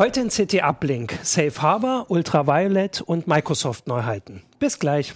Heute 0.00 0.20
in 0.20 0.30
CT 0.30 0.62
Uplink, 0.62 1.18
Safe 1.22 1.60
Harbor, 1.60 2.06
Ultraviolet 2.08 3.02
und 3.02 3.26
Microsoft 3.26 3.86
Neuheiten. 3.86 4.42
Bis 4.58 4.78
gleich. 4.78 5.12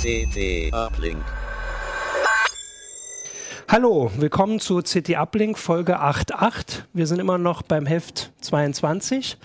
CT 0.00 0.72
Uplink. 0.72 1.24
Hallo, 3.72 4.10
willkommen 4.18 4.60
zu 4.60 4.82
CT 4.82 5.16
Uplink 5.16 5.56
Folge 5.56 5.98
8.8. 5.98 6.82
Wir 6.92 7.06
sind 7.06 7.20
immer 7.20 7.38
noch 7.38 7.62
beim 7.62 7.86
Heft 7.86 8.30
22. 8.42 9.38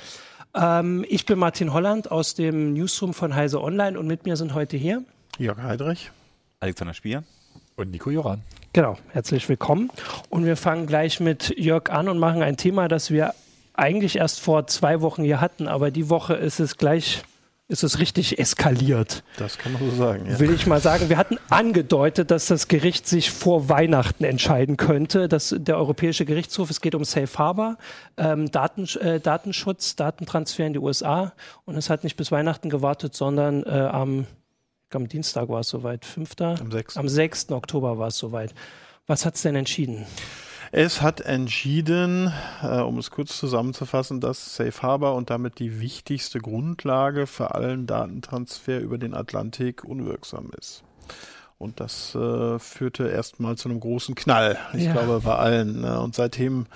Ähm, 0.54 1.06
ich 1.08 1.26
bin 1.26 1.40
Martin 1.40 1.72
Holland 1.72 2.12
aus 2.12 2.36
dem 2.36 2.74
Newsroom 2.74 3.14
von 3.14 3.36
Heise 3.36 3.64
Online 3.64 3.98
und 3.98 4.06
mit 4.06 4.26
mir 4.26 4.36
sind 4.36 4.54
heute 4.54 4.76
hier 4.76 5.06
Jörg 5.38 5.60
Heidrich, 5.60 6.12
Alexander 6.60 6.94
Spier 6.94 7.24
und 7.78 7.90
Nico 7.92 8.10
Joran. 8.10 8.42
Genau, 8.74 8.98
herzlich 9.14 9.48
willkommen. 9.48 9.92
Und 10.30 10.44
wir 10.44 10.58
fangen 10.58 10.88
gleich 10.88 11.22
mit 11.22 11.58
Jörg 11.58 11.90
an 11.90 12.10
und 12.10 12.20
machen 12.20 12.44
ein 12.44 12.58
Thema, 12.58 12.90
das 12.90 13.12
wir 13.12 13.34
eigentlich 13.76 14.18
erst 14.18 14.42
vor 14.42 14.68
zwei 14.68 15.00
Wochen 15.00 15.24
hier 15.24 15.40
hatten, 15.40 15.70
aber 15.70 15.90
die 15.90 16.10
Woche 16.10 16.34
ist 16.34 16.60
es 16.60 16.76
gleich 16.76 17.24
ist 17.70 17.84
es 17.84 18.00
richtig 18.00 18.40
eskaliert. 18.40 19.24
Das 19.38 19.58
kann 19.58 19.74
man 19.74 19.82
so 19.90 19.96
sagen, 19.96 20.26
ja. 20.26 20.40
Will 20.40 20.54
ich 20.54 20.68
mal 20.68 20.80
sagen. 20.80 21.10
Wir 21.10 21.18
hatten 21.18 21.38
angedeutet, 21.50 22.32
dass 22.32 22.48
das 22.48 22.70
Gericht 22.70 23.08
sich 23.08 23.30
vor 23.30 23.68
Weihnachten 23.68 24.24
entscheiden 24.24 24.78
könnte. 24.78 25.28
Dass 25.28 25.54
der 25.58 25.78
Europäische 25.78 26.24
Gerichtshof, 26.24 26.70
es 26.70 26.80
geht 26.80 26.96
um 26.96 27.04
Safe 27.04 27.38
Harbor, 27.38 27.78
ähm, 28.16 28.50
Daten, 28.50 28.86
äh, 29.00 29.20
Datenschutz, 29.20 29.98
Datentransfer 29.98 30.66
in 30.66 30.74
die 30.74 30.80
USA. 30.80 31.34
Und 31.66 31.76
es 31.76 31.90
hat 31.90 32.06
nicht 32.06 32.16
bis 32.16 32.32
Weihnachten 32.32 32.70
gewartet, 32.70 33.16
sondern 33.16 33.64
äh, 33.64 33.70
am, 33.70 34.28
am 34.94 35.10
Dienstag 35.10 35.50
war 35.50 35.60
es 35.60 35.68
soweit, 35.68 36.06
5. 36.06 36.40
Am 36.40 36.72
6. 36.72 36.96
Am 36.96 37.10
6. 37.10 37.52
Oktober 37.52 37.98
war 37.98 38.08
es 38.08 38.18
soweit. 38.18 38.54
Was 39.08 39.26
hat 39.26 39.36
es 39.36 39.42
denn 39.42 39.56
entschieden? 39.56 40.06
Es 40.72 41.02
hat 41.02 41.22
entschieden, 41.22 42.34
äh, 42.62 42.80
um 42.80 42.98
es 42.98 43.12
kurz 43.12 43.38
zusammenzufassen, 43.38 44.20
dass 44.20 44.56
Safe 44.56 44.82
Harbor 44.82 45.16
und 45.16 45.30
damit 45.30 45.60
die 45.60 45.80
wichtigste 45.80 46.40
Grundlage 46.40 47.28
für 47.28 47.56
allen 47.56 47.88
Datentransfer 47.88 48.80
über 48.80 48.98
den 48.98 49.14
Atlantik 49.14 49.84
unwirksam 49.84 50.52
ist. 50.58 50.84
Und 51.58 51.80
das 51.80 52.14
äh, 52.14 52.60
führte 52.60 53.08
erstmal 53.08 53.58
zu 53.58 53.70
einem 53.70 53.80
großen 53.80 54.14
Knall. 54.16 54.58
Ich 54.74 54.84
ja. 54.84 54.92
glaube 54.92 55.22
bei 55.24 55.36
allen. 55.36 55.82
Ne? 55.82 56.00
Und 56.00 56.16
seitdem 56.16 56.68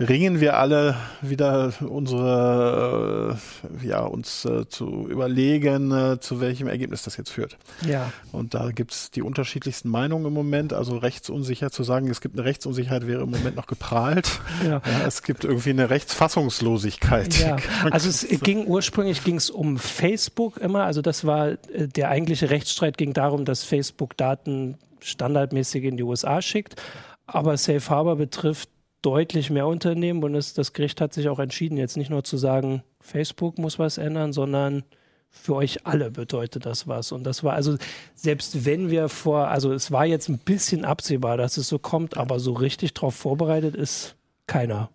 ringen 0.00 0.40
wir 0.40 0.58
alle 0.58 0.96
wieder 1.22 1.72
unsere, 1.80 3.38
äh, 3.82 3.86
ja, 3.86 4.00
uns 4.00 4.44
äh, 4.44 4.68
zu 4.68 5.06
überlegen, 5.08 5.92
äh, 5.92 6.18
zu 6.18 6.40
welchem 6.40 6.66
Ergebnis 6.66 7.04
das 7.04 7.16
jetzt 7.16 7.30
führt. 7.30 7.56
Ja. 7.86 8.12
Und 8.32 8.54
da 8.54 8.72
gibt 8.72 8.92
es 8.92 9.10
die 9.12 9.22
unterschiedlichsten 9.22 9.88
Meinungen 9.88 10.26
im 10.26 10.32
Moment. 10.32 10.72
Also 10.72 10.96
rechtsunsicher 10.96 11.70
zu 11.70 11.84
sagen, 11.84 12.10
es 12.10 12.20
gibt 12.20 12.36
eine 12.36 12.44
Rechtsunsicherheit, 12.44 13.06
wäre 13.06 13.22
im 13.22 13.30
Moment 13.30 13.54
noch 13.54 13.68
geprahlt. 13.68 14.40
Ja. 14.64 14.82
ja 14.84 15.06
es 15.06 15.22
gibt 15.22 15.44
irgendwie 15.44 15.70
eine 15.70 15.90
Rechtsfassungslosigkeit. 15.90 17.38
Ja. 17.38 17.56
Also 17.90 18.08
es 18.08 18.26
ging 18.42 18.66
ursprünglich 18.66 19.22
ging 19.24 19.36
es 19.36 19.50
um 19.50 19.78
Facebook 19.78 20.56
immer. 20.56 20.84
Also 20.84 21.02
das 21.02 21.24
war 21.24 21.50
äh, 21.50 21.86
der 21.86 22.08
eigentliche 22.08 22.50
Rechtsstreit 22.50 22.96
ging 22.96 23.12
darum, 23.12 23.44
dass 23.44 23.62
Facebook 23.62 24.16
Daten 24.16 24.78
standardmäßig 25.00 25.84
in 25.84 25.96
die 25.96 26.02
USA 26.02 26.42
schickt. 26.42 26.80
Aber 27.26 27.56
Safe 27.56 27.88
Harbor 27.88 28.16
betrifft 28.16 28.68
deutlich 29.04 29.50
mehr 29.50 29.66
Unternehmen 29.66 30.22
und 30.22 30.34
es, 30.34 30.54
das 30.54 30.72
Gericht 30.72 31.00
hat 31.00 31.12
sich 31.12 31.28
auch 31.28 31.38
entschieden, 31.38 31.76
jetzt 31.76 31.96
nicht 31.96 32.10
nur 32.10 32.24
zu 32.24 32.36
sagen, 32.36 32.82
Facebook 33.00 33.58
muss 33.58 33.78
was 33.78 33.98
ändern, 33.98 34.32
sondern 34.32 34.84
für 35.30 35.56
euch 35.56 35.84
alle 35.86 36.10
bedeutet 36.10 36.64
das 36.64 36.86
was. 36.86 37.12
Und 37.12 37.24
das 37.24 37.44
war 37.44 37.54
also, 37.54 37.76
selbst 38.14 38.64
wenn 38.64 38.90
wir 38.90 39.08
vor, 39.08 39.48
also 39.48 39.72
es 39.72 39.90
war 39.90 40.06
jetzt 40.06 40.28
ein 40.28 40.38
bisschen 40.38 40.84
absehbar, 40.84 41.36
dass 41.36 41.56
es 41.56 41.68
so 41.68 41.78
kommt, 41.78 42.16
aber 42.16 42.38
so 42.38 42.52
richtig 42.52 42.94
darauf 42.94 43.14
vorbereitet 43.14 43.74
ist 43.74 44.14
keiner. 44.46 44.90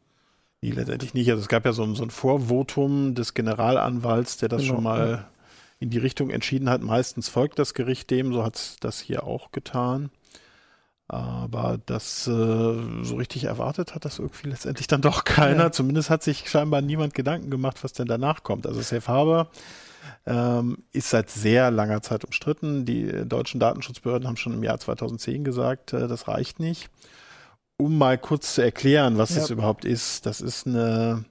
Nee, 0.61 0.71
letztendlich 0.71 1.13
nicht. 1.13 1.29
Also 1.29 1.41
es 1.41 1.47
gab 1.47 1.65
ja 1.65 1.73
so 1.73 1.83
ein, 1.83 1.95
so 1.95 2.03
ein 2.03 2.09
Vorvotum 2.09 3.15
des 3.15 3.33
Generalanwalts, 3.33 4.37
der 4.37 4.49
das 4.49 4.61
genau, 4.63 4.75
schon 4.75 4.83
mal 4.83 5.09
ja. 5.09 5.29
in 5.79 5.89
die 5.89 5.99
Richtung 5.99 6.29
entschieden 6.29 6.69
hat. 6.69 6.81
Meistens 6.81 7.29
folgt 7.29 7.59
das 7.59 7.73
Gericht 7.73 8.09
dem, 8.09 8.33
so 8.33 8.43
hat 8.43 8.55
es 8.55 8.77
das 8.79 8.99
hier 8.99 9.25
auch 9.25 9.51
getan. 9.51 10.09
Aber 11.11 11.79
das 11.87 12.27
äh, 12.27 12.31
so 12.31 13.15
richtig 13.15 13.45
erwartet 13.45 13.95
hat 13.95 14.05
das 14.05 14.19
irgendwie 14.19 14.49
letztendlich 14.49 14.85
dann 14.85 15.01
doch 15.01 15.23
keiner. 15.23 15.63
Ja. 15.63 15.71
Zumindest 15.71 16.11
hat 16.11 16.21
sich 16.21 16.47
scheinbar 16.47 16.81
niemand 16.81 17.15
Gedanken 17.15 17.49
gemacht, 17.49 17.83
was 17.83 17.93
denn 17.93 18.07
danach 18.07 18.43
kommt. 18.43 18.67
Also 18.67 18.79
Safe 18.81 19.07
Harbor 19.07 19.49
ähm, 20.27 20.83
ist 20.91 21.09
seit 21.09 21.31
sehr 21.31 21.71
langer 21.71 22.03
Zeit 22.03 22.25
umstritten. 22.25 22.85
Die 22.85 23.27
deutschen 23.27 23.59
Datenschutzbehörden 23.59 24.27
haben 24.27 24.37
schon 24.37 24.53
im 24.53 24.63
Jahr 24.63 24.79
2010 24.79 25.43
gesagt, 25.43 25.93
äh, 25.93 26.07
das 26.07 26.27
reicht 26.27 26.59
nicht. 26.59 26.91
Um 27.77 27.97
mal 27.97 28.19
kurz 28.19 28.53
zu 28.53 28.61
erklären, 28.61 29.17
was 29.17 29.31
ja. 29.31 29.41
das 29.41 29.49
überhaupt 29.49 29.85
ist. 29.85 30.27
Das 30.27 30.41
ist 30.41 30.67
eine 30.67 31.25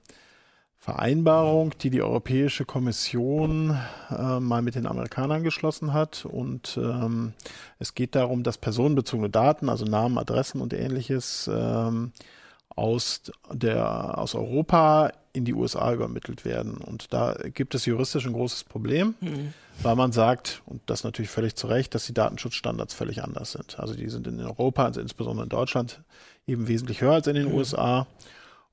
Vereinbarung, 0.81 1.77
die 1.81 1.89
die 1.89 2.01
Europäische 2.01 2.63
Kommission 2.63 3.77
äh, 4.09 4.39
mal 4.39 4.61
mit 4.61 4.75
den 4.75 4.87
Amerikanern 4.87 5.43
geschlossen 5.43 5.91
hat. 5.93 6.25
Und 6.25 6.79
ähm, 6.81 7.33
es 7.79 7.95
geht 7.95 8.15
darum, 8.15 8.43
dass 8.43 8.57
personenbezogene 8.57 9.29
Daten, 9.29 9.67
also 9.67 9.83
Namen, 9.83 10.17
Adressen 10.17 10.61
und 10.61 10.73
ähnliches, 10.73 11.49
ähm, 11.53 12.13
aus, 12.69 13.23
der, 13.51 14.17
aus 14.17 14.35
Europa 14.35 15.11
in 15.33 15.43
die 15.43 15.53
USA 15.53 15.93
übermittelt 15.93 16.45
werden. 16.45 16.77
Und 16.77 17.13
da 17.13 17.35
gibt 17.53 17.75
es 17.75 17.85
juristisch 17.85 18.25
ein 18.25 18.33
großes 18.33 18.63
Problem, 18.63 19.15
mhm. 19.19 19.53
weil 19.83 19.97
man 19.97 20.13
sagt, 20.13 20.61
und 20.65 20.81
das 20.85 21.03
natürlich 21.03 21.29
völlig 21.29 21.55
zu 21.55 21.67
Recht, 21.67 21.93
dass 21.93 22.05
die 22.05 22.13
Datenschutzstandards 22.13 22.93
völlig 22.93 23.21
anders 23.21 23.51
sind. 23.51 23.79
Also 23.79 23.95
die 23.95 24.09
sind 24.09 24.27
in 24.27 24.39
Europa, 24.39 24.85
also 24.85 25.01
insbesondere 25.01 25.43
in 25.43 25.49
Deutschland, 25.49 26.01
eben 26.47 26.69
wesentlich 26.69 27.01
höher 27.01 27.13
als 27.13 27.27
in 27.27 27.35
den 27.35 27.49
mhm. 27.49 27.55
USA. 27.55 28.07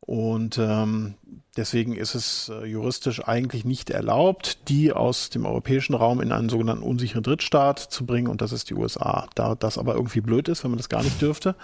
Und 0.00 0.56
ähm, 0.58 1.14
deswegen 1.56 1.96
ist 1.96 2.14
es 2.14 2.48
äh, 2.48 2.64
juristisch 2.64 3.26
eigentlich 3.26 3.64
nicht 3.64 3.90
erlaubt, 3.90 4.68
die 4.68 4.92
aus 4.92 5.30
dem 5.30 5.44
europäischen 5.44 5.94
Raum 5.94 6.20
in 6.20 6.30
einen 6.30 6.48
sogenannten 6.48 6.84
unsicheren 6.84 7.24
Drittstaat 7.24 7.80
zu 7.80 8.06
bringen. 8.06 8.28
Und 8.28 8.40
das 8.40 8.52
ist 8.52 8.70
die 8.70 8.74
USA. 8.74 9.26
Da 9.34 9.56
das 9.56 9.78
aber 9.78 9.94
irgendwie 9.94 10.20
blöd 10.20 10.48
ist, 10.48 10.62
wenn 10.62 10.70
man 10.70 10.78
das 10.78 10.88
gar 10.88 11.02
nicht 11.02 11.20
dürfte, 11.20 11.56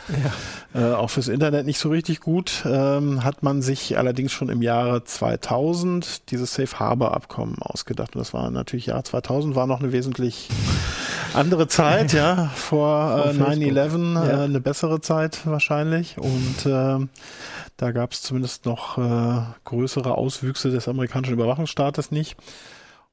ja. 0.74 0.92
äh, 0.92 0.94
auch 0.94 1.10
fürs 1.10 1.28
Internet 1.28 1.66
nicht 1.66 1.78
so 1.78 1.90
richtig 1.90 2.20
gut, 2.20 2.64
ähm, 2.66 3.22
hat 3.22 3.44
man 3.44 3.62
sich 3.62 3.96
allerdings 3.96 4.32
schon 4.32 4.48
im 4.48 4.60
Jahre 4.60 5.04
2000 5.04 6.30
dieses 6.32 6.54
Safe 6.54 6.80
Harbor 6.80 7.14
Abkommen 7.14 7.58
ausgedacht. 7.60 8.16
Und 8.16 8.20
das 8.20 8.34
war 8.34 8.50
natürlich 8.50 8.86
Jahr 8.86 9.04
2000 9.04 9.54
war 9.54 9.68
noch 9.68 9.80
eine 9.80 9.92
wesentlich 9.92 10.48
andere 11.34 11.68
Zeit, 11.68 12.12
ja, 12.12 12.50
vor 12.54 13.26
äh, 13.26 13.30
9-11, 13.30 14.24
äh, 14.24 14.28
ja. 14.28 14.44
eine 14.44 14.60
bessere 14.60 15.00
Zeit 15.00 15.46
wahrscheinlich. 15.46 16.18
Und 16.18 16.66
äh, 16.66 17.06
da 17.76 17.92
gab 17.92 18.12
es 18.12 18.22
zumindest 18.22 18.66
noch 18.66 18.98
äh, 18.98 19.42
größere 19.64 20.16
Auswüchse 20.16 20.70
des 20.70 20.88
amerikanischen 20.88 21.34
Überwachungsstaates 21.34 22.10
nicht. 22.10 22.36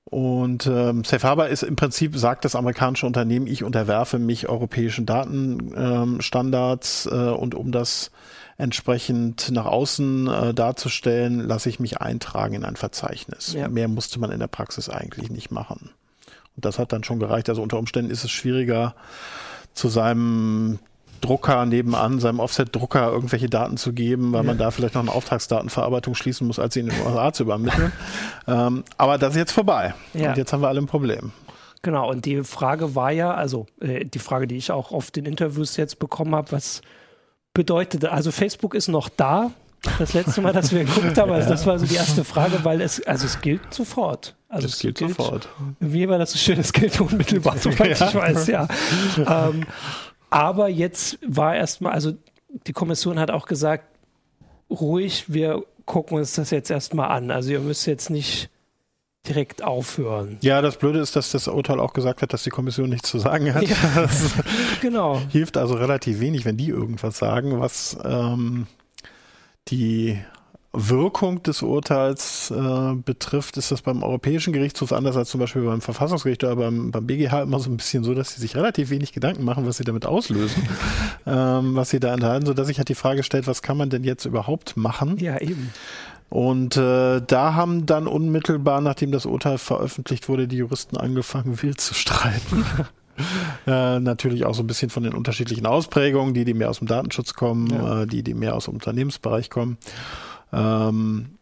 Und 0.05 0.65
ähm, 0.65 1.03
Safe 1.03 1.27
Harbor 1.27 1.47
ist 1.47 1.63
im 1.63 1.75
Prinzip, 1.75 2.17
sagt 2.17 2.43
das 2.43 2.55
amerikanische 2.55 3.05
Unternehmen, 3.05 3.45
ich 3.45 3.63
unterwerfe 3.63 4.17
mich 4.17 4.49
europäischen 4.49 5.05
Datenstandards 5.05 7.07
ähm, 7.11 7.19
äh, 7.19 7.29
und 7.29 7.53
um 7.53 7.71
das 7.71 8.09
entsprechend 8.57 9.51
nach 9.51 9.65
außen 9.65 10.27
äh, 10.27 10.53
darzustellen, 10.53 11.39
lasse 11.39 11.69
ich 11.69 11.79
mich 11.79 12.01
eintragen 12.01 12.55
in 12.55 12.65
ein 12.65 12.75
Verzeichnis. 12.75 13.53
Ja. 13.53 13.69
Mehr 13.69 13.87
musste 13.87 14.19
man 14.19 14.31
in 14.31 14.39
der 14.39 14.47
Praxis 14.47 14.89
eigentlich 14.89 15.29
nicht 15.29 15.51
machen. 15.51 15.91
Das 16.61 16.79
hat 16.79 16.93
dann 16.93 17.03
schon 17.03 17.19
gereicht. 17.19 17.49
Also 17.49 17.61
unter 17.61 17.77
Umständen 17.77 18.11
ist 18.11 18.23
es 18.23 18.31
schwieriger, 18.31 18.95
zu 19.73 19.87
seinem 19.87 20.79
Drucker 21.21 21.65
nebenan, 21.65 22.19
seinem 22.19 22.39
Offset-Drucker 22.39 23.11
irgendwelche 23.11 23.49
Daten 23.49 23.77
zu 23.77 23.93
geben, 23.93 24.31
weil 24.33 24.43
man 24.43 24.57
da 24.57 24.71
vielleicht 24.71 24.95
noch 24.95 25.01
eine 25.01 25.11
Auftragsdatenverarbeitung 25.11 26.15
schließen 26.15 26.47
muss, 26.47 26.59
als 26.59 26.73
sie 26.73 26.81
in 26.81 26.87
den 26.87 27.01
USA 27.05 27.33
zu 27.33 27.43
übermitteln. 27.43 27.91
ähm, 28.47 28.83
aber 28.97 29.17
das 29.17 29.31
ist 29.31 29.37
jetzt 29.37 29.51
vorbei. 29.51 29.93
Ja. 30.13 30.29
Und 30.29 30.37
jetzt 30.37 30.53
haben 30.53 30.61
wir 30.61 30.69
alle 30.69 30.79
ein 30.79 30.87
Problem. 30.87 31.31
Genau, 31.81 32.09
und 32.09 32.25
die 32.25 32.43
Frage 32.43 32.95
war 32.95 33.11
ja, 33.11 33.33
also 33.33 33.65
äh, 33.79 34.05
die 34.05 34.19
Frage, 34.19 34.47
die 34.47 34.57
ich 34.57 34.71
auch 34.71 34.91
oft 34.91 35.15
in 35.17 35.25
Interviews 35.25 35.77
jetzt 35.77 35.99
bekommen 35.99 36.35
habe, 36.35 36.51
was 36.51 36.81
bedeutet, 37.53 38.05
also 38.05 38.31
Facebook 38.31 38.73
ist 38.73 38.89
noch 38.89 39.09
da, 39.09 39.51
das 39.97 40.13
letzte 40.13 40.41
Mal, 40.41 40.53
dass 40.53 40.71
wir 40.71 40.83
geguckt 40.83 41.17
haben, 41.17 41.31
also 41.31 41.49
das 41.49 41.65
war 41.65 41.79
so 41.79 41.85
die 41.85 41.95
erste 41.95 42.23
Frage, 42.23 42.63
weil 42.63 42.81
es, 42.81 43.05
also 43.05 43.25
es 43.25 43.41
gilt 43.41 43.73
sofort. 43.73 44.35
Also 44.49 44.67
das 44.67 44.79
gilt, 44.79 44.97
gilt, 44.97 45.15
sofort. 45.15 45.47
Wie 45.79 46.07
war 46.09 46.17
das 46.17 46.31
so 46.31 46.37
schön? 46.37 46.59
Es 46.59 46.73
gilt 46.73 46.99
unmittelbar, 46.99 47.57
soweit 47.57 47.99
ja. 47.99 48.07
ich 48.07 48.15
weiß, 48.15 48.47
ja. 48.47 48.67
ähm, 49.17 49.65
aber 50.29 50.69
jetzt 50.69 51.19
war 51.25 51.55
erstmal, 51.55 51.93
also 51.93 52.13
die 52.67 52.73
Kommission 52.73 53.19
hat 53.19 53.31
auch 53.31 53.45
gesagt, 53.45 53.85
ruhig, 54.69 55.25
wir 55.27 55.63
gucken 55.85 56.17
uns 56.17 56.33
das 56.33 56.51
jetzt 56.51 56.69
erstmal 56.69 57.09
an. 57.09 57.31
Also 57.31 57.51
ihr 57.51 57.59
müsst 57.59 57.87
jetzt 57.87 58.09
nicht 58.09 58.49
direkt 59.27 59.63
aufhören. 59.63 60.37
Ja, 60.41 60.61
das 60.61 60.77
Blöde 60.77 60.99
ist, 60.99 61.15
dass 61.15 61.31
das 61.31 61.47
Urteil 61.47 61.79
auch 61.79 61.93
gesagt 61.93 62.21
hat, 62.21 62.31
dass 62.33 62.43
die 62.43 62.49
Kommission 62.49 62.89
nichts 62.89 63.09
zu 63.09 63.19
sagen 63.19 63.53
hat. 63.53 63.63
Ja, 63.63 64.09
genau. 64.81 65.21
Hilft 65.29 65.57
also 65.57 65.75
relativ 65.75 66.19
wenig, 66.19 66.45
wenn 66.45 66.57
die 66.57 66.69
irgendwas 66.69 67.17
sagen, 67.17 67.59
was 67.59 67.97
ähm, 68.03 68.67
die 69.71 70.19
Wirkung 70.71 71.41
des 71.41 71.63
Urteils 71.63 72.51
äh, 72.51 72.93
betrifft, 72.93 73.57
ist 73.57 73.71
das 73.71 73.81
beim 73.81 74.03
Europäischen 74.03 74.53
Gerichtshof 74.53 74.93
anders 74.93 75.17
als 75.17 75.29
zum 75.29 75.39
Beispiel 75.39 75.63
beim 75.63 75.81
Verfassungsgericht 75.81 76.43
oder 76.43 76.55
beim, 76.55 76.91
beim 76.91 77.07
BGH 77.07 77.41
immer 77.41 77.59
so 77.59 77.71
ein 77.71 77.77
bisschen 77.77 78.03
so, 78.03 78.13
dass 78.13 78.35
sie 78.35 78.41
sich 78.41 78.55
relativ 78.55 78.91
wenig 78.91 79.11
Gedanken 79.11 79.43
machen, 79.43 79.65
was 79.65 79.77
sie 79.77 79.83
damit 79.83 80.05
auslösen, 80.05 80.69
ähm, 81.25 81.75
was 81.75 81.89
sie 81.89 81.99
da 81.99 82.13
enthalten, 82.13 82.45
sodass 82.45 82.67
sich 82.67 82.77
halt 82.77 82.89
die 82.89 82.95
Frage 82.95 83.23
stellt, 83.23 83.47
was 83.47 83.63
kann 83.63 83.77
man 83.77 83.89
denn 83.89 84.03
jetzt 84.03 84.25
überhaupt 84.25 84.77
machen? 84.77 85.17
Ja, 85.17 85.41
eben. 85.41 85.73
Und 86.29 86.77
äh, 86.77 87.21
da 87.25 87.55
haben 87.55 87.87
dann 87.87 88.05
unmittelbar, 88.05 88.81
nachdem 88.81 89.11
das 89.11 89.25
Urteil 89.25 89.57
veröffentlicht 89.57 90.29
wurde, 90.29 90.47
die 90.47 90.57
Juristen 90.57 90.97
angefangen, 90.97 91.63
wild 91.63 91.81
zu 91.81 91.95
streiten. 91.95 92.63
äh, 93.67 93.99
natürlich 93.99 94.45
auch 94.45 94.53
so 94.53 94.63
ein 94.63 94.67
bisschen 94.67 94.89
von 94.89 95.03
den 95.03 95.13
unterschiedlichen 95.13 95.65
Ausprägungen, 95.65 96.33
die, 96.33 96.45
die 96.45 96.53
mehr 96.53 96.69
aus 96.69 96.79
dem 96.79 96.87
Datenschutz 96.87 97.33
kommen, 97.33 97.69
ja. 97.69 98.03
äh, 98.03 98.07
die, 98.07 98.23
die 98.23 98.33
mehr 98.33 98.55
aus 98.55 98.65
dem 98.65 98.75
Unternehmensbereich 98.75 99.49
kommen. 99.49 99.77
Ähm, 100.51 101.37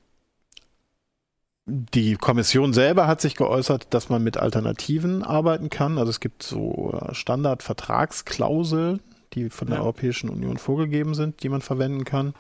die 1.69 2.15
Kommission 2.15 2.71
selber 2.71 3.07
hat 3.07 3.19
sich 3.19 3.35
geäußert, 3.35 3.87
dass 3.89 4.07
man 4.07 4.23
mit 4.23 4.37
Alternativen 4.37 5.21
arbeiten 5.21 5.69
kann. 5.69 5.97
Also 5.97 6.09
es 6.09 6.21
gibt 6.21 6.43
so 6.43 6.93
äh, 6.93 7.13
Standardvertragsklauseln, 7.13 9.01
die 9.33 9.49
von 9.49 9.67
der 9.67 9.77
ja. 9.77 9.83
Europäischen 9.83 10.29
Union 10.29 10.57
vorgegeben 10.57 11.13
sind, 11.13 11.43
die 11.43 11.49
man 11.49 11.61
verwenden 11.61 12.05
kann. 12.05 12.33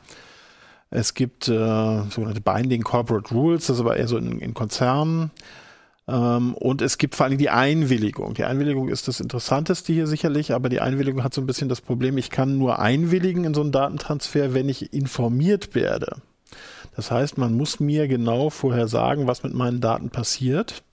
Es 0.89 1.13
gibt 1.13 1.49
äh, 1.49 2.03
sogenannte 2.09 2.39
Binding 2.39 2.83
Corporate 2.83 3.33
Rules, 3.33 3.67
das 3.67 3.75
ist 3.75 3.81
aber 3.81 3.97
eher 3.97 4.07
so 4.07 4.17
in, 4.17 4.39
in 4.39 4.53
Konzernen. 4.53 5.31
Ähm, 6.07 6.53
und 6.55 6.81
es 6.81 6.97
gibt 6.97 7.15
vor 7.15 7.25
allem 7.25 7.37
die 7.37 7.49
Einwilligung. 7.49 8.33
Die 8.33 8.45
Einwilligung 8.45 8.89
ist 8.89 9.07
das 9.07 9.19
Interessanteste 9.19 9.91
hier 9.91 10.07
sicherlich, 10.07 10.53
aber 10.53 10.69
die 10.69 10.79
Einwilligung 10.79 11.23
hat 11.23 11.33
so 11.33 11.41
ein 11.41 11.47
bisschen 11.47 11.69
das 11.69 11.81
Problem, 11.81 12.17
ich 12.17 12.29
kann 12.29 12.57
nur 12.57 12.79
einwilligen 12.79 13.43
in 13.43 13.53
so 13.53 13.61
einen 13.61 13.71
Datentransfer, 13.71 14.53
wenn 14.53 14.69
ich 14.69 14.93
informiert 14.93 15.75
werde. 15.75 16.21
Das 16.95 17.11
heißt, 17.11 17.37
man 17.37 17.55
muss 17.55 17.79
mir 17.79 18.07
genau 18.07 18.49
vorher 18.49 18.87
sagen, 18.87 19.27
was 19.27 19.43
mit 19.43 19.53
meinen 19.53 19.81
Daten 19.81 20.09
passiert 20.09 20.83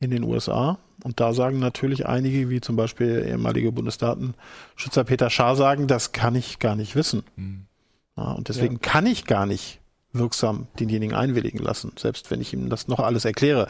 in 0.00 0.10
den 0.10 0.24
USA. 0.24 0.78
Und 1.04 1.20
da 1.20 1.32
sagen 1.32 1.60
natürlich 1.60 2.06
einige, 2.06 2.50
wie 2.50 2.60
zum 2.60 2.76
Beispiel 2.76 3.24
ehemalige 3.26 3.70
Bundesdatenschützer 3.70 5.04
Peter 5.04 5.30
Schaar 5.30 5.54
sagen, 5.54 5.86
das 5.86 6.12
kann 6.12 6.34
ich 6.34 6.58
gar 6.58 6.74
nicht 6.74 6.96
wissen. 6.96 7.22
Mhm. 7.36 7.66
Ja, 8.16 8.32
und 8.32 8.48
deswegen 8.48 8.74
ja. 8.74 8.80
kann 8.82 9.06
ich 9.06 9.24
gar 9.26 9.46
nicht 9.46 9.80
wirksam 10.18 10.66
denjenigen 10.78 11.14
einwilligen 11.14 11.58
lassen, 11.58 11.92
selbst 11.96 12.30
wenn 12.30 12.40
ich 12.40 12.52
ihm 12.52 12.68
das 12.68 12.88
noch 12.88 13.00
alles 13.00 13.24
erkläre. 13.24 13.68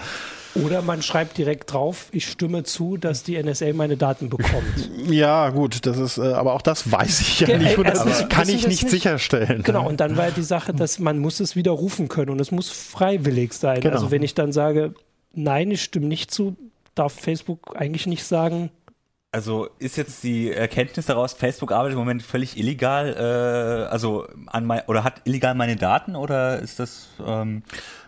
Oder 0.55 0.83
man 0.83 1.03
schreibt 1.03 1.39
direkt 1.39 1.73
drauf, 1.73 2.09
ich 2.11 2.27
stimme 2.27 2.65
zu, 2.65 2.97
dass 2.97 3.23
die 3.23 3.41
NSA 3.41 3.73
meine 3.75 3.97
Daten 3.97 4.29
bekommt. 4.29 4.49
Ja, 5.09 5.51
gut, 5.51 5.87
das 5.87 5.97
ist, 5.97 6.19
äh, 6.19 6.33
aber 6.33 6.55
auch 6.55 6.63
das 6.63 6.91
weiß 6.91 7.21
ich 7.21 7.41
ja 7.41 7.57
nicht 7.57 7.79
und 7.79 7.89
das 7.89 8.01
also, 8.01 8.27
kann 8.29 8.49
ich 8.49 8.67
nicht, 8.67 8.83
nicht, 8.83 8.91
sicherstellen. 8.91 9.63
Genau, 9.63 9.89
und 9.89 10.01
dann 10.01 10.17
war 10.17 10.31
die 10.31 10.43
Sache, 10.43 10.75
dass 10.75 10.99
man 10.99 11.19
muss 11.19 11.41
es 11.41 11.57
widerrufen 11.57 12.09
können 12.09 12.31
und 12.31 12.41
es 12.41 12.51
muss 12.51 12.69
freiwillig 12.69 13.53
sein. 13.55 13.81
Genau. 13.81 13.95
Also 13.95 14.11
wenn 14.11 14.23
ich 14.23 14.35
dann 14.35 14.53
sage, 14.53 14.95
nein, 15.33 15.71
ich 15.71 15.83
stimme 15.83 16.07
nicht 16.07 16.31
zu, 16.31 16.57
darf 16.95 17.13
Facebook 17.13 17.77
eigentlich 17.77 18.07
nicht 18.07 18.25
sagen, 18.25 18.71
also 19.31 19.69
ist 19.79 19.97
jetzt 19.97 20.23
die 20.25 20.51
Erkenntnis 20.51 21.07
daraus, 21.07 21.35
Facebook 21.35 21.73
arbeitet 21.73 21.93
im 21.93 21.99
Moment 21.99 22.23
völlig 22.23 22.57
illegal, 22.57 23.15
äh, 23.15 23.91
also 23.91 24.27
an 24.47 24.65
mein, 24.65 24.83
oder 24.87 25.05
hat 25.05 25.23
illegal 25.25 25.55
meine 25.55 25.77
Daten 25.77 26.17
oder 26.17 26.59
ist 26.61 26.79
das? 26.81 27.09
Ähm 27.25 27.63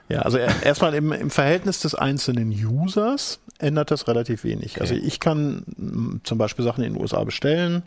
ja, 0.09 0.23
also 0.23 0.39
erstmal 0.39 0.95
im, 0.95 1.13
im 1.13 1.31
Verhältnis 1.31 1.79
des 1.81 1.95
einzelnen 1.95 2.51
Users 2.51 3.39
ändert 3.59 3.93
das 3.93 4.09
relativ 4.09 4.43
wenig. 4.43 4.81
Also 4.81 4.95
okay. 4.95 5.03
Also 5.03 5.07
ich 5.07 5.21
kann 5.21 6.21
zum 6.25 6.39
Beispiel 6.39 6.65
Sachen 6.65 6.83
in 6.83 6.95
den 6.95 7.03
USA 7.03 7.23
bestellen 7.23 7.83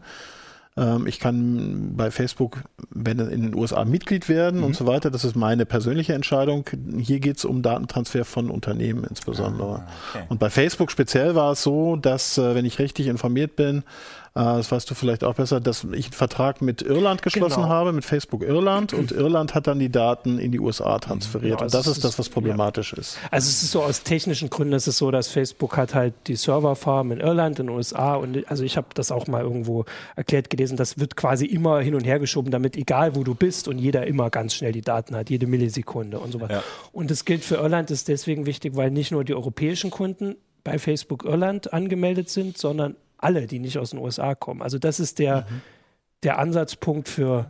ähm, 0.76 1.06
ich 1.06 1.20
kann 1.20 1.96
bei 1.96 2.10
Facebook, 2.10 2.64
wenn 2.90 3.20
in 3.20 3.44
den 3.44 3.56
USA 3.56 3.86
Mitglied 3.86 4.28
werden 4.30 4.60
mhm. 4.60 4.66
und 4.66 4.76
so 4.76 4.88
weiter. 4.88 5.12
Das 5.12 5.24
ist 5.24 5.36
meine 5.36 5.66
persönliche 5.66 6.14
Entscheidung. 6.14 6.66
Hier 6.98 7.20
geht 7.20 7.38
es 7.38 7.46
um 7.46 7.62
Datentransfer 7.62 8.26
von 8.26 8.50
Unternehmen 8.50 9.04
insbesondere. 9.04 9.80
Ah, 9.80 9.88
okay. 10.14 10.26
Und 10.30 10.40
bei 10.40 10.50
Facebook 10.50 10.92
speziell 10.92 11.36
war 11.36 11.52
es 11.52 11.64
so, 11.64 11.96
dass, 11.96 12.38
äh, 12.38 12.56
wenn 12.56 12.66
ich 12.66 12.80
richtig 12.80 13.08
informiert 13.08 13.56
bin, 13.56 13.84
das 14.34 14.72
weißt 14.72 14.90
du 14.90 14.96
vielleicht 14.96 15.24
auch 15.24 15.36
besser, 15.36 15.60
dass 15.60 15.84
ich 15.94 16.06
einen 16.06 16.14
Vertrag 16.14 16.62
mit 16.62 16.82
Irland 16.82 17.22
geschlossen 17.22 17.62
genau. 17.62 17.70
habe, 17.70 17.94
mit 17.94 18.04
Facebook 18.04 18.42
Irland 18.42 18.92
und 18.92 19.12
Irland 19.12 19.54
hat 19.54 19.68
dann 19.68 19.78
die 19.78 19.92
Daten 19.92 20.40
in 20.40 20.52
die 20.52 20.60
USA 20.60 20.98
transferiert. 20.98 21.60
Ja, 21.60 21.66
und 21.66 21.74
das 21.74 21.86
ist, 21.86 21.98
ist 21.98 22.04
das, 22.04 22.18
was 22.18 22.30
problematisch 22.30 22.94
ja. 22.94 23.00
ist. 23.00 23.20
Also 23.30 23.48
es 23.48 23.62
ist 23.62 23.72
so 23.72 23.84
aus 23.84 24.02
technischen 24.02 24.50
Gründen 24.50 24.74
ist 24.74 24.88
es 24.88 24.98
so, 24.98 25.12
dass 25.12 25.28
Facebook 25.28 25.78
hat 25.78 25.94
halt 25.94 26.16
die 26.26 26.36
Serverfarm 26.36 27.12
in 27.12 27.20
Irland, 27.20 27.60
in 27.60 27.68
den 27.68 27.76
USA 27.76 28.16
und 28.16 28.50
also 28.50 28.64
ich 28.64 28.76
habe 28.76 28.88
das 28.96 29.12
auch 29.12 29.28
mal 29.28 29.44
irgendwo 29.44 29.86
erklärt 30.16 30.50
gelesen, 30.50 30.78
das 30.78 30.98
wird 30.98 31.16
quasi 31.16 31.46
immer 31.46 31.82
hin 31.82 31.94
und 31.94 32.04
her 32.04 32.18
geschoben, 32.18 32.50
damit 32.50 32.76
egal 32.76 33.16
wo 33.16 33.24
du 33.24 33.36
bist 33.36 33.68
und 33.68 33.78
jeder 33.78 34.08
immer 34.08 34.32
ganz 34.32 34.56
schnell 34.56 34.72
die 34.72 34.82
Daten 34.82 35.16
hat, 35.16 35.30
jede 35.30 35.46
Millisekunde 35.46 36.18
und 36.18 36.32
so 36.32 36.42
weiter. 36.42 36.54
Ja. 36.56 36.64
Und 36.92 37.12
das 37.12 37.26
gilt 37.26 37.44
für 37.44 37.56
Irland, 37.56 37.92
ist 37.92 38.08
deswegen 38.08 38.48
wichtig, 38.48 38.76
weil 38.76 38.90
nicht 38.90 39.12
nur 39.12 39.24
die 39.24 39.36
europäischen 39.36 39.92
Kunden 39.92 40.38
bei 40.64 40.80
Facebook 40.80 41.26
Irland 41.26 41.72
angemeldet 41.72 42.30
sind, 42.30 42.58
sondern 42.58 42.96
alle, 43.24 43.48
die 43.48 43.60
nicht 43.60 43.78
aus 43.78 43.92
den 43.92 44.00
USA 44.00 44.36
kommen. 44.36 44.62
Also 44.62 44.80
das 44.80 45.00
ist 45.00 45.20
der, 45.20 45.42
mhm. 45.42 45.62
der 46.24 46.40
Ansatzpunkt 46.40 47.10
für 47.10 47.50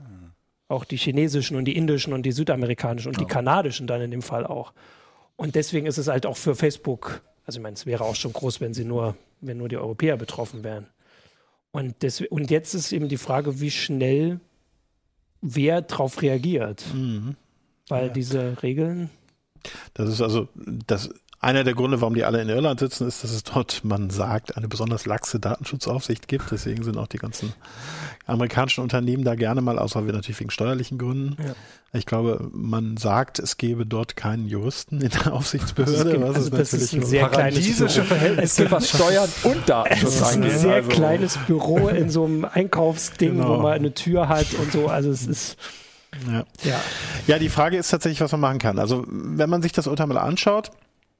auch 0.67 0.85
die 0.85 0.97
chinesischen 0.97 1.55
und 1.55 1.65
die 1.65 1.75
indischen 1.75 2.13
und 2.13 2.23
die 2.23 2.31
südamerikanischen 2.31 3.09
und 3.09 3.19
die 3.19 3.25
kanadischen 3.25 3.87
dann 3.87 4.01
in 4.01 4.11
dem 4.11 4.21
Fall 4.21 4.45
auch. 4.45 4.73
Und 5.35 5.55
deswegen 5.55 5.85
ist 5.85 5.97
es 5.97 6.07
halt 6.07 6.25
auch 6.25 6.37
für 6.37 6.55
Facebook, 6.55 7.21
also 7.45 7.59
ich 7.59 7.63
meine, 7.63 7.75
es 7.75 7.85
wäre 7.85 8.03
auch 8.03 8.15
schon 8.15 8.33
groß, 8.33 8.61
wenn 8.61 8.73
sie 8.73 8.85
nur, 8.85 9.15
wenn 9.41 9.57
nur 9.57 9.69
die 9.69 9.77
Europäer 9.77 10.17
betroffen 10.17 10.63
wären. 10.63 10.87
Und, 11.71 12.01
des, 12.03 12.21
und 12.21 12.51
jetzt 12.51 12.73
ist 12.73 12.91
eben 12.91 13.09
die 13.09 13.17
Frage, 13.17 13.59
wie 13.59 13.71
schnell 13.71 14.39
wer 15.41 15.81
darauf 15.81 16.21
reagiert. 16.21 16.83
Mhm. 16.93 17.35
Weil 17.89 18.07
ja. 18.07 18.13
diese 18.13 18.63
Regeln. 18.63 19.09
Das 19.93 20.09
ist 20.09 20.21
also, 20.21 20.47
das 20.55 21.09
einer 21.43 21.63
der 21.63 21.73
Gründe, 21.73 21.99
warum 21.99 22.13
die 22.13 22.23
alle 22.23 22.41
in 22.41 22.47
Irland 22.47 22.79
sitzen, 22.79 23.07
ist, 23.07 23.23
dass 23.23 23.31
es 23.31 23.43
dort, 23.43 23.83
man 23.83 24.09
sagt, 24.09 24.55
eine 24.55 24.67
besonders 24.69 25.05
laxe 25.05 25.39
Datenschutzaufsicht 25.39 26.27
gibt. 26.27 26.51
Deswegen 26.51 26.83
sind 26.83 26.97
auch 26.97 27.07
die 27.07 27.17
ganzen 27.17 27.53
amerikanischen 28.25 28.81
Unternehmen 28.81 29.25
da 29.25 29.35
gerne 29.35 29.61
mal, 29.61 29.77
außer 29.77 30.05
wir 30.05 30.13
natürlich 30.13 30.39
wegen 30.39 30.51
steuerlichen 30.51 30.97
Gründen. 30.97 31.35
Ja. 31.43 31.53
Ich 31.91 32.05
glaube, 32.05 32.49
man 32.53 32.97
sagt, 32.97 33.39
es 33.39 33.57
gäbe 33.57 33.85
dort 33.85 34.15
keinen 34.15 34.47
Juristen 34.47 35.01
in 35.01 35.09
der 35.09 35.33
Aufsichtsbehörde. 35.33 36.11
Gibt, 36.11 36.23
was 36.23 36.35
also 36.35 36.49
ist 36.49 36.73
das 36.73 36.73
ist 36.73 36.93
ein 36.93 37.03
sehr 37.03 37.27
kleines 37.27 37.67
Verhältnis, 37.91 38.71
was 38.71 38.89
Steuern 38.89 39.29
und 39.43 39.69
Datenschutz 39.69 40.21
angeht. 40.21 40.51
Es 40.51 40.55
ist 40.55 40.59
ein 40.59 40.59
sehr 40.59 40.75
also. 40.75 40.89
kleines 40.89 41.37
Büro 41.45 41.89
in 41.89 42.09
so 42.09 42.23
einem 42.23 42.45
Einkaufsding, 42.45 43.35
genau. 43.35 43.57
wo 43.57 43.61
man 43.63 43.73
eine 43.73 43.93
Tür 43.93 44.29
hat 44.29 44.47
und 44.53 44.71
so. 44.71 44.87
Also 44.87 45.11
es 45.11 45.27
ist 45.27 45.57
ja. 46.27 46.45
ja. 46.63 46.79
Ja, 47.27 47.39
die 47.39 47.49
Frage 47.49 47.77
ist 47.77 47.89
tatsächlich, 47.89 48.21
was 48.21 48.31
man 48.31 48.41
machen 48.41 48.59
kann. 48.59 48.79
Also, 48.79 49.03
wenn 49.07 49.49
man 49.49 49.61
sich 49.61 49.71
das 49.71 49.87
Urteil 49.87 50.07
mal 50.07 50.17
anschaut, 50.17 50.71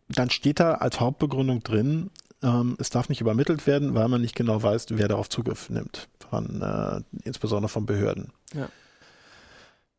dann 0.10 0.30
steht 0.30 0.60
da 0.60 0.76
als 0.76 1.00
Hauptbegründung 1.00 1.64
drin, 1.64 2.10
ähm, 2.44 2.76
es 2.80 2.90
darf 2.90 3.10
nicht 3.10 3.22
übermittelt 3.22 3.66
werden, 3.68 3.96
weil 3.96 4.08
man 4.08 4.22
nicht 4.22 4.36
genau 4.36 4.62
weiß, 4.62 4.88
wer 4.90 5.08
darauf 5.08 5.30
Zugriff 5.30 5.70
nimmt, 5.70 6.10
von, 6.30 6.62
äh, 6.62 7.02
insbesondere 7.24 7.70
von 7.70 7.86
Behörden. 7.86 8.32
Ja. 8.54 8.70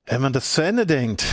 Wenn 0.07 0.21
man 0.21 0.33
das 0.33 0.53
zu 0.53 0.63
Ende 0.63 0.87
denkt, 0.87 1.25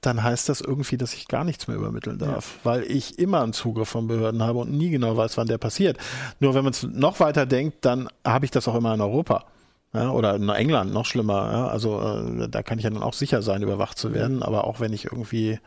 dann 0.00 0.22
heißt 0.22 0.48
das 0.48 0.62
irgendwie, 0.62 0.96
dass 0.96 1.12
ich 1.12 1.28
gar 1.28 1.44
nichts 1.44 1.68
mehr 1.68 1.76
übermitteln 1.76 2.18
darf, 2.18 2.54
ja. 2.56 2.70
weil 2.70 2.82
ich 2.84 3.18
immer 3.18 3.42
einen 3.42 3.52
Zugriff 3.52 3.90
von 3.90 4.06
Behörden 4.06 4.42
habe 4.42 4.60
und 4.60 4.72
nie 4.72 4.88
genau 4.90 5.16
weiß, 5.16 5.36
wann 5.36 5.46
der 5.46 5.58
passiert. 5.58 5.98
Nur 6.38 6.54
wenn 6.54 6.64
man 6.64 6.72
es 6.72 6.82
noch 6.84 7.20
weiter 7.20 7.44
denkt, 7.44 7.84
dann 7.84 8.08
habe 8.24 8.46
ich 8.46 8.50
das 8.50 8.66
auch 8.66 8.74
immer 8.74 8.94
in 8.94 9.00
Europa. 9.00 9.44
Ja, 9.92 10.10
oder 10.12 10.36
in 10.36 10.48
England, 10.48 10.92
noch 10.92 11.04
schlimmer. 11.04 11.50
Ja, 11.52 11.66
also 11.66 12.00
äh, 12.00 12.48
da 12.48 12.62
kann 12.62 12.78
ich 12.78 12.84
ja 12.84 12.90
dann 12.90 13.02
auch 13.02 13.12
sicher 13.12 13.42
sein, 13.42 13.60
überwacht 13.60 13.98
zu 13.98 14.14
werden. 14.14 14.42
Aber 14.42 14.64
auch 14.64 14.78
wenn 14.78 14.92
ich 14.92 15.06
irgendwie 15.06 15.58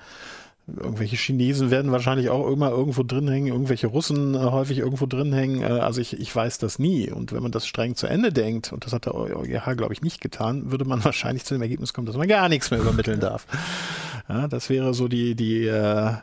Irgendwelche 0.66 1.18
Chinesen 1.18 1.72
werden 1.72 1.92
wahrscheinlich 1.92 2.30
auch 2.30 2.48
immer 2.48 2.70
irgendwo 2.70 3.04
drin 3.04 3.28
hängen, 3.28 3.48
irgendwelche 3.48 3.88
Russen 3.88 4.34
äh, 4.34 4.38
häufig 4.38 4.78
irgendwo 4.78 5.06
drin 5.06 5.34
hängen. 5.34 5.62
Äh, 5.62 5.66
also 5.66 6.00
ich, 6.00 6.18
ich 6.18 6.34
weiß 6.34 6.58
das 6.58 6.80
nie. 6.80 7.12
Und 7.12 7.34
wenn 7.34 7.44
man 7.44 7.52
das 7.52 7.68
streng 7.68 7.96
zu 7.96 8.08
Ende 8.08 8.32
denkt, 8.32 8.72
und 8.72 8.86
das 8.86 8.94
hat 8.94 9.06
der 9.06 9.14
EuGH, 9.14 9.76
glaube 9.76 9.94
ich, 9.94 10.02
nicht 10.02 10.22
getan, 10.22 10.72
würde 10.72 10.86
man 10.86 11.04
wahrscheinlich 11.04 11.44
zu 11.44 11.54
dem 11.54 11.62
Ergebnis 11.62 11.94
kommen, 11.94 12.08
dass 12.08 12.16
man 12.16 12.30
gar 12.30 12.48
nichts 12.48 12.72
mehr 12.72 12.80
übermitteln 12.80 13.20
darf. 13.20 13.46
Ja, 14.30 14.48
das 14.48 14.70
wäre 14.70 14.94
so 14.94 15.10
die, 15.10 15.36
die, 15.36 15.68
äh, 15.68 16.14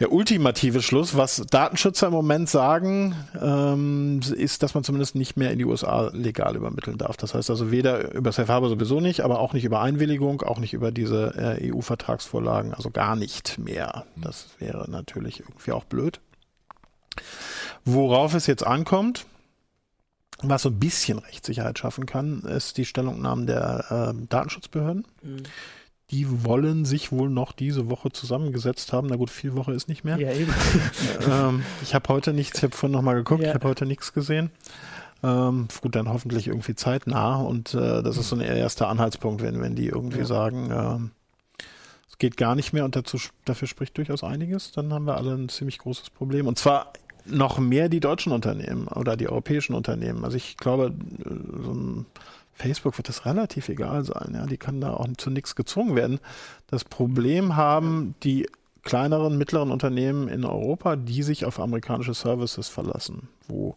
der 0.00 0.10
ultimative 0.10 0.82
Schluss. 0.82 1.16
Was 1.16 1.36
Datenschützer 1.48 2.08
im 2.08 2.12
Moment 2.12 2.48
sagen, 2.48 3.14
ähm, 3.40 4.20
ist, 4.34 4.64
dass 4.64 4.74
man 4.74 4.82
zumindest 4.82 5.14
nicht 5.14 5.36
mehr 5.36 5.52
in 5.52 5.58
die 5.58 5.64
USA 5.64 6.10
legal 6.12 6.56
übermitteln 6.56 6.98
darf. 6.98 7.16
Das 7.16 7.34
heißt 7.34 7.48
also 7.48 7.70
weder 7.70 8.14
über 8.14 8.32
Safe 8.32 8.52
Harbor 8.52 8.68
sowieso 8.68 9.00
nicht, 9.00 9.20
aber 9.20 9.38
auch 9.38 9.52
nicht 9.52 9.64
über 9.64 9.80
Einwilligung, 9.80 10.42
auch 10.42 10.58
nicht 10.58 10.72
über 10.72 10.90
diese 10.90 11.58
äh, 11.60 11.72
EU-Vertragsvorlagen, 11.72 12.74
also 12.74 12.90
gar 12.90 13.14
nicht 13.14 13.59
mehr. 13.62 14.06
Das 14.16 14.48
wäre 14.58 14.90
natürlich 14.90 15.40
irgendwie 15.40 15.72
auch 15.72 15.84
blöd. 15.84 16.20
Worauf 17.84 18.34
es 18.34 18.46
jetzt 18.46 18.66
ankommt, 18.66 19.26
was 20.42 20.62
so 20.62 20.70
ein 20.70 20.78
bisschen 20.78 21.18
Rechtssicherheit 21.18 21.78
schaffen 21.78 22.06
kann, 22.06 22.40
ist 22.40 22.78
die 22.78 22.84
Stellungnahmen 22.84 23.46
der 23.46 24.12
äh, 24.14 24.26
Datenschutzbehörden. 24.28 25.06
Mhm. 25.22 25.42
Die 26.10 26.44
wollen 26.44 26.84
sich 26.84 27.12
wohl 27.12 27.30
noch 27.30 27.52
diese 27.52 27.88
Woche 27.88 28.10
zusammengesetzt 28.10 28.92
haben. 28.92 29.06
Na 29.08 29.16
gut, 29.16 29.30
vier 29.30 29.54
Woche 29.54 29.72
ist 29.72 29.88
nicht 29.88 30.02
mehr. 30.02 30.18
Ja, 30.18 30.32
eben. 30.32 30.52
ähm, 31.30 31.62
ich 31.82 31.94
habe 31.94 32.08
heute 32.08 32.32
nichts, 32.32 32.58
ich 32.58 32.64
habe 32.64 32.76
vorhin 32.76 32.96
nochmal 32.96 33.14
geguckt, 33.14 33.42
ja. 33.42 33.50
ich 33.50 33.54
habe 33.54 33.68
heute 33.68 33.86
nichts 33.86 34.12
gesehen. 34.12 34.50
Ähm, 35.22 35.68
gut, 35.82 35.94
dann 35.94 36.08
hoffentlich 36.08 36.48
irgendwie 36.48 36.74
zeitnah 36.74 37.36
und 37.36 37.74
äh, 37.74 38.02
das 38.02 38.16
ist 38.16 38.30
so 38.30 38.36
ein 38.36 38.40
erster 38.40 38.88
Anhaltspunkt, 38.88 39.42
wenn, 39.42 39.60
wenn 39.60 39.76
die 39.76 39.86
irgendwie 39.86 40.20
ja. 40.20 40.24
sagen, 40.24 40.70
äh, 40.70 41.19
geht 42.20 42.36
gar 42.36 42.54
nicht 42.54 42.72
mehr 42.72 42.84
und 42.84 42.94
dazu, 42.94 43.18
dafür 43.44 43.66
spricht 43.66 43.98
durchaus 43.98 44.22
einiges, 44.22 44.70
dann 44.70 44.92
haben 44.92 45.06
wir 45.06 45.16
alle 45.16 45.32
ein 45.32 45.48
ziemlich 45.48 45.78
großes 45.78 46.10
Problem. 46.10 46.46
Und 46.46 46.58
zwar 46.58 46.92
noch 47.24 47.58
mehr 47.58 47.88
die 47.88 48.00
deutschen 48.00 48.32
Unternehmen 48.32 48.86
oder 48.86 49.16
die 49.16 49.28
europäischen 49.28 49.74
Unternehmen. 49.74 50.24
Also 50.24 50.36
ich 50.36 50.56
glaube, 50.56 50.94
so 51.64 51.72
ein 51.72 52.06
Facebook 52.54 52.96
wird 52.98 53.08
das 53.08 53.24
relativ 53.24 53.68
egal 53.68 54.04
sein. 54.04 54.32
Ja, 54.34 54.46
die 54.46 54.58
kann 54.58 54.80
da 54.80 54.92
auch 54.92 55.06
zu 55.16 55.30
nichts 55.30 55.56
gezwungen 55.56 55.96
werden. 55.96 56.20
Das 56.68 56.84
Problem 56.84 57.56
haben 57.56 58.14
die 58.22 58.46
kleineren, 58.82 59.38
mittleren 59.38 59.70
Unternehmen 59.70 60.28
in 60.28 60.44
Europa, 60.44 60.96
die 60.96 61.22
sich 61.22 61.44
auf 61.46 61.58
amerikanische 61.58 62.14
Services 62.14 62.68
verlassen, 62.68 63.28
wo 63.48 63.76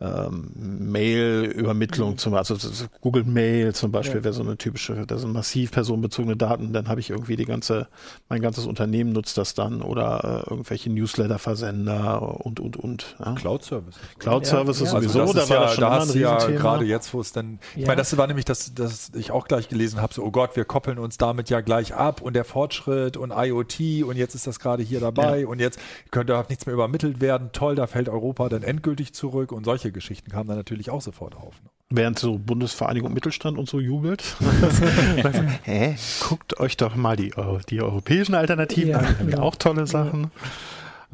ähm, 0.00 0.52
Mail-Übermittlung 0.54 2.12
mhm. 2.12 2.18
zum 2.18 2.32
Beispiel, 2.32 2.56
also 2.56 2.86
Google 3.00 3.24
Mail 3.24 3.74
zum 3.74 3.90
Beispiel 3.90 4.18
ja. 4.18 4.24
wäre 4.24 4.34
so 4.34 4.42
eine 4.42 4.56
typische, 4.56 5.06
das 5.06 5.22
sind 5.22 5.32
massiv 5.32 5.72
personenbezogene 5.72 6.36
Daten, 6.36 6.72
dann 6.72 6.88
habe 6.88 7.00
ich 7.00 7.10
irgendwie 7.10 7.36
die 7.36 7.44
ganze, 7.44 7.88
mein 8.28 8.40
ganzes 8.40 8.66
Unternehmen 8.66 9.12
nutzt 9.12 9.36
das 9.38 9.54
dann 9.54 9.82
oder 9.82 10.44
äh, 10.46 10.50
irgendwelche 10.50 10.90
Newsletter-Versender 10.90 12.44
und 12.44 12.60
und 12.60 12.76
und. 12.76 13.16
Ja. 13.18 13.34
Cloud-Service. 13.34 13.96
Cloud-Service 14.18 14.80
ja, 14.80 14.84
ist 14.84 14.90
sowieso, 14.92 15.20
also 15.20 15.32
da 15.32 15.48
war 15.48 15.56
ja, 15.56 15.62
das 15.62 15.74
schon 15.74 15.82
da 15.82 15.90
hast 15.90 16.14
du 16.14 16.18
ja 16.18 16.36
gerade 16.36 16.84
jetzt, 16.84 17.12
wo 17.12 17.20
es 17.20 17.32
dann, 17.32 17.58
ich 17.74 17.86
meine, 17.86 17.96
das 17.96 18.16
war 18.16 18.26
nämlich 18.26 18.44
das, 18.44 18.74
das 18.74 19.10
ich 19.14 19.32
auch 19.32 19.48
gleich 19.48 19.68
gelesen 19.68 20.00
habe, 20.00 20.14
so, 20.14 20.22
oh 20.22 20.30
Gott, 20.30 20.54
wir 20.54 20.64
koppeln 20.64 20.98
uns 20.98 21.18
damit 21.18 21.50
ja 21.50 21.60
gleich 21.60 21.94
ab 21.94 22.20
und 22.22 22.34
der 22.34 22.44
Fortschritt 22.44 23.16
und 23.16 23.32
IoT 23.34 24.04
und 24.04 24.16
jetzt 24.16 24.34
ist 24.34 24.46
das 24.46 24.60
gerade 24.60 24.82
hier 24.82 25.00
dabei 25.00 25.46
und 25.46 25.60
jetzt 25.60 25.80
könnte 26.10 26.38
nichts 26.48 26.66
mehr 26.66 26.74
übermittelt 26.74 27.20
werden, 27.20 27.50
toll, 27.52 27.74
da 27.74 27.86
fällt 27.86 28.08
Europa 28.08 28.48
dann 28.48 28.62
endgültig 28.62 29.12
zurück 29.12 29.50
und 29.50 29.64
solche 29.64 29.87
solche 29.88 29.92
Geschichten 29.92 30.30
kamen 30.30 30.48
dann 30.48 30.56
natürlich 30.56 30.90
auch 30.90 31.00
sofort 31.00 31.36
auf. 31.36 31.54
Ne? 31.62 31.70
Während 31.90 32.18
so 32.18 32.38
Bundesvereinigung 32.38 33.12
Mittelstand 33.12 33.58
und 33.58 33.68
so 33.68 33.80
jubelt. 33.80 34.22
Hä? 35.62 35.96
Guckt 36.20 36.60
euch 36.60 36.76
doch 36.76 36.96
mal 36.96 37.16
die, 37.16 37.32
die 37.70 37.80
europäischen 37.80 38.34
Alternativen 38.34 38.90
ja, 38.90 38.98
an. 38.98 39.18
Haben 39.18 39.30
ja 39.30 39.38
auch 39.40 39.56
tolle 39.56 39.86
Sachen. 39.86 40.30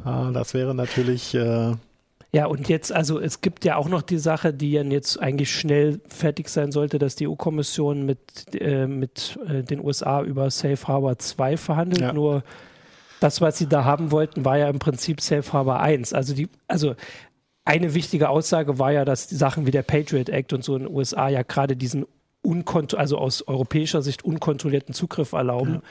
Ja. 0.05 0.33
Das 0.33 0.53
wäre 0.53 0.75
natürlich. 0.75 1.35
Äh, 1.35 1.75
ja, 2.33 2.47
und 2.47 2.69
jetzt, 2.69 2.93
also 2.93 3.21
es 3.21 3.41
gibt 3.41 3.65
ja 3.65 3.77
auch 3.77 3.89
noch 3.89 4.03
die 4.03 4.19
Sache, 4.19 4.53
die 4.53 4.73
ja 4.73 4.83
jetzt 4.83 5.21
eigentlich 5.21 5.53
schnell 5.53 6.01
fertig 6.09 6.49
sein 6.49 6.73
sollte, 6.73 6.99
dass 6.99 7.15
die 7.15 7.29
EU-Kommission 7.29 8.05
mit, 8.05 8.19
äh, 8.61 8.89
mit 8.89 9.39
äh, 9.47 9.63
den 9.63 9.79
USA 9.79 10.23
über 10.23 10.51
Safe 10.51 10.89
Harbor 10.89 11.17
2 11.17 11.57
verhandelt. 11.57 12.01
Ja. 12.01 12.13
Nur 12.13 12.43
das, 13.21 13.41
was 13.41 13.59
sie 13.59 13.69
da 13.69 13.85
haben 13.85 14.11
wollten, 14.11 14.45
war 14.45 14.59
ja 14.59 14.69
im 14.69 14.81
Prinzip 14.81 15.21
Safe 15.21 15.53
Harbor 15.53 15.79
1. 15.79 16.13
Also 16.13 16.35
die, 16.35 16.49
also 16.67 16.97
eine 17.65 17.95
wichtige 17.95 18.29
Aussage 18.29 18.79
war 18.79 18.93
ja, 18.93 19.05
dass 19.05 19.27
die 19.27 19.37
Sachen 19.37 19.67
wie 19.67 19.71
der 19.71 19.83
Patriot 19.83 20.29
Act 20.29 20.53
und 20.53 20.65
so 20.65 20.77
in 20.77 20.85
den 20.85 20.95
USA 20.95 21.29
ja 21.29 21.43
gerade 21.43 21.77
diesen 21.77 22.07
also 22.97 23.19
aus 23.19 23.47
europäischer 23.49 24.03
Sicht 24.03 24.25
unkontrollierten 24.25 24.95
Zugriff 24.95 25.33
erlauben. 25.33 25.75
Ja. 25.75 25.83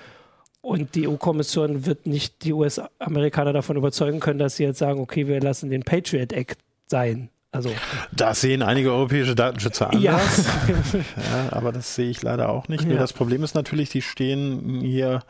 Und 0.62 0.96
die 0.96 1.08
EU-Kommission 1.08 1.86
wird 1.86 2.06
nicht 2.06 2.44
die 2.44 2.53
US-Amerikaner 2.53 3.53
davon 3.53 3.75
überzeugen 3.75 4.20
können, 4.20 4.39
dass 4.39 4.56
sie 4.56 4.63
jetzt 4.63 4.77
sagen, 4.77 5.00
okay, 5.00 5.27
wir 5.27 5.42
lassen 5.42 5.70
den 5.70 5.82
Patriot 5.82 6.32
Act 6.32 6.60
sein. 6.88 7.30
Also, 7.51 7.72
das 8.12 8.42
sehen 8.42 8.62
einige 8.62 8.92
europäische 8.92 9.36
Datenschützer 9.36 9.92
anders. 9.92 10.03
Ja. 10.06 10.20
ja 11.00 11.51
aber 11.51 11.72
das 11.72 11.96
sehe 11.96 12.10
ich 12.10 12.22
leider 12.22 12.50
auch 12.50 12.68
nicht. 12.68 12.86
Ja. 12.86 12.98
das 12.98 13.13
Problem 13.13 13.44
ist 13.44 13.56
natürlich, 13.56 13.89
die 13.89 14.01
stehen 14.01 14.82
hier 14.82 15.22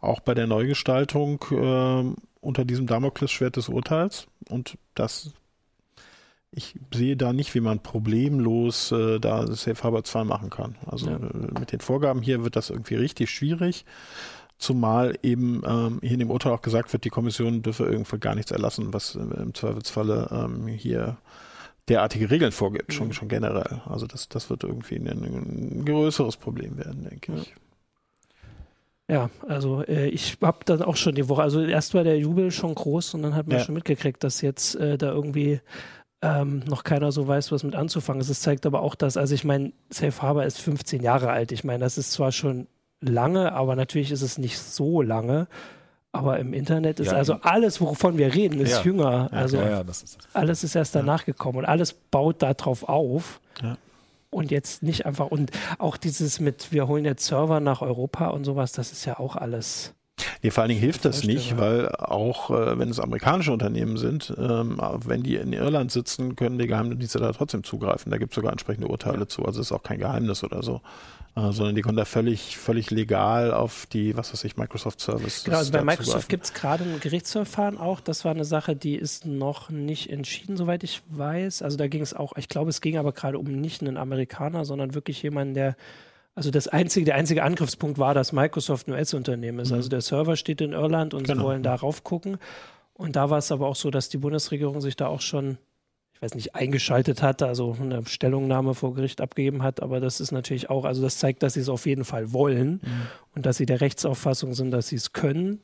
auch 0.00 0.20
bei 0.20 0.34
der 0.34 0.46
Neugestaltung 0.46 1.44
äh, 1.50 2.22
unter 2.40 2.64
diesem 2.64 2.86
Damoklesschwert 2.86 3.56
des 3.56 3.68
Urteils. 3.68 4.26
Und 4.48 4.76
das 4.94 5.32
ich 6.54 6.74
sehe 6.92 7.16
da 7.16 7.32
nicht, 7.32 7.54
wie 7.54 7.60
man 7.60 7.80
problemlos 7.80 8.92
äh, 8.92 9.18
da 9.18 9.46
Safe 9.46 9.82
Harbor 9.82 10.04
2 10.04 10.24
machen 10.24 10.50
kann. 10.50 10.76
Also 10.86 11.10
ja. 11.10 11.16
äh, 11.16 11.58
mit 11.58 11.72
den 11.72 11.80
Vorgaben 11.80 12.20
hier 12.20 12.44
wird 12.44 12.56
das 12.56 12.70
irgendwie 12.70 12.96
richtig 12.96 13.30
schwierig. 13.30 13.86
Zumal 14.58 15.18
eben 15.22 15.62
ähm, 15.66 15.98
hier 16.02 16.12
in 16.12 16.18
dem 16.20 16.30
Urteil 16.30 16.52
auch 16.52 16.62
gesagt 16.62 16.92
wird, 16.92 17.04
die 17.04 17.10
Kommission 17.10 17.62
dürfe 17.62 17.84
irgendwie 17.84 18.18
gar 18.18 18.34
nichts 18.34 18.52
erlassen, 18.52 18.92
was 18.92 19.14
im 19.16 19.54
Zweifelsfalle 19.54 20.28
ähm, 20.30 20.66
hier 20.68 21.16
derartige 21.88 22.30
Regeln 22.30 22.52
vorgibt, 22.52 22.90
mhm. 22.90 22.92
schon, 22.92 23.12
schon 23.12 23.28
generell. 23.28 23.80
Also 23.86 24.06
das, 24.06 24.28
das 24.28 24.50
wird 24.50 24.62
irgendwie 24.62 24.96
ein, 24.96 25.08
ein 25.08 25.84
größeres 25.84 26.36
Problem 26.36 26.76
werden, 26.76 27.08
denke 27.08 27.32
ich. 27.34 27.54
Ja, 29.08 29.30
also 29.48 29.82
äh, 29.82 30.08
ich 30.08 30.38
habe 30.40 30.64
dann 30.64 30.82
auch 30.82 30.96
schon 30.96 31.14
die 31.14 31.28
Woche, 31.28 31.42
also 31.42 31.62
erst 31.62 31.92
war 31.94 32.04
der 32.04 32.18
Jubel 32.18 32.50
schon 32.50 32.74
groß 32.74 33.14
und 33.14 33.22
dann 33.22 33.34
hat 33.34 33.48
man 33.48 33.58
ja. 33.58 33.64
schon 33.64 33.74
mitgekriegt, 33.74 34.22
dass 34.22 34.42
jetzt 34.42 34.76
äh, 34.76 34.96
da 34.96 35.10
irgendwie 35.10 35.60
ähm, 36.22 36.60
noch 36.68 36.84
keiner 36.84 37.10
so 37.10 37.26
weiß, 37.26 37.50
was 37.50 37.64
mit 37.64 37.74
anzufangen 37.74 38.20
ist. 38.20 38.28
Es 38.28 38.40
zeigt 38.40 38.64
aber 38.64 38.80
auch, 38.80 38.94
dass, 38.94 39.16
also 39.16 39.34
ich 39.34 39.44
meine, 39.44 39.72
Safe 39.90 40.22
Harbor 40.22 40.44
ist 40.44 40.60
15 40.60 41.02
Jahre 41.02 41.30
alt. 41.30 41.50
Ich 41.50 41.64
meine, 41.64 41.80
das 41.80 41.98
ist 41.98 42.12
zwar 42.12 42.30
schon 42.30 42.68
lange, 43.00 43.52
aber 43.52 43.74
natürlich 43.74 44.12
ist 44.12 44.22
es 44.22 44.38
nicht 44.38 44.58
so 44.58 45.02
lange. 45.02 45.48
Aber 46.12 46.38
im 46.38 46.52
Internet 46.52 47.00
ist 47.00 47.10
ja, 47.10 47.16
also 47.16 47.34
alles, 47.42 47.80
wovon 47.80 48.18
wir 48.18 48.34
reden, 48.34 48.60
ist 48.60 48.72
ja. 48.72 48.82
jünger. 48.82 49.28
Also 49.32 49.56
ja, 49.56 49.80
ist 49.80 50.18
alles 50.34 50.62
ist 50.62 50.74
erst 50.74 50.94
danach 50.94 51.24
gekommen 51.24 51.58
und 51.58 51.64
alles 51.64 51.94
baut 51.94 52.42
darauf 52.42 52.88
auf. 52.88 53.40
Und 54.30 54.50
jetzt 54.50 54.82
nicht 54.82 55.04
einfach, 55.04 55.26
und 55.26 55.50
auch 55.78 55.96
dieses 55.96 56.38
mit, 56.38 56.70
wir 56.70 56.86
holen 56.86 57.04
jetzt 57.04 57.26
Server 57.26 57.60
nach 57.60 57.82
Europa 57.82 58.28
und 58.28 58.44
sowas, 58.44 58.72
das 58.72 58.92
ist 58.92 59.04
ja 59.04 59.18
auch 59.18 59.36
alles 59.36 59.94
Nee, 60.42 60.50
vor 60.50 60.62
allen 60.62 60.70
Dingen 60.70 60.80
hilft 60.80 61.04
das 61.04 61.22
nicht, 61.22 61.56
weil 61.56 61.88
auch 61.94 62.50
äh, 62.50 62.76
wenn 62.76 62.88
es 62.88 62.98
amerikanische 62.98 63.52
Unternehmen 63.52 63.96
sind, 63.96 64.34
ähm, 64.36 64.80
wenn 65.04 65.22
die 65.22 65.36
in 65.36 65.52
Irland 65.52 65.92
sitzen, 65.92 66.34
können 66.34 66.58
die 66.58 66.66
Geheimdienste 66.66 67.20
da 67.20 67.32
trotzdem 67.32 67.62
zugreifen. 67.62 68.10
Da 68.10 68.18
gibt 68.18 68.32
es 68.32 68.34
sogar 68.34 68.50
entsprechende 68.50 68.88
Urteile 68.88 69.20
ja. 69.20 69.28
zu. 69.28 69.44
Also 69.44 69.60
es 69.60 69.68
ist 69.68 69.72
auch 69.72 69.84
kein 69.84 70.00
Geheimnis 70.00 70.42
oder 70.42 70.64
so. 70.64 70.80
Äh, 71.34 71.52
sondern 71.52 71.76
die 71.76 71.82
können 71.82 71.96
da 71.96 72.04
völlig, 72.04 72.58
völlig 72.58 72.90
legal 72.90 73.54
auf 73.54 73.86
die, 73.86 74.16
was 74.16 74.32
weiß 74.32 74.42
ich, 74.44 74.56
Microsoft 74.56 75.00
Service. 75.00 75.44
Genau, 75.44 75.58
also 75.58 75.72
bei 75.72 75.82
Microsoft 75.82 76.28
gibt 76.28 76.44
es 76.44 76.52
gerade 76.52 76.84
ein 76.84 77.00
Gerichtsverfahren 77.00 77.78
auch. 77.78 78.00
Das 78.00 78.24
war 78.24 78.32
eine 78.32 78.44
Sache, 78.44 78.76
die 78.76 78.96
ist 78.96 79.24
noch 79.24 79.70
nicht 79.70 80.10
entschieden, 80.10 80.56
soweit 80.56 80.82
ich 80.82 81.02
weiß. 81.08 81.62
Also 81.62 81.78
da 81.78 81.86
ging 81.86 82.02
es 82.02 82.12
auch, 82.12 82.36
ich 82.36 82.48
glaube, 82.48 82.68
es 82.68 82.80
ging 82.80 82.98
aber 82.98 83.12
gerade 83.12 83.38
um 83.38 83.46
nicht 83.46 83.80
einen 83.80 83.96
Amerikaner, 83.96 84.64
sondern 84.64 84.94
wirklich 84.94 85.22
jemanden, 85.22 85.54
der 85.54 85.76
also 86.34 86.50
das 86.50 86.68
einzige, 86.68 87.04
der 87.04 87.16
einzige 87.16 87.42
Angriffspunkt 87.42 87.98
war, 87.98 88.14
dass 88.14 88.32
Microsoft 88.32 88.88
ein 88.88 88.92
US-Unternehmen 88.92 89.58
ist. 89.58 89.70
Mhm. 89.70 89.76
Also 89.76 89.88
der 89.88 90.00
Server 90.00 90.36
steht 90.36 90.60
in 90.60 90.72
Irland 90.72 91.14
und 91.14 91.24
genau. 91.24 91.40
sie 91.40 91.44
wollen 91.44 91.62
darauf 91.62 92.04
gucken. 92.04 92.38
Und 92.94 93.16
da 93.16 93.30
war 93.30 93.38
es 93.38 93.52
aber 93.52 93.66
auch 93.66 93.76
so, 93.76 93.90
dass 93.90 94.08
die 94.08 94.18
Bundesregierung 94.18 94.80
sich 94.80 94.96
da 94.96 95.08
auch 95.08 95.20
schon, 95.20 95.58
ich 96.14 96.22
weiß 96.22 96.34
nicht, 96.34 96.54
eingeschaltet 96.54 97.22
hat, 97.22 97.42
also 97.42 97.76
eine 97.78 98.06
Stellungnahme 98.06 98.74
vor 98.74 98.94
Gericht 98.94 99.20
abgegeben 99.20 99.62
hat. 99.62 99.82
Aber 99.82 100.00
das 100.00 100.20
ist 100.20 100.32
natürlich 100.32 100.70
auch, 100.70 100.84
also 100.84 101.02
das 101.02 101.18
zeigt, 101.18 101.42
dass 101.42 101.54
sie 101.54 101.60
es 101.60 101.68
auf 101.68 101.84
jeden 101.84 102.04
Fall 102.04 102.32
wollen 102.32 102.80
mhm. 102.82 103.06
und 103.34 103.44
dass 103.44 103.58
sie 103.58 103.66
der 103.66 103.82
Rechtsauffassung 103.82 104.54
sind, 104.54 104.70
dass 104.70 104.88
sie 104.88 104.96
es 104.96 105.12
können. 105.12 105.60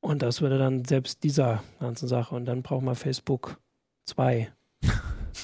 Und 0.00 0.22
das 0.22 0.40
würde 0.40 0.58
dann 0.58 0.84
selbst 0.84 1.22
dieser 1.22 1.62
ganzen 1.78 2.08
Sache. 2.08 2.34
Und 2.34 2.46
dann 2.46 2.62
brauchen 2.62 2.86
wir 2.86 2.96
Facebook 2.96 3.58
2, 4.06 4.50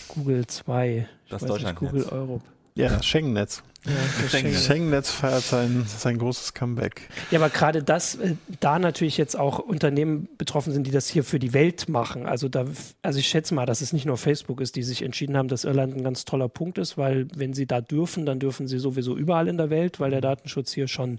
Google 0.09 0.47
2, 0.47 1.09
das 1.29 1.45
Deutschland 1.45 1.79
Google 1.79 2.05
Europe. 2.05 2.45
Ja, 2.75 2.89
das 2.89 3.07
Schengen-Netz. 3.07 3.63
Ja, 3.85 4.29
Schengen-Netz 4.29 5.11
feiert 5.11 5.43
sein, 5.43 5.85
sein 5.89 6.17
großes 6.17 6.55
Comeback. 6.55 7.09
Ja, 7.33 7.41
aber 7.41 7.51
gerade 7.51 7.83
das, 7.83 8.15
äh, 8.15 8.37
da 8.61 8.79
natürlich 8.79 9.17
jetzt 9.17 9.37
auch 9.37 9.59
Unternehmen 9.59 10.29
betroffen 10.39 10.73
sind, 10.73 10.87
die 10.87 10.93
das 10.93 11.09
hier 11.09 11.25
für 11.25 11.41
die 11.41 11.53
Welt 11.53 11.89
machen. 11.89 12.27
Also 12.27 12.49
da, 12.49 12.67
also 13.03 13.19
ich 13.19 13.27
schätze 13.27 13.55
mal, 13.55 13.67
dass 13.67 13.81
es 13.81 13.93
nicht 13.93 14.07
nur 14.07 14.17
Facebook 14.19 14.61
ist, 14.61 14.77
die 14.77 14.85
sich 14.85 15.03
entschieden 15.03 15.37
haben, 15.37 15.49
dass 15.49 15.65
Irland 15.65 15.97
ein 15.97 16.05
ganz 16.05 16.25
toller 16.25 16.49
Punkt 16.49 16.79
ist, 16.79 16.97
weil 16.97 17.27
wenn 17.35 17.55
sie 17.55 17.67
da 17.67 17.81
dürfen, 17.81 18.25
dann 18.25 18.39
dürfen 18.39 18.69
sie 18.69 18.79
sowieso 18.79 19.17
überall 19.17 19.49
in 19.49 19.57
der 19.57 19.71
Welt, 19.71 19.99
weil 19.99 20.13
der 20.13 20.21
Datenschutz 20.21 20.73
hier 20.73 20.87
schon 20.87 21.19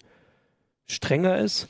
strenger 0.85 1.39
ist. 1.39 1.67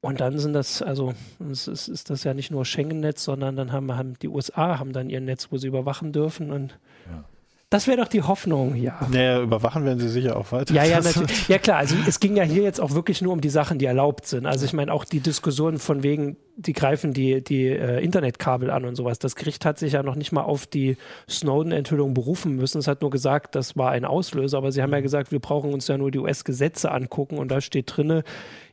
Und 0.00 0.20
dann 0.20 0.38
sind 0.38 0.54
das, 0.54 0.80
also 0.80 1.12
ist, 1.50 1.68
ist 1.68 2.08
das 2.08 2.24
ja 2.24 2.32
nicht 2.32 2.50
nur 2.50 2.64
Schengen-Netz, 2.64 3.24
sondern 3.24 3.56
dann 3.56 3.72
haben, 3.72 3.94
haben 3.94 4.18
die 4.20 4.28
USA 4.28 4.78
haben 4.78 4.94
dann 4.94 5.10
ihr 5.10 5.20
Netz, 5.20 5.48
wo 5.50 5.58
sie 5.58 5.66
überwachen 5.66 6.12
dürfen 6.12 6.52
und 6.52 6.78
ja. 7.10 7.24
Das 7.68 7.88
wäre 7.88 7.96
doch 7.96 8.06
die 8.06 8.22
Hoffnung, 8.22 8.76
ja. 8.76 9.08
Naja, 9.10 9.42
überwachen 9.42 9.84
werden 9.84 9.98
sie 9.98 10.08
sicher 10.08 10.36
auch 10.36 10.52
weiter. 10.52 10.72
Ja, 10.72 10.84
ja, 10.84 11.00
natürlich. 11.00 11.48
Ja, 11.48 11.58
klar. 11.58 11.78
Also 11.78 11.96
es 12.06 12.20
ging 12.20 12.36
ja 12.36 12.44
hier 12.44 12.62
jetzt 12.62 12.80
auch 12.80 12.92
wirklich 12.92 13.22
nur 13.22 13.32
um 13.32 13.40
die 13.40 13.48
Sachen, 13.48 13.80
die 13.80 13.86
erlaubt 13.86 14.26
sind. 14.26 14.46
Also 14.46 14.64
ich 14.64 14.72
meine 14.72 14.92
auch 14.92 15.04
die 15.04 15.18
Diskussion 15.18 15.80
von 15.80 16.04
wegen, 16.04 16.36
die 16.54 16.72
greifen 16.72 17.12
die, 17.12 17.42
die 17.42 17.66
äh, 17.66 18.04
Internetkabel 18.04 18.70
an 18.70 18.84
und 18.84 18.94
sowas. 18.94 19.18
Das 19.18 19.34
Gericht 19.34 19.64
hat 19.64 19.80
sich 19.80 19.94
ja 19.94 20.04
noch 20.04 20.14
nicht 20.14 20.30
mal 20.30 20.42
auf 20.42 20.68
die 20.68 20.96
Snowden-Enthüllung 21.28 22.14
berufen 22.14 22.54
müssen. 22.54 22.78
Es 22.78 22.86
hat 22.86 23.00
nur 23.02 23.10
gesagt, 23.10 23.56
das 23.56 23.76
war 23.76 23.90
ein 23.90 24.04
Auslöser. 24.04 24.58
Aber 24.58 24.70
sie 24.70 24.80
haben 24.80 24.92
ja 24.92 25.00
gesagt, 25.00 25.32
wir 25.32 25.40
brauchen 25.40 25.74
uns 25.74 25.88
ja 25.88 25.98
nur 25.98 26.12
die 26.12 26.20
US-Gesetze 26.20 26.92
angucken. 26.92 27.36
Und 27.36 27.48
da 27.50 27.60
steht 27.60 27.96
drinne, 27.96 28.22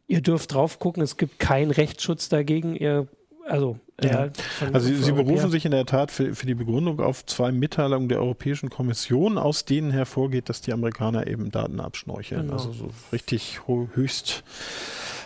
ihr 0.05 0.21
dürft 0.21 0.53
drauf 0.53 0.77
gucken, 0.77 1.01
es 1.01 1.17
gibt 1.17 1.39
keinen 1.39 1.71
Rechtsschutz 1.71 2.29
dagegen. 2.29 2.75
Ihr 2.75 3.07
also, 3.47 3.77
ja. 4.09 4.29
also 4.71 4.87
Sie, 4.87 4.95
Sie 4.95 5.11
berufen 5.11 5.49
sich 5.51 5.65
in 5.65 5.71
der 5.71 5.85
Tat 5.85 6.11
für, 6.11 6.35
für 6.35 6.45
die 6.45 6.55
Begründung 6.55 6.99
auf 6.99 7.25
zwei 7.25 7.51
Mitteilungen 7.51 8.09
der 8.09 8.19
Europäischen 8.19 8.69
Kommission, 8.69 9.37
aus 9.37 9.65
denen 9.65 9.91
hervorgeht, 9.91 10.49
dass 10.49 10.61
die 10.61 10.73
Amerikaner 10.73 11.27
eben 11.27 11.51
Daten 11.51 11.79
abschnorcheln. 11.79 12.43
Genau. 12.43 12.53
Also 12.53 12.71
so 12.71 12.89
richtig 13.11 13.61
höchst 13.65 14.43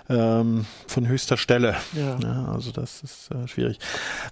ähm, 0.10 0.65
von 0.88 1.07
höchster 1.07 1.38
Stelle. 1.38 1.75
Ja. 1.93 2.17
ja 2.19 2.51
also 2.51 2.72
das 2.72 3.03
ist 3.03 3.29
äh, 3.31 3.48
schwierig. 3.48 3.79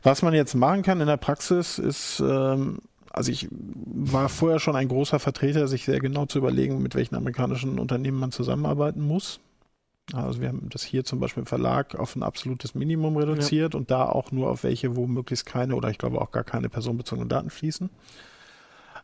Was 0.03 0.21
man 0.21 0.33
jetzt 0.33 0.55
machen 0.55 0.83
kann 0.83 1.01
in 1.01 1.07
der 1.07 1.17
Praxis 1.17 1.79
ist 1.79 2.19
ähm, 2.19 2.79
also 3.15 3.31
ich 3.31 3.47
war 3.51 4.27
vorher 4.27 4.59
schon 4.59 4.75
ein 4.75 4.89
großer 4.89 5.19
Vertreter, 5.19 5.67
sich 5.67 5.85
sehr 5.85 5.99
genau 5.99 6.25
zu 6.25 6.37
überlegen, 6.37 6.81
mit 6.81 6.95
welchen 6.95 7.15
amerikanischen 7.15 7.79
Unternehmen 7.79 8.19
man 8.19 8.31
zusammenarbeiten 8.31 9.01
muss. 9.01 9.39
Also 10.13 10.39
wir 10.39 10.49
haben 10.49 10.69
das 10.69 10.83
hier 10.83 11.03
zum 11.03 11.19
Beispiel 11.19 11.41
im 11.41 11.47
Verlag 11.47 11.95
auf 11.95 12.15
ein 12.15 12.23
absolutes 12.23 12.75
Minimum 12.75 13.17
reduziert 13.17 13.73
ja. 13.73 13.79
und 13.79 13.89
da 13.89 14.05
auch 14.05 14.31
nur 14.31 14.49
auf 14.49 14.63
welche, 14.63 14.95
wo 14.95 15.07
möglichst 15.07 15.45
keine 15.45 15.75
oder 15.75 15.89
ich 15.89 15.97
glaube 15.97 16.21
auch 16.21 16.31
gar 16.31 16.43
keine 16.43 16.69
personenbezogenen 16.69 17.27
Daten 17.27 17.49
fließen. 17.49 17.89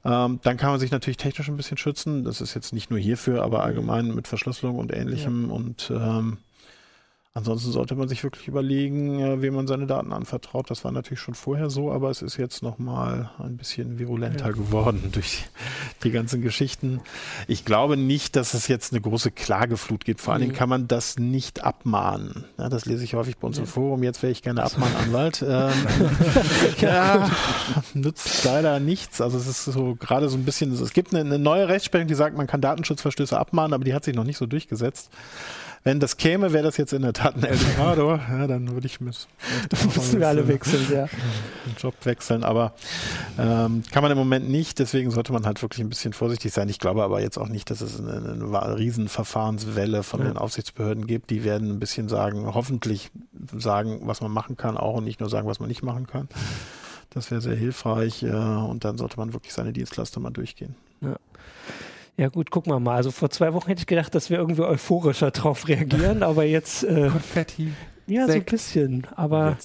Ähm, 0.03 0.39
dann 0.43 0.57
kann 0.57 0.71
man 0.71 0.79
sich 0.79 0.91
natürlich 0.91 1.17
technisch 1.17 1.49
ein 1.49 1.57
bisschen 1.57 1.77
schützen. 1.77 2.23
Das 2.23 2.41
ist 2.41 2.53
jetzt 2.53 2.73
nicht 2.73 2.89
nur 2.89 2.99
hierfür, 2.99 3.43
aber 3.43 3.63
allgemein 3.63 4.13
mit 4.13 4.27
Verschlüsselung 4.27 4.77
und 4.77 4.93
ähnlichem 4.93 5.47
ja. 5.47 5.53
und 5.53 5.91
ähm, 5.93 6.37
Ansonsten 7.33 7.71
sollte 7.71 7.95
man 7.95 8.09
sich 8.09 8.25
wirklich 8.25 8.49
überlegen, 8.49 9.21
äh, 9.21 9.41
wem 9.41 9.55
man 9.55 9.65
seine 9.65 9.87
Daten 9.87 10.11
anvertraut. 10.11 10.69
Das 10.69 10.83
war 10.83 10.91
natürlich 10.91 11.21
schon 11.21 11.33
vorher 11.33 11.69
so, 11.69 11.89
aber 11.89 12.09
es 12.09 12.21
ist 12.21 12.35
jetzt 12.35 12.61
nochmal 12.61 13.31
ein 13.39 13.55
bisschen 13.55 13.99
virulenter 13.99 14.47
ja. 14.47 14.51
geworden 14.51 15.09
durch 15.13 15.45
die 16.03 16.11
ganzen 16.11 16.41
Geschichten. 16.41 16.99
Ich 17.47 17.63
glaube 17.63 17.95
nicht, 17.95 18.35
dass 18.35 18.53
es 18.53 18.67
jetzt 18.67 18.91
eine 18.91 18.99
große 18.99 19.31
Klageflut 19.31 20.03
gibt. 20.03 20.19
Vor 20.19 20.33
allen 20.33 20.41
Dingen 20.41 20.51
mhm. 20.51 20.57
kann 20.57 20.67
man 20.67 20.89
das 20.89 21.19
nicht 21.19 21.63
abmahnen. 21.63 22.43
Ja, 22.57 22.67
das 22.67 22.85
lese 22.85 23.05
ich 23.05 23.13
häufig 23.13 23.37
bei 23.37 23.47
uns 23.47 23.55
ja. 23.55 23.63
im 23.63 23.67
Forum. 23.67 24.03
Jetzt 24.03 24.21
wäre 24.23 24.31
ich 24.33 24.41
gerne 24.41 24.63
Abmahnanwalt. 24.63 25.41
ähm, 25.47 25.71
ja, 26.81 27.31
nützt 27.93 28.43
leider 28.43 28.81
nichts. 28.81 29.21
Also 29.21 29.37
es 29.37 29.47
ist 29.47 29.63
so 29.63 29.95
gerade 29.95 30.27
so 30.27 30.37
ein 30.37 30.43
bisschen, 30.43 30.73
es 30.73 30.91
gibt 30.91 31.15
eine, 31.15 31.21
eine 31.21 31.39
neue 31.39 31.69
Rechtsprechung, 31.69 32.09
die 32.09 32.15
sagt, 32.15 32.35
man 32.35 32.47
kann 32.47 32.59
Datenschutzverstöße 32.59 33.39
abmahnen, 33.39 33.73
aber 33.73 33.85
die 33.85 33.93
hat 33.93 34.03
sich 34.03 34.15
noch 34.15 34.25
nicht 34.25 34.37
so 34.37 34.47
durchgesetzt. 34.47 35.09
Wenn 35.83 35.99
das 35.99 36.17
käme, 36.17 36.53
wäre 36.53 36.63
das 36.63 36.77
jetzt 36.77 36.93
in 36.93 37.01
der 37.01 37.13
Tat 37.13 37.35
ein 37.35 37.43
Eldorado. 37.43 38.15
ja, 38.15 38.45
dann 38.45 38.69
würde 38.71 38.85
ich 38.85 39.01
müssen. 39.01 39.27
Müssen 39.95 40.19
wir 40.19 40.27
alle 40.27 40.47
wechseln, 40.47 40.85
ja. 40.91 41.05
Den 41.65 41.75
Job 41.77 41.95
wechseln, 42.03 42.43
aber 42.43 42.73
ähm, 43.39 43.81
kann 43.91 44.03
man 44.03 44.11
im 44.11 44.17
Moment 44.17 44.47
nicht. 44.47 44.77
Deswegen 44.77 45.09
sollte 45.09 45.33
man 45.33 45.45
halt 45.45 45.61
wirklich 45.63 45.83
ein 45.83 45.89
bisschen 45.89 46.13
vorsichtig 46.13 46.53
sein. 46.53 46.69
Ich 46.69 46.77
glaube 46.77 47.03
aber 47.03 47.19
jetzt 47.19 47.39
auch 47.39 47.47
nicht, 47.47 47.71
dass 47.71 47.81
es 47.81 47.99
eine, 47.99 48.13
eine 48.13 48.77
Riesenverfahrenswelle 48.77 50.03
von 50.03 50.19
ja. 50.19 50.27
den 50.27 50.37
Aufsichtsbehörden 50.37 51.07
gibt. 51.07 51.31
Die 51.31 51.43
werden 51.43 51.71
ein 51.71 51.79
bisschen 51.79 52.09
sagen, 52.09 52.45
hoffentlich 52.53 53.09
sagen, 53.57 54.01
was 54.03 54.21
man 54.21 54.31
machen 54.31 54.57
kann, 54.57 54.77
auch 54.77 54.97
und 54.97 55.05
nicht 55.05 55.19
nur 55.19 55.29
sagen, 55.29 55.47
was 55.47 55.59
man 55.59 55.67
nicht 55.67 55.81
machen 55.81 56.05
kann. 56.05 56.27
Das 57.09 57.31
wäre 57.31 57.41
sehr 57.41 57.55
hilfreich 57.55 58.23
äh, 58.23 58.29
und 58.29 58.85
dann 58.85 58.97
sollte 58.97 59.17
man 59.17 59.33
wirklich 59.33 59.53
seine 59.53 59.73
Dienstleister 59.73 60.19
mal 60.19 60.29
durchgehen. 60.29 60.75
Ja. 61.01 61.17
Ja 62.17 62.29
gut, 62.29 62.51
gucken 62.51 62.71
wir 62.71 62.79
mal. 62.79 62.95
Also 62.95 63.11
vor 63.11 63.29
zwei 63.29 63.53
Wochen 63.53 63.67
hätte 63.67 63.79
ich 63.79 63.87
gedacht, 63.87 64.13
dass 64.13 64.29
wir 64.29 64.37
irgendwie 64.37 64.61
euphorischer 64.61 65.31
drauf 65.31 65.67
reagieren, 65.67 66.23
aber 66.23 66.43
jetzt... 66.43 66.83
Äh, 66.83 67.09
Konfetti. 67.09 67.73
Ja, 68.07 68.27
Sekt. 68.27 68.49
so 68.49 68.53
ein 68.53 68.57
bisschen. 68.57 69.07
Aber 69.15 69.57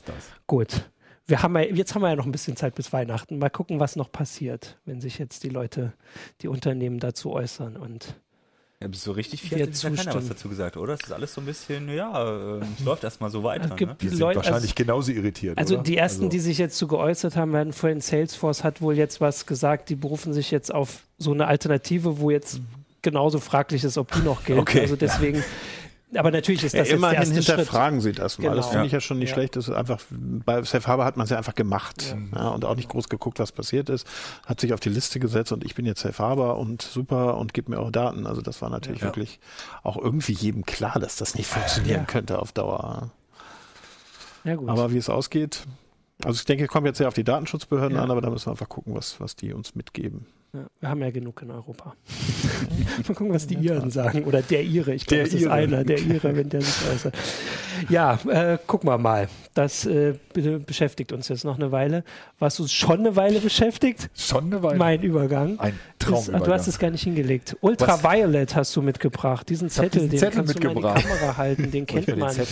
gut. 0.47 0.91
Wir 1.26 1.43
haben 1.43 1.57
ja, 1.57 1.62
jetzt 1.62 1.95
haben 1.95 2.03
wir 2.03 2.11
ja 2.11 2.17
noch 2.17 2.26
ein 2.26 2.33
bisschen 2.33 2.57
Zeit 2.57 2.76
bis 2.76 2.93
Weihnachten. 2.93 3.38
Mal 3.38 3.50
gucken, 3.50 3.81
was 3.81 3.97
noch 3.97 4.12
passiert, 4.12 4.79
wenn 4.85 5.00
sich 5.00 5.19
jetzt 5.19 5.43
die 5.43 5.49
Leute, 5.49 5.93
die 6.41 6.49
Unternehmen 6.49 7.00
dazu 7.00 7.33
äußern 7.33 7.76
und 7.76 8.15
ja, 8.83 8.88
so 8.92 9.12
richtig 9.12 9.40
viel 9.40 9.62
hat 9.62 9.83
ja 9.83 9.90
keiner 9.90 10.14
was 10.14 10.28
dazu 10.28 10.50
gesagt, 10.50 10.76
oder? 10.76 10.97
Das 10.97 11.06
ist 11.06 11.12
alles 11.12 11.33
so 11.33 11.40
ein 11.40 11.47
bisschen, 11.47 11.88
ja, 11.88 12.59
äh, 12.59 12.61
es 12.78 12.85
läuft 12.85 13.04
erstmal 13.04 13.30
so 13.30 13.42
weiter. 13.42 13.71
Es 13.71 13.76
gibt 13.76 14.02
ne? 14.02 14.11
Die 14.11 14.16
Leute, 14.16 14.16
sind 14.16 14.37
wahrscheinlich 14.37 14.73
also, 14.73 14.85
genauso 14.85 15.12
irritiert. 15.12 15.56
Also 15.56 15.75
oder? 15.75 15.83
die 15.83 15.97
ersten, 15.97 16.25
also. 16.25 16.30
die 16.30 16.40
sich 16.40 16.59
jetzt 16.59 16.76
zu 16.76 16.87
geäußert 16.87 17.37
haben, 17.37 17.52
werden 17.54 17.73
vorhin 17.73 18.02
Salesforce 18.02 18.64
hat 18.64 18.83
wohl 18.83 18.97
jetzt 18.97 19.21
was 19.21 19.47
gesagt, 19.47 19.88
die 19.88 19.95
berufen 19.95 20.35
sich 20.35 20.50
jetzt 20.50 20.75
auf 20.75 21.00
so 21.16 21.33
eine 21.33 21.47
Alternative, 21.47 22.21
wo 22.21 22.30
jetzt 22.30 22.59
mhm. 22.59 22.66
genauso 23.00 23.40
fraglich 23.40 23.83
ist, 23.83 23.97
ob 23.97 24.12
die 24.12 24.21
noch 24.21 24.45
gilt. 24.45 24.59
Okay. 24.59 24.80
Also 24.80 24.97
deswegen. 24.97 25.38
Ja 25.38 25.45
aber 26.16 26.30
natürlich 26.30 26.64
ist 26.64 26.75
das 26.75 26.88
ja, 26.88 26.96
immerhin 26.96 27.18
jetzt 27.20 27.30
der 27.30 27.37
erste 27.37 27.52
hinterfragen 27.56 28.00
Schritt. 28.00 28.16
Sie 28.16 28.20
das 28.20 28.38
mal. 28.38 28.44
Genau. 28.44 28.56
Das 28.56 28.68
finde 28.68 28.87
ich 28.87 28.92
ja 28.92 29.00
schon 29.00 29.18
nicht 29.18 29.30
ja. 29.30 29.35
schlecht. 29.35 29.56
Das 29.56 29.68
ist 29.68 29.75
einfach 29.75 30.00
bei 30.11 30.62
Safe 30.62 30.87
Harbor 30.87 31.04
hat 31.04 31.16
man 31.16 31.25
es 31.25 31.30
ja 31.30 31.38
einfach 31.38 31.54
gemacht 31.54 32.16
ja. 32.35 32.49
und 32.49 32.64
auch 32.64 32.76
nicht 32.76 32.88
groß 32.88 33.08
geguckt, 33.08 33.38
was 33.38 33.52
passiert 33.52 33.88
ist. 33.88 34.06
Hat 34.44 34.61
sich 34.61 34.73
auf 34.73 34.80
die 34.80 34.88
Liste 34.88 35.20
gesetzt 35.20 35.52
und 35.52 35.64
ich 35.64 35.75
bin 35.75 35.87
jetzt 35.87 36.00
Safe 36.00 36.23
Harbor 36.23 36.58
und 36.58 36.82
super 36.82 37.37
und 37.38 37.54
gib 37.54 37.68
mir 37.68 37.78
auch 37.78 37.90
Daten. 37.90 38.26
Also 38.26 38.42
das 38.42 38.62
war 38.62 38.70
natürlich 38.70 39.02
wirklich 39.02 39.40
auch 39.82 39.96
irgendwie 39.96 40.32
jedem 40.32 40.64
klar, 40.64 40.99
dass 40.99 41.16
das 41.16 41.35
nicht 41.35 41.49
funktionieren 41.49 42.06
könnte 42.06 42.38
auf 42.38 42.52
Dauer. 42.52 43.11
Aber 44.44 44.92
wie 44.92 44.99
es 44.99 45.08
ausgeht, 45.08 45.64
also 46.25 46.38
ich 46.38 46.44
denke, 46.44 46.64
es 46.64 46.70
kommt 46.70 46.87
jetzt 46.87 46.99
sehr 46.99 47.08
auf 47.08 47.14
die 47.14 47.25
Datenschutzbehörden 47.25 47.99
an, 47.99 48.10
aber 48.10 48.21
da 48.21 48.30
müssen 48.30 48.47
wir 48.47 48.52
einfach 48.52 48.69
gucken, 48.69 48.95
was, 48.95 49.21
was 49.21 49.36
die 49.36 49.52
uns 49.52 49.75
mitgeben. 49.75 50.26
Ja, 50.56 50.66
wir 50.80 50.88
haben 50.88 51.02
ja 51.02 51.10
genug 51.10 51.42
in 51.42 51.50
Europa. 51.50 51.95
Mal 53.06 53.14
gucken, 53.14 53.34
was 53.34 53.47
die 53.47 53.56
Iren 53.56 53.90
sagen. 53.90 54.25
Oder 54.25 54.40
der 54.40 54.62
Ire. 54.64 54.95
Ich 54.95 55.04
glaube, 55.04 55.25
es 55.25 55.34
ist 55.34 55.47
einer, 55.47 55.84
der 55.84 55.99
Ire, 55.99 56.34
wenn 56.34 56.49
der 56.49 56.60
sich 56.62 56.88
äußert. 56.90 57.14
Ja, 57.89 58.19
äh, 58.28 58.58
gucken 58.67 58.89
wir 58.89 58.99
mal. 58.99 59.28
Das 59.54 59.86
äh, 59.86 60.15
beschäftigt 60.32 61.12
uns 61.12 61.28
jetzt 61.28 61.45
noch 61.45 61.56
eine 61.56 61.73
Weile. 61.73 62.04
Was 62.39 62.60
uns 62.60 62.73
schon 62.73 63.00
eine 63.00 63.17
Weile 63.17 63.41
beschäftigt? 63.41 64.10
Schon 64.15 64.47
eine 64.47 64.62
Weile. 64.62 64.78
Mein 64.78 65.02
Übergang. 65.02 65.58
Ein 65.58 65.78
Traum. 65.99 66.25
Du 66.26 66.52
hast 66.52 66.67
es 66.67 66.78
gar 66.78 66.91
nicht 66.91 67.04
hingelegt. 67.04 67.56
Ultraviolet 67.60 68.54
hast 68.54 68.75
du 68.76 68.82
mitgebracht. 68.82 69.49
Diesen 69.49 69.71
Zettel, 69.71 70.08
diesen 70.08 70.10
den 70.10 70.19
Zettel 70.19 70.45
kannst 70.45 70.62
du 70.62 70.69
mal 70.69 70.71
in 70.71 70.97
die 70.97 71.02
Kamera 71.02 71.36
halten. 71.36 71.71
Den 71.71 71.86
kennt 71.86 72.17
man. 72.17 72.34
Den 72.34 72.47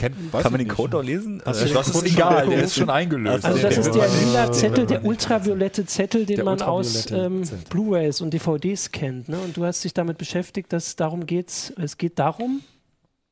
Kennt, 0.00 0.32
Kann 0.32 0.50
man 0.50 0.58
den 0.58 0.68
Code 0.68 0.96
auch 0.96 1.02
lesen? 1.02 1.42
Also, 1.44 1.74
das 1.74 1.88
ist 1.88 2.06
egal, 2.06 2.48
der 2.48 2.62
ist 2.62 2.74
schon 2.74 2.88
eingelöst. 2.88 3.44
Also 3.44 3.60
das 3.60 3.76
ist 3.76 3.94
der 3.94 4.08
lila 4.08 4.50
Zettel, 4.50 4.86
der 4.86 5.04
ultraviolette 5.04 5.84
Zettel, 5.84 6.24
den 6.24 6.42
man 6.42 6.62
aus 6.62 7.10
ähm, 7.10 7.42
Blu-rays 7.68 8.22
und 8.22 8.32
DVDs 8.32 8.92
kennt. 8.92 9.28
Ne? 9.28 9.38
Und 9.38 9.58
du 9.58 9.64
hast 9.66 9.84
dich 9.84 9.92
damit 9.92 10.16
beschäftigt, 10.16 10.72
dass 10.72 10.96
darum 10.96 11.26
geht. 11.26 11.74
Es 11.76 11.98
geht 11.98 12.18
darum, 12.18 12.62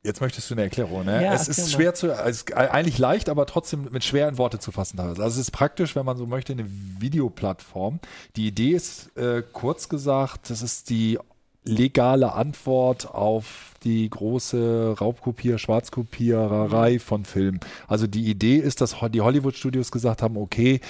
Jetzt 0.05 0.21
möchtest 0.21 0.49
du 0.49 0.55
eine 0.55 0.63
Erklärung, 0.63 1.05
ne? 1.05 1.25
Ja, 1.25 1.35
es 1.35 1.49
ist 1.49 1.73
schwer 1.73 1.93
zu, 1.93 2.13
es 2.13 2.37
ist 2.39 2.55
eigentlich 2.55 2.99
leicht, 2.99 3.29
aber 3.29 3.47
trotzdem 3.47 3.89
mit 3.91 4.05
schweren 4.05 4.39
Worte 4.39 4.61
zu 4.61 4.71
fassen. 4.71 5.01
Also 5.01 5.23
es 5.23 5.37
ist 5.37 5.51
praktisch, 5.51 5.97
wenn 5.97 6.07
man 6.07 6.17
so 6.17 6.25
möchte, 6.25 6.53
eine 6.53 6.67
Videoplattform. 6.69 7.99
Die 8.37 8.47
Idee 8.47 8.71
ist, 8.71 9.17
äh, 9.17 9.43
kurz 9.53 9.89
gesagt, 9.89 10.51
das 10.51 10.63
ist 10.63 10.91
die 10.91 11.19
legale 11.65 12.33
Antwort 12.33 13.13
auf 13.13 13.75
die 13.85 14.09
große 14.09 14.97
Raubkopier, 15.01 15.59
Schwarzkopiererei 15.59 16.95
mhm. 16.95 17.01
von 17.01 17.25
Filmen. 17.25 17.61
Also 17.89 18.07
die 18.07 18.31
Idee 18.31 18.57
ist, 18.57 18.81
dass 18.81 18.97
die 19.13 19.21
Hollywood-Studios 19.21 19.91
gesagt 19.91 20.23
haben, 20.23 20.37
okay, 20.37 20.81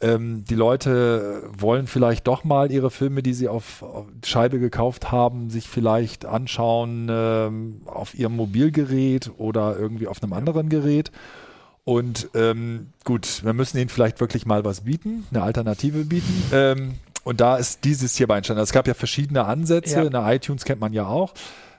ähm, 0.00 0.44
die 0.48 0.54
Leute 0.54 1.42
wollen 1.56 1.86
vielleicht 1.86 2.26
doch 2.26 2.42
mal 2.44 2.72
ihre 2.72 2.90
Filme, 2.90 3.22
die 3.22 3.34
sie 3.34 3.48
auf, 3.48 3.82
auf 3.82 4.06
Scheibe 4.24 4.58
gekauft 4.58 5.12
haben, 5.12 5.50
sich 5.50 5.68
vielleicht 5.68 6.24
anschauen 6.24 7.08
ähm, 7.10 7.82
auf 7.84 8.14
ihrem 8.14 8.36
Mobilgerät 8.36 9.30
oder 9.36 9.78
irgendwie 9.78 10.06
auf 10.06 10.22
einem 10.22 10.32
anderen 10.32 10.68
Gerät. 10.70 11.10
Und 11.84 12.30
ähm, 12.34 12.88
gut, 13.04 13.44
wir 13.44 13.52
müssen 13.52 13.78
ihnen 13.78 13.88
vielleicht 13.88 14.20
wirklich 14.20 14.46
mal 14.46 14.64
was 14.64 14.82
bieten, 14.82 15.26
eine 15.30 15.42
Alternative 15.42 16.04
bieten. 16.04 16.44
Ähm, 16.52 16.94
und 17.24 17.40
da 17.40 17.56
ist 17.56 17.84
dieses 17.84 18.16
hierbei 18.16 18.38
entstanden. 18.38 18.60
Also 18.60 18.70
es 18.70 18.74
gab 18.74 18.86
ja 18.86 18.94
verschiedene 18.94 19.44
Ansätze. 19.44 19.96
Ja. 19.96 20.02
In 20.02 20.12
der 20.12 20.26
iTunes 20.32 20.64
kennt 20.64 20.80
man 20.80 20.92
ja 20.92 21.06
auch, 21.06 21.34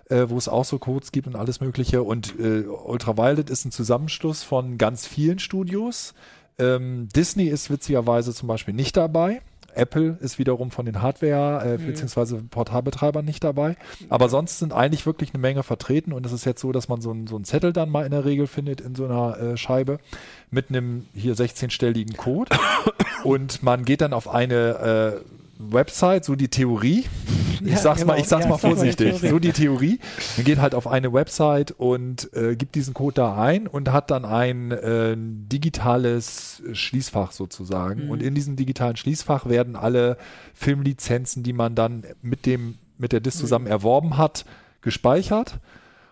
äh, 0.10 0.26
wo 0.28 0.38
es 0.38 0.48
auch 0.48 0.66
so 0.66 0.78
Codes 0.78 1.12
gibt 1.12 1.28
und 1.28 1.36
alles 1.36 1.60
Mögliche. 1.60 2.04
Und 2.04 2.40
äh, 2.40 2.66
Ultraviolet 2.66 3.50
ist 3.50 3.66
ein 3.66 3.72
Zusammenschluss 3.72 4.44
von 4.44 4.78
ganz 4.78 5.08
vielen 5.08 5.40
Studios. 5.40 6.14
Ähm, 6.60 7.10
Disney 7.16 7.46
ist 7.46 7.70
witzigerweise 7.70 8.34
zum 8.34 8.48
Beispiel 8.48 8.74
nicht 8.74 8.98
dabei. 8.98 9.42
Apple 9.76 10.18
ist 10.20 10.38
wiederum 10.40 10.72
von 10.72 10.86
den 10.86 11.02
Hardware- 11.02 11.64
äh, 11.64 11.78
mhm. 11.78 11.88
bzw. 11.88 12.42
Portalbetreibern 12.50 13.26
nicht 13.26 13.44
dabei. 13.44 13.78
Aber 14.10 14.30
sonst 14.30 14.60
sind 14.60 14.74
eigentlich 14.74 15.06
wirklich 15.06 15.34
eine 15.34 15.42
Menge 15.42 15.64
vertreten 15.64 16.14
und 16.14 16.26
es 16.26 16.32
ist 16.32 16.46
jetzt 16.46 16.62
so, 16.62 16.72
dass 16.72 16.88
man 16.88 17.02
so, 17.02 17.12
ein, 17.12 17.28
so 17.28 17.36
einen 17.36 17.46
Zettel 17.46 17.74
dann 17.74 17.90
mal 17.90 18.06
in 18.06 18.12
der 18.12 18.26
Regel 18.26 18.48
findet 18.48 18.82
in 18.82 18.96
so 18.96 19.06
einer 19.06 19.38
äh, 19.38 19.58
Scheibe 19.58 20.00
mit 20.50 20.70
einem 20.70 21.06
hier 21.14 21.36
16-stelligen 21.36 22.18
Code 22.18 22.52
und 23.24 23.64
man 23.64 23.86
geht 23.86 24.02
dann 24.02 24.14
auf 24.14 24.28
eine 24.28 25.22
äh, 25.24 25.41
Website, 25.70 26.26
so 26.26 26.36
die 26.36 26.50
Theorie. 26.50 27.06
Ich 27.64 27.74
ja, 27.74 27.78
sag's 27.78 28.00
genau. 28.02 28.14
mal, 28.14 28.20
ich 28.20 28.28
sag's 28.28 28.46
ja, 28.46 28.50
mal 28.50 28.58
vorsichtig. 28.58 29.20
so 29.20 29.38
die 29.38 29.52
Theorie. 29.52 30.00
Man 30.36 30.46
geht 30.46 30.58
halt 30.58 30.74
auf 30.74 30.88
eine 30.88 31.14
Website 31.14 31.70
und 31.70 32.34
äh, 32.34 32.56
gibt 32.56 32.74
diesen 32.74 32.96
Code 32.96 33.14
da 33.14 33.40
ein 33.40 33.68
und 33.68 33.92
hat 33.92 34.10
dann 34.10 34.26
ein 34.26 34.72
äh, 34.72 35.16
digitales 35.16 36.64
Schließfach 36.74 37.32
sozusagen. 37.32 38.06
Mhm. 38.06 38.10
Und 38.10 38.24
in 38.24 38.34
diesem 38.34 38.56
digitalen 38.56 38.96
Schließfach 38.96 39.48
werden 39.48 39.76
alle 39.76 40.18
Filmlizenzen, 40.56 41.44
die 41.44 41.54
man 41.54 41.76
dann 41.76 42.04
mit 42.24 42.48
dem 42.48 42.80
mit 42.98 43.12
der 43.12 43.20
DIS 43.20 43.38
zusammen 43.38 43.66
mhm. 43.66 43.72
erworben 43.72 44.18
hat, 44.18 44.46
gespeichert. 44.82 45.60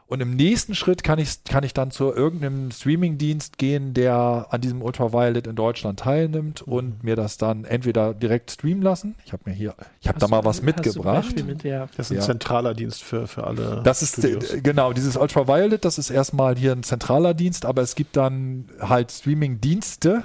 Und 0.09 0.21
im 0.21 0.35
nächsten 0.35 0.73
Schritt 0.73 1.03
kann 1.03 1.19
ich, 1.19 1.43
kann 1.43 1.63
ich 1.63 1.75
dann 1.75 1.91
zu 1.91 2.11
irgendeinem 2.11 2.71
Streamingdienst 2.71 3.59
gehen, 3.59 3.93
der 3.93 4.47
an 4.49 4.59
diesem 4.59 4.81
Ultraviolet 4.81 5.45
in 5.45 5.55
Deutschland 5.55 5.99
teilnimmt 5.99 6.65
mhm. 6.65 6.73
und 6.73 7.03
mir 7.03 7.15
das 7.15 7.37
dann 7.37 7.63
entweder 7.63 8.15
direkt 8.15 8.49
streamen 8.49 8.81
lassen. 8.81 9.13
Ich 9.23 9.33
habe 9.33 9.43
mir 9.45 9.53
hier, 9.53 9.75
ich 10.01 10.07
habe 10.07 10.17
da 10.17 10.27
mal 10.27 10.43
was 10.43 10.63
mitgebracht. 10.63 11.45
Mit, 11.45 11.63
ja. 11.63 11.87
Das 11.95 12.07
ist 12.07 12.11
ein 12.11 12.17
ja. 12.17 12.23
zentraler 12.23 12.73
Dienst 12.73 13.03
für, 13.03 13.27
für 13.27 13.43
alle. 13.43 13.81
Das 13.83 14.01
ist, 14.01 14.13
Studios. 14.13 14.55
genau, 14.63 14.93
dieses 14.93 15.15
Ultraviolet, 15.15 15.85
das 15.85 15.99
ist 15.99 16.09
erstmal 16.09 16.57
hier 16.57 16.71
ein 16.71 16.81
zentraler 16.81 17.35
Dienst, 17.35 17.67
aber 17.67 17.83
es 17.83 17.93
gibt 17.93 18.17
dann 18.17 18.65
halt 18.79 19.11
Streamingdienste, 19.11 20.23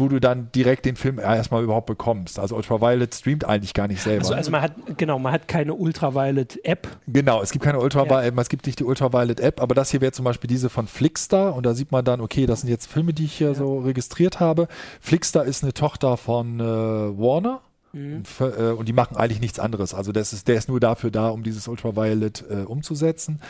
wo 0.00 0.08
du 0.08 0.18
dann 0.18 0.50
direkt 0.52 0.86
den 0.86 0.96
Film 0.96 1.18
erstmal 1.18 1.62
überhaupt 1.62 1.86
bekommst. 1.86 2.38
Also 2.38 2.56
Ultraviolet 2.56 3.14
streamt 3.14 3.44
eigentlich 3.44 3.74
gar 3.74 3.86
nicht 3.86 4.02
selber. 4.02 4.22
Also, 4.22 4.34
also 4.34 4.50
man 4.50 4.62
hat, 4.62 4.72
genau, 4.96 5.18
man 5.18 5.32
hat 5.32 5.46
keine 5.46 5.74
Ultraviolet-App. 5.74 6.88
Genau, 7.06 7.42
es 7.42 7.52
gibt 7.52 7.64
keine 7.64 7.78
Ultraviolet, 7.78 8.34
ja. 8.34 8.40
es 8.40 8.48
gibt 8.48 8.66
nicht 8.66 8.80
die 8.80 8.84
Ultraviolet-App, 8.84 9.60
aber 9.60 9.74
das 9.74 9.90
hier 9.90 10.00
wäre 10.00 10.12
zum 10.12 10.24
Beispiel 10.24 10.48
diese 10.48 10.70
von 10.70 10.86
Flixstar 10.86 11.54
und 11.54 11.64
da 11.66 11.74
sieht 11.74 11.92
man 11.92 12.04
dann, 12.04 12.20
okay, 12.20 12.46
das 12.46 12.62
sind 12.62 12.70
jetzt 12.70 12.86
Filme, 12.86 13.12
die 13.12 13.26
ich 13.26 13.34
hier 13.34 13.48
ja. 13.48 13.54
so 13.54 13.78
registriert 13.78 14.40
habe. 14.40 14.66
Flixstar 15.00 15.44
ist 15.44 15.62
eine 15.62 15.74
Tochter 15.74 16.16
von 16.16 16.58
äh, 16.58 16.64
Warner. 16.64 17.60
Mhm. 17.92 18.22
Und, 18.38 18.40
äh, 18.40 18.70
und, 18.70 18.88
die 18.88 18.92
machen 18.92 19.16
eigentlich 19.16 19.40
nichts 19.40 19.58
anderes. 19.58 19.94
Also 19.94 20.12
das 20.12 20.32
ist, 20.32 20.48
der 20.48 20.56
ist 20.56 20.68
nur 20.68 20.80
dafür 20.80 21.10
da, 21.10 21.28
um 21.28 21.42
dieses 21.42 21.68
Ultraviolet 21.68 22.44
äh, 22.48 22.62
umzusetzen. 22.62 23.40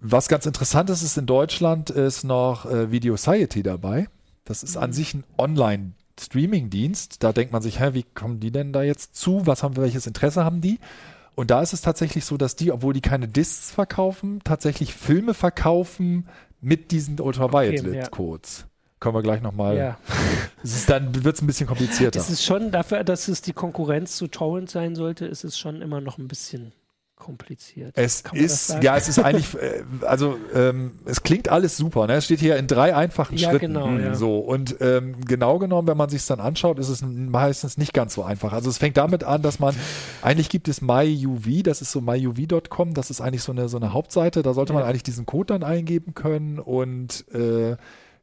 Was 0.00 0.28
ganz 0.28 0.46
interessant 0.46 0.90
ist, 0.90 1.02
ist 1.02 1.18
in 1.18 1.26
Deutschland 1.26 1.90
ist 1.90 2.24
noch 2.24 2.66
äh, 2.66 2.90
Video 2.90 3.16
Society 3.16 3.62
dabei. 3.62 4.08
Das 4.44 4.62
ist 4.62 4.76
an 4.76 4.90
mhm. 4.90 4.94
sich 4.94 5.14
ein 5.14 5.24
Online- 5.38 5.92
Streaming-Dienst. 6.20 7.22
Da 7.22 7.32
denkt 7.32 7.52
man 7.52 7.62
sich, 7.62 7.80
hä, 7.80 7.90
wie 7.92 8.04
kommen 8.04 8.40
die 8.40 8.50
denn 8.50 8.72
da 8.72 8.82
jetzt 8.82 9.16
zu? 9.16 9.46
Was 9.46 9.62
haben 9.62 9.76
wir, 9.76 9.82
welches 9.82 10.06
Interesse 10.06 10.44
haben 10.44 10.60
die? 10.60 10.78
Und 11.34 11.50
da 11.50 11.60
ist 11.60 11.72
es 11.72 11.80
tatsächlich 11.80 12.24
so, 12.24 12.36
dass 12.36 12.54
die, 12.54 12.70
obwohl 12.70 12.94
die 12.94 13.00
keine 13.00 13.26
Discs 13.26 13.72
verkaufen, 13.72 14.40
tatsächlich 14.44 14.94
Filme 14.94 15.34
verkaufen 15.34 16.28
mit 16.60 16.92
diesen 16.92 17.20
Ultraviolet-Codes. 17.20 18.60
Okay, 18.60 18.68
ja. 18.68 18.98
Können 19.00 19.14
wir 19.16 19.22
gleich 19.22 19.42
nochmal. 19.42 19.76
Ja. 19.76 19.98
ist 20.62 20.88
dann 20.88 21.24
wird 21.24 21.36
es 21.36 21.42
ein 21.42 21.46
bisschen 21.46 21.66
komplizierter. 21.66 22.20
Es 22.20 22.30
ist 22.30 22.44
schon 22.44 22.70
dafür, 22.70 23.02
dass 23.02 23.28
es 23.28 23.42
die 23.42 23.52
Konkurrenz 23.52 24.16
zu 24.16 24.28
Torrent 24.28 24.70
sein 24.70 24.94
sollte, 24.94 25.26
ist 25.26 25.44
es 25.44 25.58
schon 25.58 25.82
immer 25.82 26.00
noch 26.00 26.18
ein 26.18 26.28
bisschen 26.28 26.72
kompliziert. 27.24 27.92
Es 27.96 28.22
ist, 28.34 28.82
ja, 28.82 28.98
es 28.98 29.08
ist 29.08 29.18
eigentlich, 29.18 29.54
äh, 29.54 29.82
also 30.06 30.36
ähm, 30.54 30.92
es 31.06 31.22
klingt 31.22 31.48
alles 31.48 31.74
super. 31.74 32.06
Ne? 32.06 32.16
Es 32.16 32.26
steht 32.26 32.38
hier 32.38 32.56
in 32.58 32.66
drei 32.66 32.94
einfachen 32.94 33.38
ja, 33.38 33.48
Schritten. 33.48 33.72
Genau, 33.72 33.88
ja. 33.96 34.14
So 34.14 34.40
und 34.40 34.76
ähm, 34.80 35.16
genau 35.26 35.58
genommen, 35.58 35.88
wenn 35.88 35.96
man 35.96 36.10
sich 36.10 36.26
dann 36.26 36.38
anschaut, 36.38 36.78
ist 36.78 36.90
es 36.90 37.02
meistens 37.02 37.78
nicht 37.78 37.94
ganz 37.94 38.12
so 38.12 38.22
einfach. 38.24 38.52
Also 38.52 38.68
es 38.68 38.76
fängt 38.76 38.98
damit 38.98 39.24
an, 39.24 39.40
dass 39.40 39.58
man 39.58 39.74
eigentlich 40.20 40.50
gibt 40.50 40.68
es 40.68 40.82
MyUV, 40.82 41.62
das 41.62 41.80
ist 41.80 41.92
so 41.92 42.02
myuv.com, 42.02 42.92
das 42.92 43.08
ist 43.08 43.22
eigentlich 43.22 43.42
so 43.42 43.52
eine 43.52 43.70
so 43.70 43.78
eine 43.78 43.94
Hauptseite. 43.94 44.42
Da 44.42 44.52
sollte 44.52 44.74
ja. 44.74 44.80
man 44.80 44.86
eigentlich 44.86 45.02
diesen 45.02 45.24
Code 45.24 45.54
dann 45.54 45.62
eingeben 45.62 46.12
können 46.12 46.58
und 46.58 47.24
äh, 47.32 47.76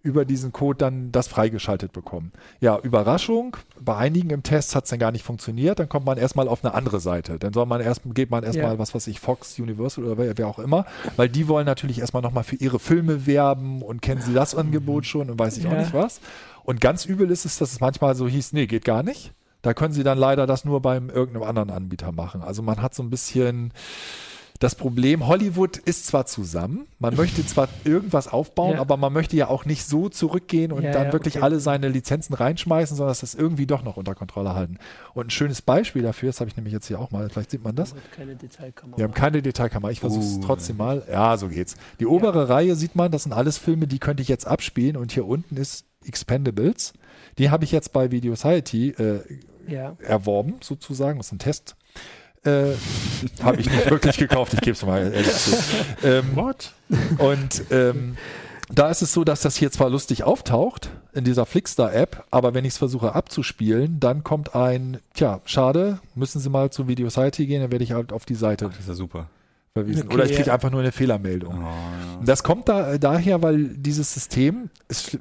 über 0.03 0.25
diesen 0.25 0.51
Code 0.51 0.77
dann 0.77 1.11
das 1.11 1.27
freigeschaltet 1.27 1.91
bekommen. 1.91 2.31
Ja, 2.59 2.77
Überraschung, 2.79 3.57
bei 3.79 3.95
einigen 3.95 4.31
im 4.31 4.43
Test 4.43 4.75
hat 4.75 4.85
es 4.85 4.89
dann 4.89 4.99
gar 4.99 5.11
nicht 5.11 5.23
funktioniert, 5.23 5.79
dann 5.79 5.89
kommt 5.89 6.05
man 6.05 6.17
erstmal 6.17 6.47
auf 6.47 6.63
eine 6.63 6.73
andere 6.73 6.99
Seite. 6.99 7.37
Dann 7.37 7.53
soll 7.53 7.65
man 7.65 7.81
erst, 7.81 8.01
geht 8.13 8.31
man 8.31 8.43
erstmal, 8.43 8.73
ja. 8.73 8.79
was 8.79 8.95
weiß 8.95 9.07
ich, 9.07 9.19
Fox, 9.19 9.59
Universal 9.59 10.05
oder 10.05 10.17
wer, 10.17 10.37
wer 10.37 10.47
auch 10.47 10.59
immer, 10.59 10.85
weil 11.17 11.29
die 11.29 11.47
wollen 11.47 11.65
natürlich 11.65 11.99
erstmal 11.99 12.23
nochmal 12.23 12.43
für 12.43 12.55
ihre 12.55 12.79
Filme 12.79 13.27
werben 13.27 13.81
und 13.81 14.01
kennen 14.01 14.21
sie 14.21 14.33
das 14.33 14.55
Angebot 14.55 15.05
schon 15.05 15.29
und 15.29 15.37
weiß 15.37 15.57
ich 15.57 15.65
ja. 15.65 15.71
auch 15.71 15.77
nicht 15.77 15.93
was. 15.93 16.19
Und 16.63 16.81
ganz 16.81 17.05
übel 17.05 17.29
ist 17.29 17.45
es, 17.45 17.57
dass 17.57 17.71
es 17.71 17.79
manchmal 17.79 18.15
so 18.15 18.27
hieß, 18.27 18.53
nee, 18.53 18.67
geht 18.67 18.85
gar 18.85 19.03
nicht. 19.03 19.33
Da 19.61 19.73
können 19.75 19.93
sie 19.93 20.03
dann 20.03 20.17
leider 20.17 20.47
das 20.47 20.65
nur 20.65 20.81
beim 20.81 21.09
irgendeinem 21.09 21.43
anderen 21.43 21.69
Anbieter 21.69 22.11
machen. 22.11 22.41
Also 22.41 22.63
man 22.63 22.81
hat 22.81 22.95
so 22.95 23.03
ein 23.03 23.11
bisschen, 23.11 23.71
das 24.61 24.75
Problem, 24.75 25.25
Hollywood 25.25 25.77
ist 25.77 26.05
zwar 26.05 26.27
zusammen, 26.27 26.85
man 26.99 27.15
möchte 27.15 27.43
zwar 27.43 27.67
irgendwas 27.83 28.27
aufbauen, 28.27 28.75
ja. 28.75 28.79
aber 28.79 28.95
man 28.95 29.11
möchte 29.11 29.35
ja 29.35 29.47
auch 29.47 29.65
nicht 29.65 29.85
so 29.85 30.07
zurückgehen 30.07 30.71
und 30.71 30.83
ja, 30.83 30.91
dann 30.91 31.07
ja, 31.07 31.13
wirklich 31.13 31.37
okay. 31.37 31.43
alle 31.43 31.59
seine 31.59 31.89
Lizenzen 31.89 32.35
reinschmeißen, 32.35 32.95
sondern 32.95 33.15
das 33.19 33.33
irgendwie 33.33 33.65
doch 33.65 33.81
noch 33.81 33.97
unter 33.97 34.13
Kontrolle 34.13 34.53
halten. 34.53 34.77
Und 35.15 35.27
ein 35.27 35.29
schönes 35.31 35.63
Beispiel 35.63 36.03
dafür, 36.03 36.29
das 36.29 36.41
habe 36.41 36.49
ich 36.51 36.57
nämlich 36.57 36.73
jetzt 36.73 36.85
hier 36.85 36.99
auch 36.99 37.09
mal, 37.09 37.27
vielleicht 37.31 37.49
sieht 37.49 37.63
man 37.63 37.75
das. 37.75 37.95
Wir 37.95 38.01
haben 38.03 38.11
keine 38.15 38.35
Detailkamera. 38.35 38.97
Wir 38.99 39.03
haben 39.03 39.13
keine 39.15 39.41
Detailkamera, 39.41 39.91
ich 39.91 39.99
versuche 39.99 40.23
es 40.23 40.35
uh, 40.35 40.41
trotzdem 40.45 40.77
mal. 40.77 41.07
Ja, 41.11 41.37
so 41.37 41.47
geht's. 41.47 41.75
Die 41.99 42.05
obere 42.05 42.47
Reihe 42.47 42.75
sieht 42.75 42.95
man, 42.95 43.11
das 43.11 43.23
sind 43.23 43.33
alles 43.33 43.57
Filme, 43.57 43.87
die 43.87 43.97
könnte 43.97 44.21
ich 44.21 44.29
jetzt 44.29 44.45
abspielen 44.45 44.95
und 44.95 45.11
hier 45.11 45.25
unten 45.25 45.57
ist 45.57 45.85
Expendables. 46.05 46.93
Die 47.39 47.49
habe 47.49 47.63
ich 47.63 47.71
jetzt 47.71 47.93
bei 47.93 48.11
Video 48.11 48.35
Society 48.35 48.89
äh, 48.89 49.21
erworben, 50.03 50.57
sozusagen. 50.61 51.17
Das 51.17 51.27
ist 51.27 51.33
ein 51.33 51.39
Test 51.39 51.75
äh, 52.43 52.73
Habe 53.43 53.61
ich 53.61 53.69
nicht 53.69 53.89
wirklich 53.89 54.17
gekauft, 54.17 54.53
ich 54.53 54.61
gebe 54.61 54.71
es 54.71 54.85
mal 54.85 55.11
ehrlich 55.13 55.31
zu. 55.31 55.51
Ähm, 56.03 56.35
What? 56.35 56.73
Und 57.17 57.63
ähm, 57.71 58.17
da 58.69 58.89
ist 58.89 59.01
es 59.01 59.13
so, 59.13 59.23
dass 59.23 59.41
das 59.41 59.55
hier 59.55 59.71
zwar 59.71 59.89
lustig 59.89 60.23
auftaucht 60.23 60.89
in 61.13 61.23
dieser 61.23 61.45
Flickstar-App, 61.45 62.25
aber 62.31 62.53
wenn 62.53 62.65
ich 62.65 62.73
es 62.73 62.77
versuche 62.77 63.13
abzuspielen, 63.13 63.99
dann 63.99 64.23
kommt 64.23 64.55
ein, 64.55 64.99
tja, 65.13 65.41
schade, 65.45 65.99
müssen 66.15 66.39
Sie 66.39 66.49
mal 66.49 66.69
zu 66.69 66.87
Video 66.87 67.09
Society 67.09 67.47
gehen, 67.47 67.61
dann 67.61 67.71
werde 67.71 67.83
ich 67.83 67.91
halt 67.91 68.13
auf 68.13 68.25
die 68.25 68.35
Seite. 68.35 68.67
Ach, 68.67 68.71
das 68.71 68.79
ist 68.79 68.87
ja 68.87 68.93
super 68.93 69.27
verwiesen. 69.73 70.03
Okay, 70.03 70.13
Oder 70.13 70.25
ich 70.25 70.33
kriege 70.33 70.47
ja. 70.47 70.53
einfach 70.53 70.69
nur 70.69 70.81
eine 70.81 70.91
Fehlermeldung. 70.91 71.59
Oh, 71.59 71.61
ja. 71.61 72.19
Das 72.23 72.43
kommt 72.43 72.67
da, 72.67 72.97
daher, 72.97 73.41
weil 73.41 73.69
dieses 73.69 74.13
System 74.13 74.69
es, 74.87 75.13
äh, 75.13 75.19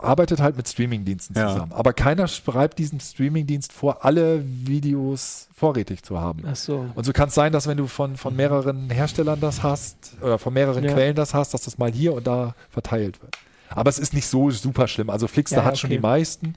arbeitet 0.00 0.40
halt 0.40 0.56
mit 0.56 0.68
Streamingdiensten 0.68 1.36
ja. 1.36 1.48
zusammen. 1.48 1.72
Aber 1.72 1.92
keiner 1.92 2.28
schreibt 2.28 2.78
diesen 2.78 3.00
Streamingdienst 3.00 3.72
vor, 3.72 4.04
alle 4.04 4.42
Videos 4.44 5.48
vorrätig 5.54 6.02
zu 6.02 6.20
haben. 6.20 6.44
Ach 6.46 6.56
so. 6.56 6.86
Und 6.94 7.04
so 7.04 7.12
kann 7.12 7.28
es 7.28 7.34
sein, 7.34 7.52
dass 7.52 7.66
wenn 7.66 7.78
du 7.78 7.86
von, 7.86 8.16
von 8.16 8.36
mehreren 8.36 8.90
Herstellern 8.90 9.40
das 9.40 9.62
hast 9.62 10.16
oder 10.20 10.38
von 10.38 10.52
mehreren 10.52 10.84
Quellen 10.86 11.14
das 11.14 11.34
hast, 11.34 11.54
dass 11.54 11.62
das 11.62 11.78
mal 11.78 11.90
hier 11.90 12.12
und 12.12 12.26
da 12.26 12.54
verteilt 12.70 13.20
wird. 13.22 13.36
Aber 13.70 13.88
es 13.88 13.98
ist 13.98 14.12
nicht 14.12 14.26
so 14.26 14.50
super 14.50 14.88
schlimm. 14.88 15.10
Also 15.10 15.28
Flixster 15.28 15.64
hat 15.64 15.72
okay. 15.72 15.78
schon 15.78 15.90
die 15.90 16.00
meisten. 16.00 16.54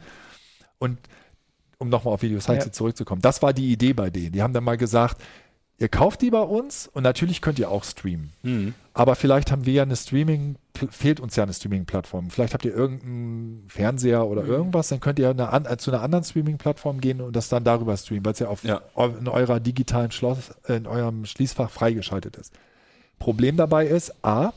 Und 0.80 0.98
um 1.78 1.90
nochmal 1.90 2.14
auf 2.16 2.22
Videos 2.22 2.48
halt 2.48 2.74
zurückzukommen, 2.74 3.22
das 3.22 3.42
war 3.42 3.54
die 3.54 3.72
Idee 3.72 3.94
bei 3.94 4.10
denen. 4.10 4.32
Die 4.32 4.42
haben 4.42 4.54
dann 4.54 4.64
mal 4.64 4.78
gesagt, 4.78 5.22
ihr 5.84 5.90
kauft 5.90 6.22
die 6.22 6.32
bei 6.32 6.42
uns 6.42 6.90
und 6.92 7.04
natürlich 7.04 7.42
könnt 7.42 7.60
ihr 7.60 7.70
auch 7.70 7.84
streamen. 7.84 8.32
Mhm. 8.42 8.74
Aber 8.94 9.16
vielleicht 9.16 9.52
haben 9.52 9.66
wir 9.66 9.74
ja 9.74 9.84
eine 9.84 9.98
Streaming, 9.98 10.56
fehlt 10.90 11.20
uns 11.20 11.36
ja 11.36 11.44
eine 11.44 11.54
Streaming-Plattform. 11.54 12.30
Vielleicht 12.30 12.54
habt 12.54 12.64
ihr 12.64 12.74
irgendeinen 12.74 13.66
Fernseher 13.68 14.26
oder 14.26 14.44
mhm. 14.44 14.50
irgendwas, 14.50 14.88
dann 14.88 15.02
könnt 15.02 15.20
ihr 15.20 15.30
eine, 15.30 15.78
zu 15.78 15.92
einer 15.92 16.02
anderen 16.02 16.24
Streaming-Plattform 16.24 17.02
gehen 17.02 17.20
und 17.20 17.36
das 17.36 17.50
dann 17.50 17.66
darüber 17.66 17.98
streamen, 17.98 18.26
weil 18.26 18.32
es 18.32 18.40
ja, 18.40 18.48
auf, 18.48 18.64
ja. 18.64 18.82
in 19.20 19.28
eurer 19.28 19.60
digitalen 19.60 20.12
Schloss, 20.12 20.52
in 20.68 20.88
eurem 20.88 21.26
Schließfach 21.26 21.70
freigeschaltet 21.70 22.38
ist. 22.38 22.54
Problem 23.20 23.58
dabei 23.58 23.86
ist, 23.86 24.14
A, 24.24 24.54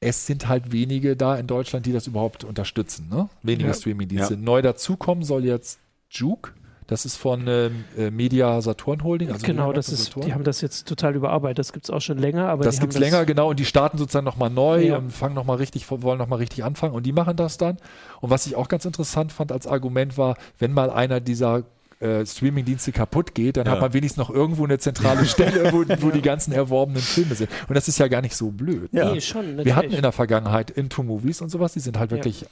es 0.00 0.26
sind 0.26 0.48
halt 0.48 0.72
wenige 0.72 1.16
da 1.16 1.36
in 1.36 1.46
Deutschland, 1.46 1.86
die 1.86 1.92
das 1.92 2.08
überhaupt 2.08 2.42
unterstützen. 2.42 3.08
Ne? 3.08 3.28
Weniger 3.42 3.68
ja. 3.68 3.74
Streaming-Dienste. 3.74 4.34
Ja. 4.34 4.40
Neu 4.40 4.62
dazukommen 4.62 5.22
soll 5.22 5.44
jetzt 5.44 5.78
Juke 6.10 6.52
das 6.86 7.06
ist 7.06 7.16
von 7.16 7.46
ähm, 7.48 7.84
äh, 7.96 8.10
Media 8.10 8.60
Saturn 8.60 9.02
Holding. 9.02 9.30
Also 9.30 9.46
genau, 9.46 9.72
das 9.72 9.88
ist, 9.88 10.14
die 10.16 10.34
haben 10.34 10.44
das 10.44 10.60
jetzt 10.60 10.86
total 10.86 11.14
überarbeitet. 11.14 11.58
Das 11.58 11.72
gibt 11.72 11.86
es 11.86 11.90
auch 11.90 12.00
schon 12.00 12.18
länger. 12.18 12.48
Aber 12.48 12.64
das 12.64 12.78
gibt 12.78 12.92
es 12.92 12.98
länger, 12.98 13.24
genau. 13.24 13.50
Und 13.50 13.58
die 13.58 13.64
starten 13.64 13.96
sozusagen 13.96 14.26
nochmal 14.26 14.50
neu 14.50 14.86
ja. 14.86 14.98
und 14.98 15.10
fangen 15.10 15.34
nochmal 15.34 15.56
richtig, 15.56 15.90
wollen 15.90 16.18
nochmal 16.18 16.40
richtig 16.40 16.62
anfangen. 16.62 16.94
Und 16.94 17.04
die 17.04 17.12
machen 17.12 17.36
das 17.36 17.56
dann. 17.56 17.78
Und 18.20 18.30
was 18.30 18.46
ich 18.46 18.54
auch 18.54 18.68
ganz 18.68 18.84
interessant 18.84 19.32
fand 19.32 19.50
als 19.50 19.66
Argument 19.66 20.18
war, 20.18 20.36
wenn 20.58 20.72
mal 20.72 20.90
einer 20.90 21.20
dieser 21.20 21.64
äh, 22.00 22.26
Streaming-Dienste 22.26 22.92
kaputt 22.92 23.34
geht, 23.34 23.56
dann 23.56 23.66
ja. 23.66 23.72
hat 23.72 23.80
man 23.80 23.94
wenigstens 23.94 24.18
noch 24.18 24.28
irgendwo 24.28 24.64
eine 24.64 24.78
zentrale 24.78 25.24
Stelle, 25.24 25.72
wo, 25.72 25.84
wo 26.00 26.10
die 26.10 26.22
ganzen 26.22 26.52
erworbenen 26.52 27.00
Filme 27.00 27.34
sind. 27.34 27.48
Und 27.66 27.74
das 27.76 27.88
ist 27.88 27.98
ja 27.98 28.08
gar 28.08 28.20
nicht 28.20 28.36
so 28.36 28.50
blöd. 28.50 28.90
Ja. 28.92 29.10
Nee, 29.10 29.22
schon. 29.22 29.46
Natürlich. 29.46 29.64
Wir 29.64 29.76
hatten 29.76 29.92
in 29.92 30.02
der 30.02 30.12
Vergangenheit 30.12 30.70
Into 30.70 31.02
Movies 31.02 31.40
und 31.40 31.48
sowas, 31.48 31.72
die 31.72 31.80
sind 31.80 31.98
halt 31.98 32.10
wirklich 32.10 32.44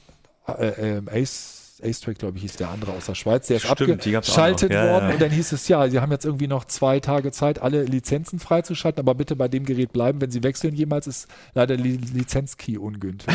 äh, 0.47 0.97
äh, 0.97 1.01
Ace 1.21 1.62
Ace-Track, 1.81 2.19
glaube 2.19 2.37
ich, 2.37 2.43
hieß 2.43 2.57
der 2.57 2.69
andere 2.69 2.91
aus 2.93 3.05
der 3.05 3.15
Schweiz, 3.15 3.47
der 3.47 3.57
ist 3.57 3.67
Stimmt, 3.67 4.05
abgeschaltet 4.05 4.71
ja, 4.71 4.89
worden 4.89 5.07
ja. 5.07 5.13
und 5.13 5.21
dann 5.21 5.31
hieß 5.31 5.51
es, 5.51 5.67
ja, 5.67 5.89
sie 5.89 5.99
haben 5.99 6.11
jetzt 6.11 6.25
irgendwie 6.25 6.47
noch 6.47 6.65
zwei 6.65 6.99
Tage 6.99 7.31
Zeit, 7.31 7.61
alle 7.61 7.83
Lizenzen 7.83 8.39
freizuschalten, 8.39 8.99
aber 8.99 9.15
bitte 9.15 9.35
bei 9.35 9.47
dem 9.47 9.65
Gerät 9.65 9.93
bleiben, 9.93 10.21
wenn 10.21 10.31
sie 10.31 10.43
wechseln 10.43 10.75
jemals, 10.75 11.07
ist 11.07 11.27
leider 11.53 11.77
die 11.77 11.97
Lizenzkey 11.97 12.77
ungültig. 12.77 13.27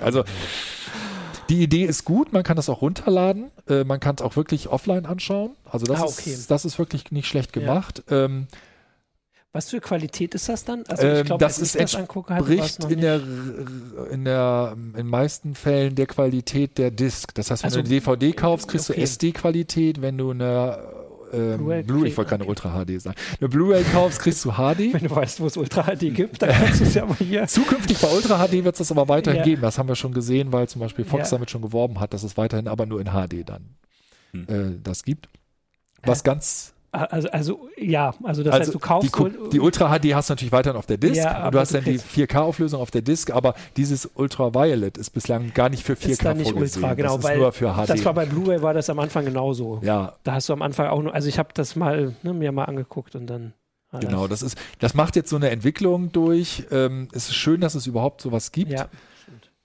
Also 0.00 0.24
die 1.48 1.62
Idee 1.62 1.84
ist 1.84 2.04
gut, 2.04 2.32
man 2.32 2.42
kann 2.42 2.56
das 2.56 2.68
auch 2.68 2.82
runterladen, 2.82 3.50
äh, 3.68 3.84
man 3.84 4.00
kann 4.00 4.16
es 4.16 4.22
auch 4.22 4.36
wirklich 4.36 4.68
offline 4.68 5.06
anschauen, 5.06 5.50
also 5.70 5.86
das, 5.86 6.00
ah, 6.00 6.04
okay. 6.04 6.30
ist, 6.30 6.50
das 6.50 6.64
ist 6.64 6.78
wirklich 6.78 7.10
nicht 7.12 7.26
schlecht 7.26 7.52
gemacht. 7.52 8.02
Ja. 8.10 8.24
Ähm, 8.24 8.46
was 9.52 9.68
für 9.68 9.80
Qualität 9.80 10.34
ist 10.34 10.48
das 10.48 10.64
dann? 10.64 10.84
Also 10.88 11.06
ich 11.06 11.18
ähm, 11.18 11.24
glaube, 11.26 11.44
das 11.44 11.58
ist 11.58 11.78
das 11.78 11.94
angucke, 11.94 12.32
entspricht 12.32 12.84
in 12.84 13.00
der 13.02 13.20
in 14.10 14.24
der 14.24 14.74
in 14.96 15.06
meisten 15.06 15.54
Fällen 15.54 15.94
der 15.94 16.06
Qualität 16.06 16.78
der 16.78 16.90
Disk. 16.90 17.34
Das 17.34 17.50
heißt, 17.50 17.62
wenn 17.62 17.68
also, 17.68 17.82
du 17.82 17.86
eine 17.86 18.00
DVD 18.00 18.32
kaufst, 18.32 18.68
kriegst 18.68 18.88
okay. 18.88 19.00
du 19.00 19.04
SD-Qualität. 19.04 20.00
Wenn 20.00 20.16
du 20.16 20.30
eine 20.30 20.78
ähm, 21.34 21.58
Blu-ray, 21.58 21.82
Blu 21.82 22.04
ich 22.04 22.16
wollte 22.16 22.30
keine 22.30 22.44
Ultra 22.44 22.84
HD 22.84 23.00
sagen. 23.00 23.16
Eine 23.40 23.48
Blu-ray 23.50 23.84
kaufst, 23.84 24.20
kriegst 24.20 24.42
du 24.44 24.52
HD. 24.52 24.78
Wenn 24.92 25.04
du 25.04 25.10
weißt, 25.10 25.40
wo 25.40 25.46
es 25.46 25.56
Ultra 25.56 25.82
HD 25.82 26.14
gibt, 26.14 26.40
dann 26.40 26.50
kannst 26.50 26.80
du 26.80 26.84
es 26.84 26.94
ja 26.94 27.04
mal 27.04 27.16
hier. 27.16 27.46
Zukünftig 27.46 27.98
bei 27.98 28.08
Ultra 28.08 28.46
HD 28.46 28.64
wird 28.64 28.74
es 28.74 28.78
das 28.78 28.90
aber 28.90 29.08
weiterhin 29.08 29.40
ja. 29.40 29.44
geben. 29.44 29.62
Das 29.62 29.78
haben 29.78 29.88
wir 29.88 29.96
schon 29.96 30.12
gesehen, 30.12 30.52
weil 30.52 30.68
zum 30.68 30.80
Beispiel 30.80 31.04
Fox 31.04 31.30
ja. 31.30 31.36
damit 31.36 31.50
schon 31.50 31.62
geworben 31.62 32.00
hat, 32.00 32.14
dass 32.14 32.22
es 32.22 32.36
weiterhin 32.36 32.68
aber 32.68 32.86
nur 32.86 33.00
in 33.00 33.08
HD 33.08 33.48
dann 33.48 33.74
hm. 34.32 34.46
äh, 34.48 34.78
das 34.82 35.04
gibt. 35.04 35.28
Was 36.04 36.24
ganz 36.24 36.74
also, 36.92 37.28
also 37.30 37.68
ja, 37.78 38.14
also 38.22 38.42
das 38.42 38.52
also 38.52 38.64
heißt, 38.66 38.74
du 38.74 38.78
kaufst. 38.78 39.16
Die, 39.18 39.48
die, 39.50 39.60
Ultra 39.60 39.98
HD 39.98 40.14
hast 40.14 40.28
du 40.28 40.34
natürlich 40.34 40.52
weiterhin 40.52 40.76
auf 40.76 40.84
der 40.84 40.98
Disk. 40.98 41.16
Ja, 41.16 41.50
du 41.50 41.58
hast 41.58 41.72
du 41.72 41.80
dann 41.80 41.84
die 41.84 41.98
4K-Auflösung 41.98 42.82
auf 42.82 42.90
der 42.90 43.00
Disk, 43.00 43.30
aber 43.30 43.54
dieses 43.78 44.10
Ultraviolet 44.14 44.98
ist 44.98 45.08
bislang 45.10 45.54
gar 45.54 45.70
nicht 45.70 45.84
für 45.84 45.94
4K 45.94 46.08
ist 46.10 46.24
dann 46.24 46.36
nicht 46.36 46.50
vorgesehen. 46.50 46.84
Ultra, 46.84 46.94
genau, 46.94 47.16
das 47.16 47.24
weil 47.24 47.38
nur 47.38 47.52
für 47.52 47.72
HD. 47.72 47.88
Das 47.88 48.04
war 48.04 48.12
bei 48.12 48.26
Blu-ray 48.26 48.60
war 48.60 48.74
das 48.74 48.90
am 48.90 48.98
Anfang 48.98 49.24
genauso. 49.24 49.80
Ja. 49.82 50.12
Da 50.22 50.34
hast 50.34 50.50
du 50.50 50.52
am 50.52 50.60
Anfang 50.60 50.88
auch 50.88 51.02
nur, 51.02 51.14
also 51.14 51.28
ich 51.28 51.38
habe 51.38 51.48
das 51.54 51.76
mal 51.76 52.14
ne, 52.22 52.34
mir 52.34 52.52
mal 52.52 52.64
angeguckt 52.64 53.16
und 53.16 53.26
dann. 53.26 53.54
Genau, 54.00 54.26
das 54.26 54.42
ist, 54.42 54.56
das 54.78 54.94
macht 54.94 55.16
jetzt 55.16 55.28
so 55.28 55.36
eine 55.36 55.50
Entwicklung 55.50 56.12
durch. 56.12 56.64
Ähm, 56.70 57.08
es 57.12 57.28
ist 57.28 57.34
schön, 57.34 57.60
dass 57.60 57.74
es 57.74 57.86
überhaupt 57.86 58.22
sowas 58.22 58.52
gibt. 58.52 58.72
Ja. 58.72 58.88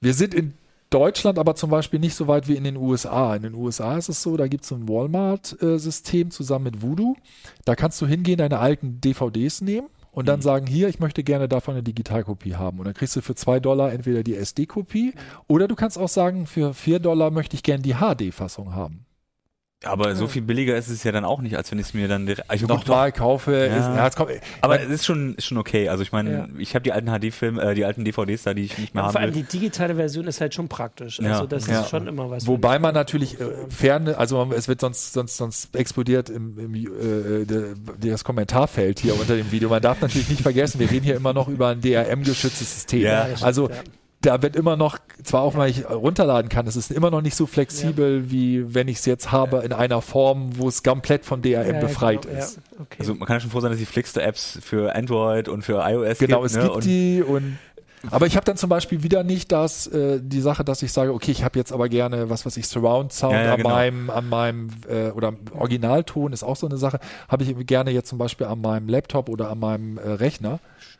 Wir 0.01 0.13
sind 0.13 0.33
in 0.33 0.53
Deutschland 0.89 1.37
aber 1.37 1.55
zum 1.55 1.69
Beispiel 1.69 1.99
nicht 1.99 2.15
so 2.15 2.27
weit 2.27 2.47
wie 2.47 2.55
in 2.55 2.63
den 2.63 2.77
USA. 2.77 3.35
In 3.35 3.43
den 3.43 3.55
USA 3.55 3.97
ist 3.97 4.09
es 4.09 4.21
so, 4.21 4.37
da 4.37 4.47
gibt 4.47 4.63
es 4.63 4.71
ein 4.71 4.87
Walmart-System 4.87 6.31
zusammen 6.31 6.65
mit 6.65 6.81
Voodoo. 6.81 7.15
Da 7.65 7.75
kannst 7.75 8.01
du 8.01 8.07
hingehen, 8.07 8.37
deine 8.37 8.59
alten 8.59 9.01
DVDs 9.01 9.61
nehmen 9.61 9.87
und 10.11 10.27
dann 10.27 10.39
mhm. 10.39 10.43
sagen, 10.43 10.67
hier, 10.67 10.87
ich 10.87 10.99
möchte 10.99 11.23
gerne 11.23 11.49
davon 11.49 11.73
eine 11.73 11.83
Digitalkopie 11.83 12.55
haben. 12.55 12.79
Und 12.79 12.85
dann 12.85 12.93
kriegst 12.93 13.15
du 13.15 13.21
für 13.21 13.35
zwei 13.35 13.59
Dollar 13.59 13.91
entweder 13.91 14.23
die 14.23 14.35
SD-Kopie 14.35 15.13
mhm. 15.13 15.19
oder 15.47 15.67
du 15.67 15.75
kannst 15.75 15.97
auch 15.97 16.09
sagen, 16.09 16.47
für 16.47 16.73
vier 16.73 16.99
Dollar 16.99 17.31
möchte 17.31 17.55
ich 17.55 17.63
gerne 17.63 17.83
die 17.83 17.95
HD-Fassung 17.95 18.73
haben. 18.73 19.06
Aber 19.83 20.15
so 20.15 20.27
viel 20.27 20.41
billiger 20.41 20.75
ist 20.75 20.89
es 20.89 21.03
ja 21.03 21.11
dann 21.11 21.23
auch 21.23 21.39
nicht, 21.39 21.55
als 21.55 21.69
wenn 21.71 21.77
ich 21.77 21.87
es 21.87 21.93
mir 21.93 22.07
dann 22.07 22.25
direkt 22.25 22.49
also 22.49 22.65
nochmal 22.65 23.11
kaufe. 23.11 23.51
Ja. 23.51 23.65
Ist, 23.65 23.85
ja, 23.85 24.07
es 24.07 24.15
kommt, 24.15 24.31
aber 24.61 24.81
es 24.81 24.89
ist 24.89 25.05
schon, 25.05 25.35
ist 25.35 25.45
schon 25.45 25.59
okay. 25.59 25.87
Also 25.87 26.01
ich 26.01 26.11
meine, 26.11 26.31
ja. 26.31 26.47
ich 26.57 26.73
habe 26.73 26.81
die 26.81 26.91
alten 26.91 27.07
HD-Filme, 27.07 27.61
äh, 27.61 27.75
die 27.75 27.85
alten 27.85 28.03
DVDs 28.03 28.41
da, 28.41 28.55
die 28.55 28.63
ich 28.63 28.77
nicht 28.79 28.95
mehr 28.95 29.03
habe. 29.03 29.13
Vor 29.13 29.21
allem 29.21 29.33
die 29.33 29.43
digitale 29.43 29.93
Version 29.93 30.25
ist 30.25 30.41
halt 30.41 30.55
schon 30.55 30.67
praktisch. 30.67 31.19
Also 31.21 31.45
das 31.45 31.67
ist 31.67 31.89
schon 31.89 32.07
immer 32.07 32.29
was. 32.31 32.47
Wobei 32.47 32.79
man 32.79 32.95
natürlich 32.95 33.39
äh, 33.39 33.45
ferne, 33.69 34.17
also 34.17 34.51
es 34.51 34.67
wird 34.67 34.81
sonst 34.81 35.13
sonst 35.13 35.37
sonst 35.37 35.75
explodiert 35.75 36.31
im, 36.31 36.57
im 36.57 36.75
äh, 36.75 37.45
das 37.99 38.23
Kommentarfeld 38.23 38.99
hier 38.99 39.13
unter 39.19 39.35
dem 39.35 39.51
Video. 39.51 39.69
Man 39.69 39.81
darf 39.81 40.01
natürlich 40.01 40.29
nicht 40.29 40.41
vergessen, 40.41 40.79
wir 40.79 40.89
reden 40.89 41.05
hier 41.05 41.15
immer 41.15 41.33
noch 41.33 41.47
über 41.47 41.67
ein 41.67 41.81
DRM-geschütztes 41.81 42.73
System. 42.73 43.01
Ja, 43.01 43.27
also 43.41 43.69
da 44.21 44.41
wird 44.41 44.55
immer 44.55 44.75
noch, 44.75 44.97
zwar 45.27 45.41
auch 45.41 45.53
mal 45.53 45.69
ich 45.69 45.87
runterladen 45.89 46.49
kann, 46.49 46.65
es 46.67 46.75
ist 46.75 46.91
immer 46.91 47.11
noch 47.11 47.21
nicht 47.21 47.35
so 47.35 47.45
flexibel, 47.45 48.23
ja. 48.23 48.31
wie 48.31 48.73
wenn 48.73 48.87
ich 48.87 48.97
es 48.97 49.05
jetzt 49.05 49.31
habe 49.31 49.57
in 49.59 49.73
einer 49.73 50.01
Form, 50.01 50.57
wo 50.57 50.67
es 50.67 50.83
komplett 50.83 51.25
von 51.25 51.41
DRM 51.41 51.75
ja, 51.75 51.79
befreit 51.79 52.23
genau, 52.23 52.39
ist. 52.39 52.59
Okay. 52.79 52.97
Also 52.99 53.15
man 53.15 53.27
kann 53.27 53.35
ja 53.35 53.39
schon 53.41 53.51
froh 53.51 53.59
sein, 53.59 53.71
dass 53.71 53.79
die 53.79 53.85
Flixster-Apps 53.85 54.59
für 54.61 54.95
Android 54.95 55.49
und 55.49 55.63
für 55.63 55.83
iOS 55.85 56.17
genau, 56.17 56.17
gibt. 56.17 56.19
Genau, 56.19 56.45
es 56.45 56.55
ne? 56.55 56.61
gibt 56.61 56.75
und 56.75 56.85
die 56.85 57.23
und 57.23 57.57
aber 58.11 58.27
ich 58.27 58.35
habe 58.35 58.45
dann 58.45 58.57
zum 58.57 58.69
Beispiel 58.69 59.03
wieder 59.03 59.23
nicht 59.23 59.51
das, 59.51 59.87
äh, 59.87 60.19
die 60.21 60.39
Sache, 60.39 60.63
dass 60.63 60.81
ich 60.83 60.91
sage, 60.91 61.13
okay, 61.13 61.31
ich 61.31 61.43
habe 61.43 61.57
jetzt 61.57 61.73
aber 61.73 61.89
gerne, 61.89 62.29
was 62.29 62.45
weiß 62.45 62.55
ich, 62.57 62.67
Surround 62.67 63.11
Sound 63.11 63.33
ja, 63.33 63.43
ja, 63.43 63.51
an, 63.53 63.57
genau. 63.57 63.69
meinem, 63.69 64.09
an 64.09 64.29
meinem, 64.29 64.69
äh, 64.87 65.09
oder 65.09 65.33
Originalton 65.51 66.31
ist 66.31 66.43
auch 66.43 66.55
so 66.55 66.67
eine 66.67 66.77
Sache, 66.77 66.99
habe 67.27 67.43
ich 67.43 67.55
gerne 67.65 67.91
jetzt 67.91 68.09
zum 68.09 68.19
Beispiel 68.19 68.47
an 68.47 68.61
meinem 68.61 68.87
Laptop 68.87 69.29
oder 69.29 69.49
an 69.49 69.59
meinem 69.59 69.97
äh, 69.97 70.09
Rechner. 70.09 70.59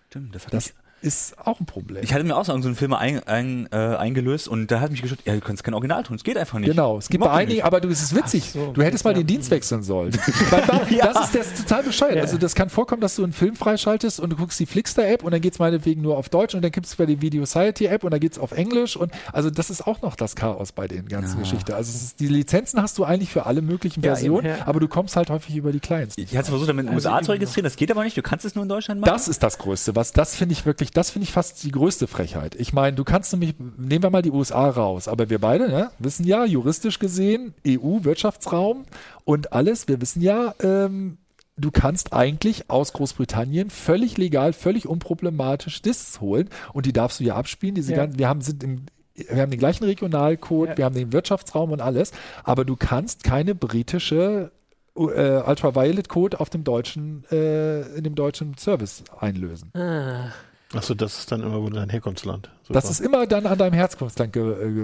Stimmt, 0.09 0.35
das 0.35 0.45
hat 0.47 0.53
das, 0.53 0.73
ist 1.01 1.35
auch 1.45 1.59
ein 1.59 1.65
Problem. 1.65 2.03
Ich 2.03 2.13
hatte 2.13 2.23
mir 2.23 2.35
auch 2.35 2.45
so 2.45 2.53
einen 2.53 2.75
Film 2.75 2.93
ein, 2.93 3.21
ein, 3.23 3.67
äh, 3.71 3.75
eingelöst 3.75 4.47
und 4.47 4.71
da 4.71 4.79
hat 4.79 4.91
mich 4.91 5.01
geschützt, 5.01 5.23
ja, 5.25 5.33
du 5.33 5.41
kannst 5.41 5.63
kein 5.63 5.73
Original 5.73 6.03
tun, 6.03 6.15
es 6.15 6.23
geht 6.23 6.37
einfach 6.37 6.59
nicht. 6.59 6.69
Genau, 6.69 6.97
es 6.97 7.09
gibt 7.09 7.23
bei 7.23 7.31
einigen, 7.31 7.61
aber 7.61 7.81
du, 7.81 7.89
es 7.89 8.01
ist 8.01 8.15
witzig, 8.15 8.51
so, 8.51 8.71
du 8.71 8.81
hättest 8.81 9.05
mal 9.05 9.13
den 9.13 9.27
Dienst 9.27 9.51
wechseln 9.51 9.83
sollen. 9.83 10.11
ja. 10.89 11.13
Das 11.13 11.25
ist 11.25 11.35
das 11.35 11.47
ist 11.47 11.67
total 11.67 11.83
bescheuert. 11.83 12.15
Ja. 12.15 12.21
Also 12.21 12.37
das 12.37 12.55
kann 12.55 12.69
vorkommen, 12.69 13.01
dass 13.01 13.15
du 13.15 13.23
einen 13.23 13.33
Film 13.33 13.55
freischaltest 13.55 14.19
und 14.19 14.31
du 14.31 14.35
guckst 14.35 14.59
die 14.59 14.65
Flixster-App 14.65 15.23
und 15.23 15.31
dann 15.31 15.41
geht 15.41 15.53
es 15.53 15.59
meinetwegen 15.59 16.01
nur 16.01 16.17
auf 16.17 16.29
Deutsch 16.29 16.55
und 16.55 16.61
dann 16.61 16.71
gibt 16.71 16.85
es 16.85 16.95
bei 16.95 17.05
die 17.05 17.21
Video 17.21 17.45
Society-App 17.45 18.03
und 18.03 18.11
dann 18.11 18.19
geht 18.19 18.33
es 18.33 18.39
auf 18.39 18.51
Englisch 18.51 18.97
und 18.97 19.11
also 19.31 19.49
das 19.49 19.69
ist 19.69 19.85
auch 19.85 20.01
noch 20.01 20.15
das 20.15 20.35
Chaos 20.35 20.71
bei 20.71 20.87
den 20.87 21.07
ganzen 21.07 21.37
ja. 21.37 21.43
Geschichten. 21.43 21.73
Also 21.73 21.91
ist, 21.91 22.19
die 22.19 22.27
Lizenzen 22.27 22.81
hast 22.81 22.97
du 22.97 23.03
eigentlich 23.03 23.29
für 23.29 23.45
alle 23.45 23.61
möglichen 23.61 24.01
Versionen, 24.01 24.51
aber 24.65 24.79
du 24.79 24.87
kommst 24.87 25.15
halt 25.15 25.29
häufig 25.29 25.55
über 25.55 25.71
die 25.71 25.79
Clients. 25.79 26.15
Ich 26.17 26.35
hatte 26.35 26.49
versucht, 26.49 26.69
damit 26.69 26.85
in 26.85 26.91
den 26.91 26.95
also 26.95 27.09
USA 27.09 27.21
zu 27.21 27.31
registrieren, 27.31 27.63
das 27.63 27.75
geht 27.75 27.91
aber 27.91 28.03
nicht, 28.03 28.17
du 28.17 28.21
kannst 28.21 28.45
es 28.45 28.55
nur 28.55 28.63
in 28.63 28.69
Deutschland 28.69 29.01
machen. 29.01 29.11
Das 29.11 29.27
ist 29.27 29.43
das 29.43 29.57
Größte, 29.57 29.95
was 29.95 30.11
das 30.11 30.35
finde 30.35 30.53
ich 30.53 30.65
wirklich, 30.65 30.86
das 30.93 31.09
finde 31.11 31.23
ich 31.23 31.31
fast 31.31 31.63
die 31.63 31.71
größte 31.71 32.07
Frechheit. 32.07 32.55
Ich 32.55 32.73
meine, 32.73 32.95
du 32.95 33.03
kannst 33.03 33.31
nämlich, 33.33 33.55
nehmen 33.59 34.03
wir 34.03 34.09
mal 34.09 34.21
die 34.21 34.31
USA 34.31 34.69
raus, 34.69 35.07
aber 35.07 35.29
wir 35.29 35.39
beide 35.39 35.67
ne, 35.69 35.91
wissen 35.99 36.25
ja, 36.25 36.45
juristisch 36.45 36.99
gesehen, 36.99 37.53
EU-Wirtschaftsraum 37.65 38.85
und 39.25 39.53
alles, 39.53 39.87
wir 39.87 40.01
wissen 40.01 40.21
ja, 40.21 40.53
ähm, 40.61 41.17
du 41.57 41.71
kannst 41.71 42.13
eigentlich 42.13 42.69
aus 42.69 42.93
Großbritannien 42.93 43.69
völlig 43.69 44.17
legal, 44.17 44.53
völlig 44.53 44.87
unproblematisch 44.87 45.81
Discs 45.81 46.21
holen 46.21 46.49
und 46.73 46.85
die 46.85 46.93
darfst 46.93 47.19
du 47.19 47.23
ja 47.23 47.35
abspielen. 47.35 47.75
Diese 47.75 47.91
ja. 47.91 47.97
Ganzen, 47.97 48.19
wir 48.19 48.27
haben 48.29 48.41
sind 48.41 48.63
im 48.63 48.85
wir 49.17 49.41
haben 49.41 49.49
den 49.49 49.59
gleichen 49.59 49.83
Regionalcode, 49.83 50.69
ja. 50.69 50.77
wir 50.77 50.85
haben 50.85 50.93
den 50.93 51.11
Wirtschaftsraum 51.11 51.71
und 51.71 51.81
alles, 51.81 52.11
aber 52.43 52.65
du 52.65 52.75
kannst 52.75 53.23
keine 53.23 53.55
britische 53.55 54.51
äh, 54.95 55.41
Ultraviolet 55.41 56.09
Code 56.09 56.39
auf 56.39 56.49
dem 56.49 56.63
deutschen, 56.63 57.23
äh, 57.31 57.81
in 57.97 58.03
dem 58.03 58.15
deutschen 58.15 58.57
Service 58.57 59.03
einlösen. 59.19 59.71
Ah. 59.73 60.31
Achso, 60.73 60.93
das 60.93 61.19
ist 61.19 61.31
dann 61.31 61.41
immer 61.43 61.61
wo 61.61 61.69
dein 61.69 61.89
Herkunftsland. 61.89 62.49
Super. 62.63 62.81
Das 62.81 62.89
ist 62.89 62.99
immer 62.99 63.25
dann 63.25 63.45
an 63.45 63.57
deinem 63.57 63.73
Herkunftsland. 63.73 64.35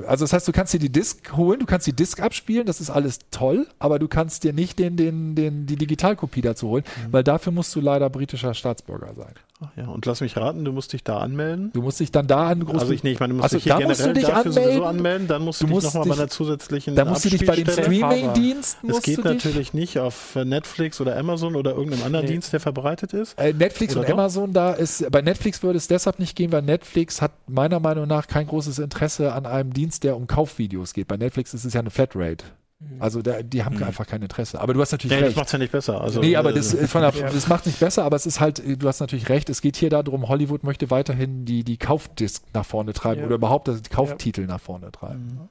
Also 0.07 0.23
das 0.23 0.31
heißt, 0.31 0.47
du 0.47 0.53
kannst 0.53 0.73
dir 0.73 0.79
die 0.79 0.91
Disk 0.91 1.33
holen, 1.35 1.59
du 1.59 1.65
kannst 1.65 1.85
die 1.85 1.93
Disk 1.93 2.21
abspielen, 2.21 2.65
das 2.65 2.79
ist 2.79 2.89
alles 2.89 3.19
toll, 3.31 3.67
aber 3.79 3.99
du 3.99 4.07
kannst 4.07 4.45
dir 4.45 4.53
nicht 4.53 4.79
den, 4.79 4.95
den, 4.95 5.35
den, 5.35 5.65
die 5.65 5.75
Digitalkopie 5.75 6.41
dazu 6.41 6.69
holen, 6.69 6.83
mhm. 6.85 7.13
weil 7.13 7.23
dafür 7.25 7.51
musst 7.51 7.75
du 7.75 7.81
leider 7.81 8.09
britischer 8.09 8.53
Staatsbürger 8.53 9.13
sein. 9.15 9.33
Ach 9.63 9.69
ja, 9.77 9.87
und 9.87 10.05
lass 10.05 10.21
mich 10.21 10.35
raten, 10.35 10.65
du 10.65 10.71
musst 10.71 10.93
dich 10.93 11.03
da 11.03 11.19
anmelden. 11.19 11.71
Du 11.73 11.81
musst 11.81 11.99
dich 11.99 12.11
dann 12.11 12.27
da 12.27 12.47
an 12.47 12.67
Also 12.67 12.91
ich, 12.91 13.03
nee, 13.03 13.11
ich 13.11 13.19
meine, 13.19 13.33
du 13.33 13.37
musst 13.37 13.53
also 13.53 13.57
dich 13.57 13.63
hier 13.63 13.75
generell 13.75 14.07
du 14.07 14.13
dich 14.13 14.23
dafür 14.23 14.37
anmelden. 14.37 14.63
sowieso 14.63 14.85
anmelden, 14.85 15.27
dann 15.27 15.41
musst 15.43 15.61
du, 15.61 15.67
du 15.67 15.73
dich 15.75 15.83
nochmal 15.83 16.07
bei 16.07 16.15
einer 16.15 16.27
zusätzlichen 16.27 16.95
Dann 16.95 17.07
musst 17.07 17.25
du 17.25 17.29
dich 17.29 17.45
bei 17.45 17.55
den 17.55 17.69
Streaming-Diensten 17.69 18.89
Es 18.89 19.01
geht 19.01 19.23
natürlich 19.23 19.73
nicht 19.73 19.99
auf 19.99 20.35
Netflix 20.35 20.99
oder 20.99 21.17
Amazon 21.17 21.55
oder 21.55 21.71
irgendeinem 21.71 22.03
anderen 22.03 22.25
nee. 22.25 22.31
Dienst, 22.31 22.51
der 22.51 22.59
verbreitet 22.59 23.13
ist. 23.13 23.39
Äh, 23.39 23.53
Netflix 23.53 23.93
oder 23.93 24.01
und 24.01 24.09
doch? 24.09 24.17
Amazon, 24.17 24.53
da 24.53 24.73
ist, 24.73 25.09
bei 25.11 25.21
Netflix 25.21 25.59
würde 25.73 25.79
es 25.79 25.87
deshalb 25.87 26.19
nicht 26.19 26.35
gehen, 26.35 26.51
weil 26.51 26.61
Netflix 26.61 27.19
hat 27.19 27.31
meiner 27.49 27.79
Meinung 27.79 28.07
nach 28.07 28.27
kein 28.27 28.45
großes 28.45 28.77
Interesse 28.77 29.33
an 29.33 29.47
einem 29.47 29.73
Dienst, 29.73 30.03
der 30.03 30.15
um 30.15 30.27
Kaufvideos 30.27 30.93
geht. 30.93 31.07
Bei 31.07 31.17
Netflix 31.17 31.55
ist 31.55 31.65
es 31.65 31.73
ja 31.73 31.79
eine 31.79 31.89
Flatrate. 31.89 32.45
Mhm. 32.79 33.01
Also 33.01 33.23
der, 33.23 33.41
die 33.41 33.63
haben 33.63 33.77
mhm. 33.77 33.83
einfach 33.83 34.05
kein 34.05 34.21
Interesse. 34.21 34.61
Aber 34.61 34.75
du 34.75 34.81
hast 34.81 34.91
natürlich 34.91 35.17
nee, 35.17 35.23
recht. 35.23 35.31
Das 35.31 35.35
macht 35.35 35.47
es 35.47 35.51
ja 35.53 35.57
nicht 35.57 35.71
besser. 35.71 35.99
Also, 35.99 36.19
nee, 36.19 36.35
aber 36.35 36.53
das, 36.53 36.75
äh, 36.75 36.87
der, 36.87 37.11
das 37.11 37.47
macht 37.47 37.65
nicht 37.65 37.79
besser, 37.79 38.03
aber 38.03 38.15
es 38.15 38.27
ist 38.27 38.39
halt, 38.39 38.61
du 38.63 38.87
hast 38.87 38.99
natürlich 38.99 39.29
recht, 39.29 39.49
es 39.49 39.61
geht 39.61 39.75
hier 39.75 39.89
darum, 39.89 40.29
Hollywood 40.29 40.63
möchte 40.63 40.91
weiterhin 40.91 41.43
die, 41.43 41.63
die 41.63 41.77
Kaufdisk 41.77 42.43
nach 42.53 42.65
vorne 42.65 42.93
treiben 42.93 43.21
ja. 43.21 43.25
oder 43.25 43.35
überhaupt 43.35 43.67
die 43.67 43.89
Kauftitel 43.89 44.41
ja. 44.41 44.47
nach 44.47 44.61
vorne 44.61 44.91
treiben. 44.91 45.25
Mhm. 45.25 45.49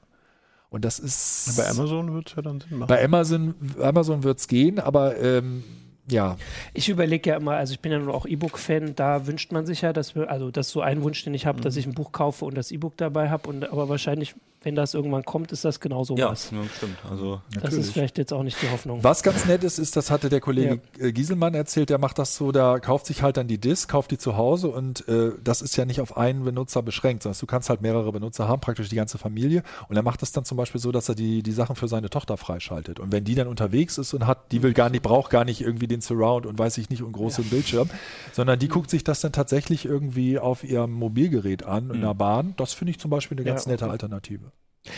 Und 0.69 0.85
das 0.85 0.99
ist. 0.99 1.57
Bei 1.57 1.67
Amazon 1.67 2.13
wird 2.13 2.29
es 2.29 2.35
ja 2.37 2.41
dann 2.41 2.61
Sinn 2.61 2.77
machen. 2.77 2.87
Bei 2.87 3.03
Amazon, 3.03 3.55
Amazon 3.81 4.23
wird 4.23 4.39
es 4.39 4.47
gehen, 4.47 4.79
aber 4.79 5.19
ähm, 5.19 5.65
ja. 6.09 6.37
Ich 6.73 6.89
überlege 6.89 7.29
ja 7.29 7.37
immer, 7.37 7.53
also 7.53 7.73
ich 7.73 7.79
bin 7.79 7.91
ja 7.91 7.99
nur 7.99 8.13
auch 8.13 8.25
E-Book-Fan, 8.25 8.95
da 8.95 9.25
wünscht 9.27 9.51
man 9.51 9.65
sich 9.65 9.81
ja, 9.81 9.93
dass 9.93 10.15
wir, 10.15 10.29
also 10.29 10.51
das 10.51 10.67
ist 10.67 10.73
so 10.73 10.81
ein 10.81 11.01
Wunsch, 11.03 11.23
den 11.23 11.33
ich 11.33 11.45
habe, 11.45 11.59
mhm. 11.59 11.63
dass 11.63 11.77
ich 11.77 11.85
ein 11.85 11.93
Buch 11.93 12.11
kaufe 12.11 12.45
und 12.45 12.55
das 12.55 12.71
E-Book 12.71 12.97
dabei 12.97 13.29
habe. 13.29 13.67
aber 13.69 13.89
wahrscheinlich 13.89 14.35
wenn 14.63 14.75
das 14.75 14.93
irgendwann 14.93 15.23
kommt, 15.23 15.51
ist 15.51 15.65
das 15.65 15.79
genauso 15.79 16.15
ja, 16.15 16.31
was. 16.31 16.51
Ja, 16.51 16.57
stimmt. 16.75 16.97
Also, 17.09 17.41
das 17.53 17.63
natürlich. 17.63 17.85
ist 17.85 17.93
vielleicht 17.93 18.17
jetzt 18.17 18.33
auch 18.33 18.43
nicht 18.43 18.61
die 18.61 18.69
Hoffnung. 18.69 19.03
Was 19.03 19.23
ganz 19.23 19.45
nett 19.45 19.63
ist, 19.63 19.79
ist, 19.79 19.95
das 19.95 20.09
hatte 20.09 20.29
der 20.29 20.39
Kollege 20.39 20.81
ja. 20.97 21.05
Äh, 21.05 21.11
Gieselmann 21.11 21.53
erzählt, 21.53 21.89
der 21.89 21.97
macht 21.97 22.19
das 22.19 22.35
so, 22.35 22.51
der 22.51 22.79
kauft 22.79 23.05
sich 23.05 23.21
halt 23.21 23.37
dann 23.37 23.47
die 23.47 23.57
Disk, 23.57 23.89
kauft 23.89 24.11
die 24.11 24.17
zu 24.17 24.37
Hause 24.37 24.69
und 24.69 25.07
äh, 25.07 25.31
das 25.43 25.61
ist 25.61 25.75
ja 25.75 25.85
nicht 25.85 26.01
auf 26.01 26.17
einen 26.17 26.43
Benutzer 26.43 26.81
beschränkt, 26.81 27.23
sondern 27.23 27.39
du 27.39 27.45
kannst 27.45 27.69
halt 27.69 27.81
mehrere 27.81 28.11
Benutzer 28.11 28.47
haben, 28.47 28.61
praktisch 28.61 28.89
die 28.89 28.95
ganze 28.95 29.17
Familie. 29.17 29.63
Und 29.89 29.95
er 29.95 30.03
macht 30.03 30.21
das 30.21 30.31
dann 30.31 30.45
zum 30.45 30.57
Beispiel 30.57 30.79
so, 30.79 30.91
dass 30.91 31.09
er 31.09 31.15
die, 31.15 31.43
die 31.43 31.51
Sachen 31.51 31.75
für 31.75 31.87
seine 31.87 32.09
Tochter 32.09 32.37
freischaltet. 32.37 32.99
Und 32.99 33.11
wenn 33.11 33.23
die 33.23 33.35
dann 33.35 33.47
unterwegs 33.47 33.97
ist 33.97 34.13
und 34.13 34.25
hat, 34.25 34.51
die 34.51 34.63
will 34.63 34.73
gar 34.73 34.89
nicht, 34.89 35.03
braucht 35.03 35.29
gar 35.29 35.45
nicht 35.45 35.61
irgendwie 35.61 35.87
den 35.87 36.01
Surround 36.01 36.45
und 36.45 36.57
weiß 36.57 36.77
ich 36.77 36.89
nicht 36.89 37.03
und 37.03 37.11
großen 37.11 37.43
ja. 37.43 37.49
Bildschirm, 37.49 37.89
sondern 38.31 38.59
die 38.59 38.67
guckt 38.67 38.89
sich 38.89 39.03
das 39.03 39.21
dann 39.21 39.33
tatsächlich 39.33 39.85
irgendwie 39.85 40.39
auf 40.39 40.63
ihrem 40.63 40.91
Mobilgerät 40.93 41.63
an 41.65 41.87
mhm. 41.87 41.95
in 41.95 42.01
der 42.01 42.13
Bahn. 42.13 42.53
Das 42.57 42.73
finde 42.73 42.91
ich 42.91 42.99
zum 42.99 43.11
Beispiel 43.11 43.37
eine 43.37 43.45
ganz 43.45 43.65
nette 43.65 43.89
Alternative. 43.89 44.52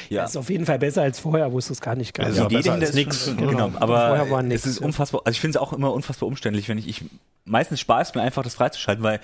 Ja. 0.10 0.24
Das 0.24 0.32
ist 0.32 0.38
auf 0.38 0.50
jeden 0.50 0.66
Fall 0.66 0.80
besser 0.80 1.04
als 1.04 1.20
vorher, 1.20 1.52
wo 1.52 1.60
es 1.60 1.68
das 1.68 1.80
gar 1.80 1.96
nicht 1.96 2.14
gab. 2.14 2.26
Also 2.26 2.44
ja, 2.44 2.48
besser 2.48 2.74
als 2.74 2.94
nichts. 2.94 3.26
Genau. 3.26 3.52
genau, 3.52 3.72
aber 3.80 4.08
vorher 4.08 4.32
war 4.32 4.42
nix, 4.42 4.66
es 4.66 4.72
ist 4.72 4.80
unfassbar, 4.80 5.22
also 5.26 5.36
ich 5.36 5.42
finde 5.42 5.58
es 5.58 5.62
auch 5.62 5.74
immer 5.74 5.94
unfassbar 5.94 6.28
umständlich, 6.28 6.68
wenn 6.70 6.78
ich, 6.78 6.88
ich 6.88 7.06
meistens 7.46 7.80
spaß 7.82 8.16
mir 8.16 8.22
einfach 8.22 8.44
das 8.44 8.56
freizuschalten, 8.56 9.04
weil 9.04 9.20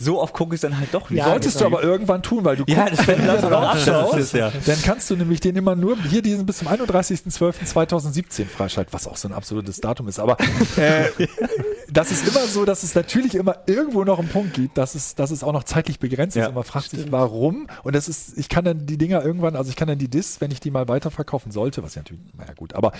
so 0.00 0.20
oft 0.20 0.32
gucke 0.32 0.54
ich 0.54 0.60
dann 0.60 0.78
halt 0.78 0.94
doch 0.94 1.10
nicht. 1.10 1.18
Ja, 1.18 1.30
Solltest 1.30 1.60
du 1.60 1.66
aber 1.66 1.82
irgendwann 1.82 2.22
tun, 2.22 2.44
weil 2.44 2.56
du 2.56 2.64
ja, 2.68 2.88
guckst, 2.88 3.06
wenn 3.08 3.20
du 3.20 3.26
das 3.26 3.40
draufschaust, 3.40 4.32
ja. 4.32 4.52
dann 4.64 4.82
kannst 4.82 5.10
du 5.10 5.16
nämlich 5.16 5.40
den 5.40 5.56
immer 5.56 5.74
nur 5.74 6.00
hier 6.00 6.22
diesen 6.22 6.46
bis 6.46 6.58
zum 6.58 6.68
31.12.2017 6.68 8.46
freischalten, 8.46 8.92
was 8.92 9.08
auch 9.08 9.16
so 9.16 9.28
ein 9.28 9.34
absolutes 9.34 9.80
Datum 9.80 10.06
ist. 10.06 10.20
Aber 10.20 10.36
äh, 10.76 11.06
das 11.90 12.12
ist 12.12 12.28
immer 12.28 12.46
so, 12.46 12.64
dass 12.64 12.84
es 12.84 12.94
natürlich 12.94 13.34
immer 13.34 13.56
irgendwo 13.66 14.04
noch 14.04 14.20
einen 14.20 14.28
Punkt 14.28 14.54
gibt, 14.54 14.78
dass 14.78 14.94
es, 14.94 15.16
dass 15.16 15.32
es 15.32 15.42
auch 15.42 15.52
noch 15.52 15.64
zeitlich 15.64 15.98
begrenzt 15.98 16.36
ist. 16.36 16.46
Und 16.46 16.54
man 16.54 16.64
fragt 16.64 16.86
stimmt. 16.86 17.02
sich, 17.02 17.12
warum. 17.12 17.66
Und 17.82 17.96
das 17.96 18.08
ist, 18.08 18.38
ich 18.38 18.48
kann 18.48 18.64
dann 18.64 18.86
die 18.86 18.98
Dinger 18.98 19.24
irgendwann, 19.24 19.56
also 19.56 19.68
ich 19.68 19.76
kann 19.76 19.88
dann 19.88 19.98
die 19.98 20.08
Discs, 20.08 20.40
wenn 20.40 20.52
ich 20.52 20.60
die 20.60 20.70
mal 20.70 20.86
weiterverkaufen 20.86 21.50
sollte, 21.50 21.82
was 21.82 21.96
ja 21.96 22.02
natürlich, 22.02 22.22
naja 22.36 22.52
gut, 22.54 22.74
aber 22.74 22.92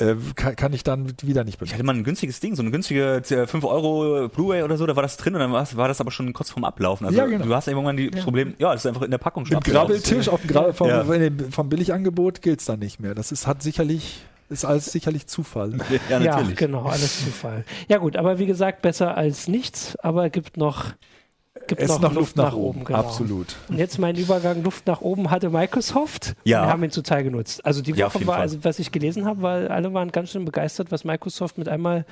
äh, 0.00 0.16
kann, 0.34 0.56
kann, 0.56 0.72
ich 0.72 0.82
dann 0.82 1.12
wieder 1.22 1.44
nicht 1.44 1.58
benutzen. 1.58 1.70
Ich 1.70 1.74
hatte 1.74 1.84
mal 1.84 1.94
ein 1.94 2.04
günstiges 2.04 2.40
Ding, 2.40 2.56
so 2.56 2.62
eine 2.62 2.70
günstige 2.70 3.22
5 3.24 3.64
Euro 3.64 4.28
Blu-ray 4.28 4.62
oder 4.62 4.76
so, 4.76 4.86
da 4.86 4.96
war 4.96 5.02
das 5.02 5.16
drin 5.16 5.34
und 5.34 5.40
dann 5.40 5.52
war, 5.52 5.66
war 5.76 5.88
das 5.88 6.00
aber 6.00 6.10
schon 6.10 6.32
kurz 6.32 6.50
vorm 6.50 6.64
Ablaufen. 6.64 7.06
Also 7.06 7.18
ja, 7.18 7.26
genau. 7.26 7.44
du 7.44 7.54
hast 7.54 7.68
irgendwann 7.68 7.96
die 7.96 8.10
ja. 8.14 8.22
Problem, 8.22 8.54
ja, 8.58 8.72
das 8.72 8.84
ist 8.84 8.86
einfach 8.86 9.02
in 9.02 9.10
der 9.10 9.18
Packung 9.18 9.46
schon 9.46 9.56
Mit 9.56 9.64
Grabbeltisch 9.64 10.28
auf 10.28 10.40
dem 10.40 10.48
Grabbel 10.48 10.72
vom, 10.72 10.88
ja. 10.88 11.04
vom 11.50 11.68
Billigangebot 11.68 12.42
gilt 12.42 12.60
es 12.60 12.66
dann 12.66 12.78
nicht 12.78 13.00
mehr. 13.00 13.14
Das 13.14 13.32
ist, 13.32 13.46
hat 13.46 13.62
sicherlich 13.62 14.22
ist 14.48 14.64
alles 14.64 14.86
sicherlich 14.86 15.26
Zufall. 15.26 15.74
Ja, 16.10 16.18
natürlich. 16.18 16.60
Ja, 16.60 16.66
genau, 16.66 16.84
alles 16.84 17.24
Zufall. 17.24 17.64
Ja 17.88 17.98
gut, 17.98 18.16
aber 18.16 18.38
wie 18.38 18.46
gesagt, 18.46 18.82
besser 18.82 19.16
als 19.16 19.48
nichts, 19.48 19.96
aber 20.00 20.28
gibt 20.28 20.56
noch 20.56 20.86
gibt 21.70 21.80
es 21.80 21.88
noch, 21.88 22.00
noch 22.00 22.12
Luft, 22.12 22.36
nach, 22.36 22.50
nach 22.50 22.54
oben. 22.54 22.84
Genau. 22.84 22.98
Absolut. 22.98 23.56
Und 23.68 23.78
jetzt 23.78 23.98
mein 23.98 24.16
Übergang 24.16 24.62
Luft 24.62 24.86
nach 24.86 25.00
oben 25.00 25.30
hatte 25.30 25.50
Microsoft. 25.50 26.34
Ja. 26.44 26.64
Wir 26.64 26.68
haben 26.68 26.84
ihn 26.84 26.90
zuteil 26.90 27.24
genutzt. 27.24 27.64
Also 27.64 27.80
die 27.80 27.96
Woche 27.96 28.20
ja, 28.20 28.26
war, 28.26 28.36
also 28.36 28.62
was 28.62 28.78
ich 28.78 28.92
gelesen 28.92 29.24
habe, 29.24 29.42
weil 29.42 29.68
alle 29.68 29.94
waren 29.94 30.10
ganz 30.12 30.30
schön 30.30 30.44
begeistert, 30.44 30.90
was 30.90 31.04
Microsoft 31.04 31.58
mit 31.58 31.68
einmal 31.68 32.04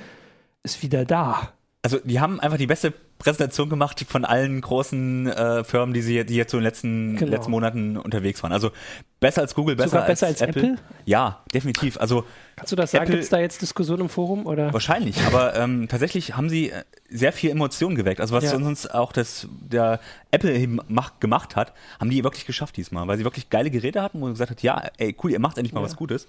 ist 0.63 0.81
wieder 0.81 1.05
da. 1.05 1.49
Also 1.81 1.97
die 2.03 2.19
haben 2.19 2.39
einfach 2.41 2.57
die 2.57 2.67
beste 2.67 2.93
Präsentation 3.19 3.69
gemacht 3.69 4.05
von 4.07 4.25
allen 4.25 4.59
großen 4.59 5.27
äh, 5.27 5.63
Firmen, 5.63 5.93
die 5.93 6.01
sie 6.01 6.25
die 6.25 6.35
jetzt 6.35 6.51
so 6.51 6.57
in 6.57 6.61
den 6.61 6.65
letzten, 6.65 7.15
genau. 7.15 7.31
letzten 7.31 7.51
Monaten 7.51 7.97
unterwegs 7.97 8.43
waren. 8.43 8.51
Also 8.51 8.71
Besser 9.19 9.41
als 9.41 9.53
Google, 9.53 9.75
besser, 9.75 10.01
besser 10.03 10.27
als, 10.27 10.41
als 10.41 10.49
Apple? 10.49 10.61
Apple? 10.61 10.83
Ja, 11.03 11.43
definitiv. 11.53 11.99
Also 11.99 12.23
Kannst 12.55 12.71
du 12.71 12.77
das 12.77 12.91
sagen? 12.91 13.11
Gibt 13.11 13.21
es 13.21 13.29
da 13.29 13.37
jetzt 13.37 13.61
Diskussionen 13.61 14.03
im 14.03 14.09
Forum? 14.09 14.45
Oder? 14.45 14.71
Wahrscheinlich, 14.71 15.21
aber 15.23 15.55
ähm, 15.55 15.89
tatsächlich 15.89 16.37
haben 16.37 16.47
sie 16.47 16.69
äh, 16.69 16.83
sehr 17.09 17.33
viel 17.33 17.49
Emotionen 17.49 17.97
geweckt. 17.97 18.21
Also 18.21 18.33
was 18.33 18.45
ja. 18.45 18.51
sonst 18.51 18.93
auch 18.93 19.11
das, 19.11 19.49
der 19.59 19.99
Apple 20.31 20.67
macht, 20.87 21.19
gemacht 21.19 21.57
hat, 21.57 21.73
haben 21.99 22.09
die 22.09 22.23
wirklich 22.23 22.45
geschafft 22.45 22.77
diesmal, 22.77 23.09
weil 23.09 23.17
sie 23.17 23.25
wirklich 23.25 23.49
geile 23.49 23.69
Geräte 23.69 24.01
hatten, 24.01 24.21
wo 24.21 24.27
sie 24.27 24.33
gesagt 24.33 24.51
hat, 24.51 24.63
ja, 24.63 24.83
ey, 24.97 25.13
cool, 25.21 25.31
ihr 25.31 25.39
macht 25.39 25.57
endlich 25.57 25.73
mal 25.73 25.81
ja. 25.81 25.85
was 25.85 25.97
Gutes. 25.97 26.25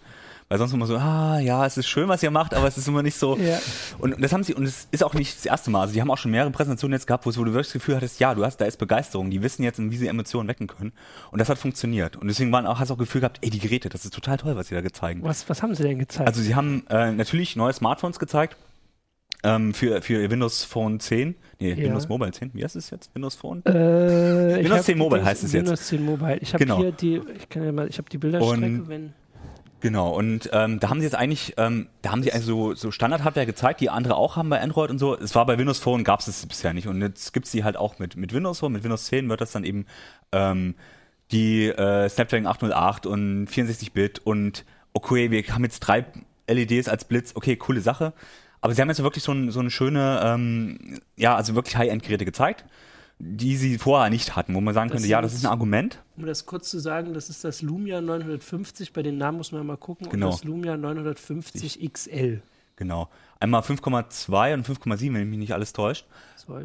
Weil 0.50 0.58
sonst 0.58 0.72
immer 0.72 0.86
so, 0.86 0.96
ah, 0.96 1.38
ja, 1.38 1.64
es 1.64 1.76
ist 1.76 1.86
schön, 1.86 2.08
was 2.08 2.24
ihr 2.24 2.32
macht, 2.32 2.54
aber 2.54 2.66
es 2.66 2.76
ist 2.76 2.88
immer 2.88 3.04
nicht 3.04 3.16
so. 3.16 3.36
Ja. 3.36 3.60
Und 3.98 4.20
das 4.20 4.32
haben 4.32 4.42
sie, 4.42 4.52
und 4.52 4.64
es 4.64 4.88
ist 4.90 5.04
auch 5.04 5.14
nicht 5.14 5.36
das 5.36 5.46
erste 5.46 5.70
Mal. 5.70 5.82
Also 5.82 5.94
die 5.94 6.00
haben 6.00 6.10
auch 6.10 6.18
schon 6.18 6.32
mehrere 6.32 6.50
Präsentationen 6.50 6.98
jetzt 6.98 7.06
gehabt, 7.06 7.24
wo, 7.24 7.30
du 7.30 7.44
wirklich 7.52 7.68
das 7.68 7.74
Gefühl 7.74 7.94
hattest, 7.94 8.18
ja, 8.18 8.34
du 8.34 8.44
hast, 8.44 8.56
da 8.56 8.64
ist 8.64 8.76
Begeisterung. 8.76 9.30
Die 9.30 9.44
wissen 9.44 9.62
jetzt, 9.62 9.78
wie 9.78 9.96
sie 9.96 10.08
Emotionen 10.08 10.48
wecken 10.48 10.66
können. 10.66 10.92
Und 11.30 11.38
das 11.38 11.48
hat 11.48 11.58
funktioniert. 11.58 12.16
Und 12.16 12.26
deswegen 12.26 12.50
waren 12.50 12.66
auch, 12.66 12.80
hast 12.80 12.88
du 12.88 12.94
auch 12.94 12.98
das 12.98 13.06
Gefühl 13.06 13.20
gehabt, 13.20 13.38
ey, 13.42 13.50
die 13.50 13.60
Geräte, 13.60 13.90
das 13.90 14.04
ist 14.04 14.12
total 14.12 14.38
toll, 14.38 14.56
was 14.56 14.66
sie 14.66 14.74
da 14.74 14.80
gezeigt. 14.80 15.20
Was, 15.22 15.48
was 15.48 15.62
haben 15.62 15.72
sie 15.76 15.84
denn 15.84 16.00
gezeigt? 16.00 16.26
Also 16.26 16.42
sie 16.42 16.56
haben 16.56 16.82
äh, 16.90 17.12
natürlich 17.12 17.54
neue 17.54 17.72
Smartphones 17.72 18.18
gezeigt. 18.18 18.56
Ähm, 19.44 19.72
für, 19.72 20.02
für 20.02 20.28
Windows 20.28 20.64
Phone 20.64 20.98
10. 20.98 21.36
Nee, 21.60 21.70
ja. 21.70 21.76
Windows 21.76 22.08
Mobile 22.08 22.32
10. 22.32 22.50
Wie 22.54 22.64
heißt 22.64 22.74
es 22.74 22.90
jetzt? 22.90 23.14
Windows 23.14 23.36
Phone? 23.36 23.64
Äh, 23.66 24.64
Windows 24.64 24.82
10 24.82 24.98
Mobile 24.98 25.24
heißt 25.24 25.44
es 25.44 25.52
jetzt. 25.52 25.66
Windows 25.66 25.86
10 25.86 26.04
Mobile. 26.04 26.38
Ich 26.38 26.52
habe 26.52 26.64
genau. 26.64 26.78
hier 26.78 26.90
die, 26.90 27.20
ich 27.38 27.48
kann 27.48 27.64
ja 27.64 27.70
mal, 27.70 27.88
ich 27.88 27.98
habe 27.98 28.10
die 28.10 28.18
Bilderstrecke, 28.18 28.88
wenn. 28.88 29.12
Genau, 29.80 30.10
und 30.10 30.50
ähm, 30.52 30.78
da 30.78 30.90
haben 30.90 31.00
sie 31.00 31.06
jetzt 31.06 31.14
eigentlich, 31.14 31.54
ähm, 31.56 31.88
da 32.02 32.10
haben 32.10 32.22
sie 32.22 32.32
also 32.32 32.74
so 32.74 32.90
Standard-Hardware 32.90 33.46
gezeigt, 33.46 33.80
die 33.80 33.88
andere 33.88 34.14
auch 34.14 34.36
haben 34.36 34.50
bei 34.50 34.60
Android 34.60 34.90
und 34.90 34.98
so. 34.98 35.16
Es 35.16 35.34
war 35.34 35.46
bei 35.46 35.56
Windows 35.56 35.78
Phone, 35.78 36.04
gab 36.04 36.20
es 36.20 36.28
es 36.28 36.44
bisher 36.46 36.74
nicht. 36.74 36.86
Und 36.86 37.00
jetzt 37.00 37.32
gibt 37.32 37.46
es 37.46 37.52
die 37.52 37.64
halt 37.64 37.78
auch 37.78 37.98
mit, 37.98 38.14
mit 38.16 38.34
Windows 38.34 38.58
Phone. 38.58 38.72
Mit 38.72 38.84
Windows 38.84 39.06
10 39.06 39.30
wird 39.30 39.40
das 39.40 39.52
dann 39.52 39.64
eben 39.64 39.86
ähm, 40.32 40.74
die 41.32 41.68
äh, 41.68 42.08
Snapdragon 42.10 42.46
808 42.46 43.06
und 43.06 43.46
64-Bit 43.46 44.18
und 44.20 44.66
okay, 44.92 45.30
wir 45.30 45.42
haben 45.54 45.64
jetzt 45.64 45.80
drei 45.80 46.04
LEDs 46.46 46.88
als 46.88 47.04
Blitz, 47.04 47.32
okay, 47.34 47.56
coole 47.56 47.80
Sache. 47.80 48.12
Aber 48.60 48.74
sie 48.74 48.82
haben 48.82 48.88
jetzt 48.88 49.02
wirklich 49.02 49.24
so, 49.24 49.32
ein, 49.32 49.50
so 49.50 49.60
eine 49.60 49.70
schöne, 49.70 50.20
ähm, 50.22 51.00
ja, 51.16 51.36
also 51.36 51.54
wirklich 51.54 51.76
High-End-Geräte 51.76 52.26
gezeigt 52.26 52.66
die 53.22 53.56
sie 53.56 53.76
vorher 53.76 54.08
nicht 54.08 54.34
hatten, 54.34 54.54
wo 54.54 54.60
man 54.62 54.72
sagen 54.72 54.88
das 54.88 54.96
könnte, 54.96 55.08
ja, 55.08 55.20
das 55.20 55.34
ist 55.34 55.44
ein 55.44 55.50
Argument. 55.50 56.02
Um 56.16 56.24
das 56.24 56.46
kurz 56.46 56.70
zu 56.70 56.78
sagen, 56.78 57.12
das 57.12 57.28
ist 57.28 57.44
das 57.44 57.60
Lumia 57.60 58.00
950, 58.00 58.94
bei 58.94 59.02
den 59.02 59.18
Namen 59.18 59.36
muss 59.38 59.52
man 59.52 59.64
mal 59.66 59.76
gucken, 59.76 60.08
genau. 60.08 60.26
und 60.28 60.32
das 60.32 60.44
Lumia 60.44 60.76
950 60.76 61.92
XL. 61.92 62.42
Genau. 62.76 63.10
Einmal 63.38 63.60
5,2 63.60 64.54
und 64.54 64.66
5,7, 64.66 65.12
wenn 65.12 65.28
mich 65.28 65.38
nicht 65.38 65.52
alles 65.52 65.74
täuscht. 65.74 66.06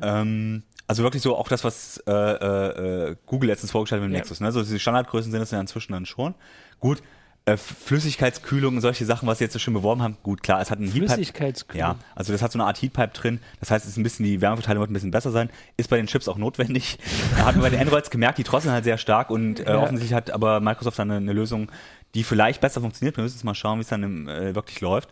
Ähm, 0.01 0.63
also 0.87 1.03
wirklich 1.03 1.21
so 1.21 1.35
auch 1.35 1.49
das, 1.49 1.65
was 1.65 2.01
äh, 2.07 2.11
äh, 2.11 3.15
Google 3.25 3.49
letztens 3.49 3.71
vorgestellt 3.71 4.01
hat 4.01 4.07
mit 4.07 4.13
dem 4.13 4.15
ja. 4.15 4.19
Nexus. 4.19 4.39
Ne? 4.39 4.51
So 4.53 4.61
diese 4.61 4.79
Standardgrößen 4.79 5.31
sind 5.31 5.41
es 5.41 5.51
ja 5.51 5.59
inzwischen 5.59 5.91
dann 5.91 6.05
schon. 6.05 6.33
Gut, 6.79 7.03
äh, 7.45 7.57
Flüssigkeitskühlung 7.57 8.75
und 8.75 8.81
solche 8.81 9.05
Sachen, 9.05 9.27
was 9.27 9.37
sie 9.37 9.43
jetzt 9.43 9.53
so 9.53 9.59
schön 9.59 9.75
beworben 9.75 10.01
haben. 10.01 10.17
Gut, 10.23 10.41
klar, 10.41 10.61
es 10.61 10.71
hat 10.71 10.79
einen 10.79 10.87
Heatpipe. 10.87 11.13
Flüssigkeitskühlung. 11.13 11.79
Ja, 11.79 11.95
also 12.15 12.31
das 12.31 12.41
hat 12.41 12.51
so 12.51 12.57
eine 12.57 12.65
Art 12.65 12.81
Heatpipe 12.81 13.13
drin. 13.13 13.39
Das 13.59 13.69
heißt, 13.69 13.85
es 13.85 13.91
ist 13.91 13.97
ein 13.97 14.03
bisschen, 14.03 14.25
die 14.25 14.41
Wärmeverteilung 14.41 14.81
wird 14.81 14.89
ein 14.89 14.93
bisschen 14.93 15.11
besser 15.11 15.31
sein. 15.31 15.49
Ist 15.77 15.89
bei 15.89 15.97
den 15.97 16.07
Chips 16.07 16.27
auch 16.27 16.37
notwendig. 16.37 16.97
Da 17.37 17.45
hat 17.45 17.55
man 17.55 17.61
bei 17.61 17.69
den 17.69 17.79
Androids 17.79 18.09
gemerkt, 18.09 18.39
die 18.39 18.43
trotzdem 18.43 18.71
halt 18.71 18.83
sehr 18.83 18.97
stark 18.97 19.29
und 19.29 19.59
äh, 19.59 19.73
ja. 19.73 19.79
offensichtlich 19.79 20.13
hat 20.13 20.31
aber 20.31 20.59
Microsoft 20.59 20.97
dann 20.97 21.11
eine, 21.11 21.19
eine, 21.19 21.33
Lösung, 21.33 21.71
die 22.15 22.23
vielleicht 22.23 22.61
besser 22.61 22.81
funktioniert. 22.81 23.15
Wir 23.17 23.23
müssen 23.23 23.35
jetzt 23.35 23.43
mal 23.43 23.53
schauen, 23.53 23.77
wie 23.77 23.83
es 23.83 23.89
dann 23.89 24.01
im, 24.01 24.27
äh, 24.27 24.55
wirklich 24.55 24.81
läuft. 24.81 25.09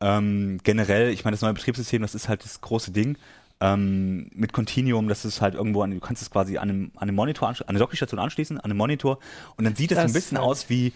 Ähm, 0.00 0.58
generell, 0.64 1.10
ich 1.10 1.24
meine, 1.24 1.34
das 1.34 1.42
neue 1.42 1.54
Betriebssystem, 1.54 2.02
das 2.02 2.14
ist 2.14 2.28
halt 2.28 2.44
das 2.44 2.60
große 2.60 2.90
Ding. 2.90 3.16
Ähm, 3.58 4.30
mit 4.34 4.52
Continuum, 4.52 5.08
das 5.08 5.24
ist 5.24 5.40
halt 5.40 5.54
irgendwo 5.54 5.80
an, 5.82 5.90
du 5.90 5.98
kannst 5.98 6.20
es 6.20 6.30
quasi 6.30 6.58
an 6.58 6.68
einem, 6.68 6.90
an 6.96 7.02
einem 7.08 7.16
Monitor, 7.16 7.48
an 7.48 7.56
eine 7.66 7.78
Dockingstation 7.78 8.20
anschließen, 8.20 8.58
an 8.58 8.64
einem 8.64 8.76
Monitor 8.76 9.18
und 9.56 9.64
dann 9.64 9.74
sieht 9.74 9.92
es 9.92 9.98
ein 9.98 10.12
bisschen 10.12 10.36
aus 10.36 10.68
wie, 10.68 10.92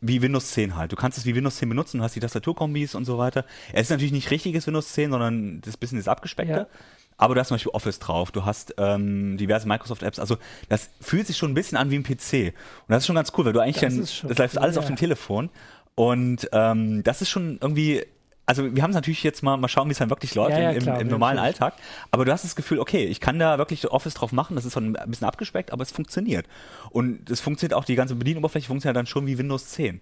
wie 0.00 0.22
Windows 0.22 0.52
10 0.52 0.76
halt. 0.76 0.92
Du 0.92 0.96
kannst 0.96 1.18
es 1.18 1.26
wie 1.26 1.34
Windows 1.34 1.56
10 1.56 1.68
benutzen, 1.68 1.98
du 1.98 2.04
hast 2.04 2.14
die 2.14 2.20
Tastaturkombis 2.20 2.94
und 2.94 3.06
so 3.06 3.18
weiter. 3.18 3.44
Es 3.72 3.82
ist 3.82 3.90
natürlich 3.90 4.12
nicht 4.12 4.30
richtiges 4.30 4.68
Windows 4.68 4.92
10, 4.92 5.10
sondern 5.10 5.60
das 5.62 5.76
bisschen 5.76 5.98
das 5.98 6.06
abgespeckte. 6.06 6.52
Ja. 6.52 6.66
Aber 7.18 7.34
du 7.34 7.40
hast 7.40 7.48
zum 7.48 7.56
Beispiel 7.56 7.72
Office 7.72 7.98
drauf, 7.98 8.30
du 8.30 8.44
hast 8.44 8.74
ähm, 8.78 9.36
diverse 9.36 9.66
Microsoft-Apps. 9.66 10.18
Also 10.18 10.36
das 10.68 10.90
fühlt 11.00 11.26
sich 11.26 11.36
schon 11.36 11.50
ein 11.50 11.54
bisschen 11.54 11.78
an 11.78 11.90
wie 11.90 11.96
ein 11.96 12.02
PC. 12.02 12.54
Und 12.54 12.88
das 12.88 13.02
ist 13.02 13.06
schon 13.06 13.16
ganz 13.16 13.32
cool, 13.36 13.46
weil 13.46 13.52
du 13.52 13.60
eigentlich 13.60 13.80
das 13.80 14.20
dann, 14.20 14.28
das 14.28 14.38
läuft 14.38 14.58
alles 14.58 14.76
ja. 14.76 14.82
auf 14.82 14.86
dem 14.86 14.96
Telefon. 14.96 15.50
Und 15.94 16.48
ähm, 16.52 17.02
das 17.02 17.22
ist 17.22 17.30
schon 17.30 17.58
irgendwie 17.60 18.04
also 18.46 18.74
wir 18.74 18.82
haben 18.82 18.90
es 18.90 18.94
natürlich 18.94 19.22
jetzt 19.24 19.42
mal, 19.42 19.56
mal 19.56 19.68
schauen, 19.68 19.88
wie 19.88 19.92
es 19.92 19.98
dann 19.98 20.08
wirklich 20.08 20.34
läuft 20.36 20.52
ja, 20.52 20.60
ja, 20.60 20.70
im, 20.70 20.82
klar, 20.82 21.00
im, 21.00 21.08
normalen 21.08 21.36
natürlich. 21.36 21.60
Alltag. 21.60 21.80
Aber 22.12 22.24
du 22.24 22.32
hast 22.32 22.44
das 22.44 22.54
Gefühl, 22.54 22.78
okay, 22.78 23.04
ich 23.04 23.20
kann 23.20 23.40
da 23.40 23.58
wirklich 23.58 23.90
Office 23.90 24.14
drauf 24.14 24.30
machen, 24.30 24.54
das 24.54 24.64
ist 24.64 24.74
so 24.74 24.80
ein 24.80 24.96
bisschen 25.06 25.26
abgespeckt, 25.26 25.72
aber 25.72 25.82
es 25.82 25.90
funktioniert. 25.90 26.46
Und 26.90 27.28
es 27.28 27.40
funktioniert 27.40 27.74
auch, 27.74 27.84
die 27.84 27.96
ganze 27.96 28.14
Bedienoberfläche 28.14 28.68
funktioniert 28.68 28.96
dann 28.96 29.06
schon 29.06 29.26
wie 29.26 29.36
Windows 29.36 29.68
10. 29.70 30.00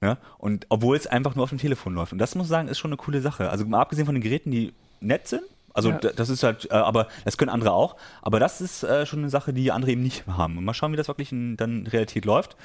Ne? 0.00 0.18
Und 0.38 0.66
obwohl 0.70 0.96
es 0.96 1.06
einfach 1.06 1.36
nur 1.36 1.44
auf 1.44 1.50
dem 1.50 1.58
Telefon 1.58 1.94
läuft. 1.94 2.12
Und 2.12 2.18
das 2.18 2.34
muss 2.34 2.46
ich 2.46 2.50
sagen, 2.50 2.68
ist 2.68 2.78
schon 2.78 2.90
eine 2.90 2.96
coole 2.96 3.20
Sache. 3.20 3.48
Also 3.48 3.64
mal 3.64 3.80
abgesehen 3.80 4.06
von 4.06 4.14
den 4.14 4.22
Geräten, 4.22 4.50
die 4.50 4.74
nett 5.00 5.28
sind, 5.28 5.44
also 5.74 5.90
ja. 5.90 5.98
das 5.98 6.28
ist 6.28 6.42
halt, 6.44 6.70
äh, 6.70 6.74
aber 6.74 7.08
das 7.24 7.36
können 7.36 7.50
andere 7.50 7.72
auch. 7.72 7.96
Aber 8.22 8.38
das 8.40 8.60
ist 8.60 8.84
äh, 8.84 9.04
schon 9.06 9.18
eine 9.18 9.28
Sache, 9.28 9.52
die 9.52 9.72
andere 9.72 9.90
eben 9.90 10.02
nicht 10.02 10.26
haben. 10.26 10.56
Und 10.56 10.64
mal 10.64 10.72
schauen, 10.72 10.92
wie 10.92 10.96
das 10.96 11.08
wirklich 11.08 11.32
in 11.32 11.56
dann 11.56 11.86
Realität 11.86 12.24
läuft. 12.24 12.56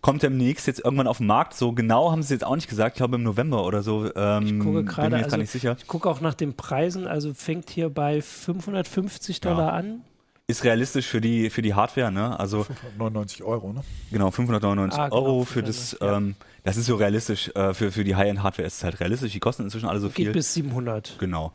Kommt 0.00 0.22
demnächst 0.22 0.66
jetzt 0.68 0.80
irgendwann 0.80 1.08
auf 1.08 1.18
den 1.18 1.26
Markt. 1.26 1.54
So 1.54 1.72
genau 1.72 2.12
haben 2.12 2.22
sie 2.22 2.34
jetzt 2.34 2.44
auch 2.44 2.54
nicht 2.54 2.68
gesagt. 2.68 2.96
Ich 2.96 2.98
glaube 2.98 3.16
im 3.16 3.24
November 3.24 3.64
oder 3.64 3.82
so. 3.82 4.08
Ähm, 4.14 4.46
ich 4.46 4.64
gucke 4.64 4.84
gerade, 4.84 5.16
also, 5.16 5.36
ich 5.36 5.86
gucke 5.86 6.08
auch 6.08 6.20
nach 6.20 6.34
den 6.34 6.54
Preisen. 6.54 7.06
Also 7.08 7.34
fängt 7.34 7.70
hier 7.70 7.90
bei 7.90 8.22
550 8.22 9.40
Dollar 9.40 9.68
ja. 9.68 9.72
an 9.72 10.02
ist 10.50 10.64
realistisch 10.64 11.06
für 11.06 11.20
die 11.20 11.50
für 11.50 11.60
die 11.60 11.74
Hardware, 11.74 12.10
ne? 12.10 12.40
Also 12.40 12.64
599 12.64 13.42
Euro, 13.42 13.72
ne? 13.74 13.82
Genau, 14.10 14.30
599 14.30 14.98
ah, 14.98 15.08
genau, 15.08 15.22
Euro 15.22 15.44
für 15.44 15.62
das. 15.62 15.96
Ja. 16.00 16.16
Ähm, 16.16 16.36
das 16.64 16.78
ist 16.78 16.86
so 16.86 16.96
realistisch 16.96 17.50
äh, 17.54 17.74
für 17.74 17.92
für 17.92 18.02
die 18.02 18.16
High-End 18.16 18.42
Hardware 18.42 18.66
ist 18.66 18.78
es 18.78 18.84
halt 18.84 18.98
realistisch. 18.98 19.32
Die 19.32 19.40
kosten 19.40 19.64
inzwischen 19.64 19.88
alle 19.88 20.00
so 20.00 20.08
Geht 20.08 20.16
viel. 20.16 20.24
Geht 20.26 20.34
bis 20.34 20.54
700. 20.54 21.16
Genau. 21.18 21.52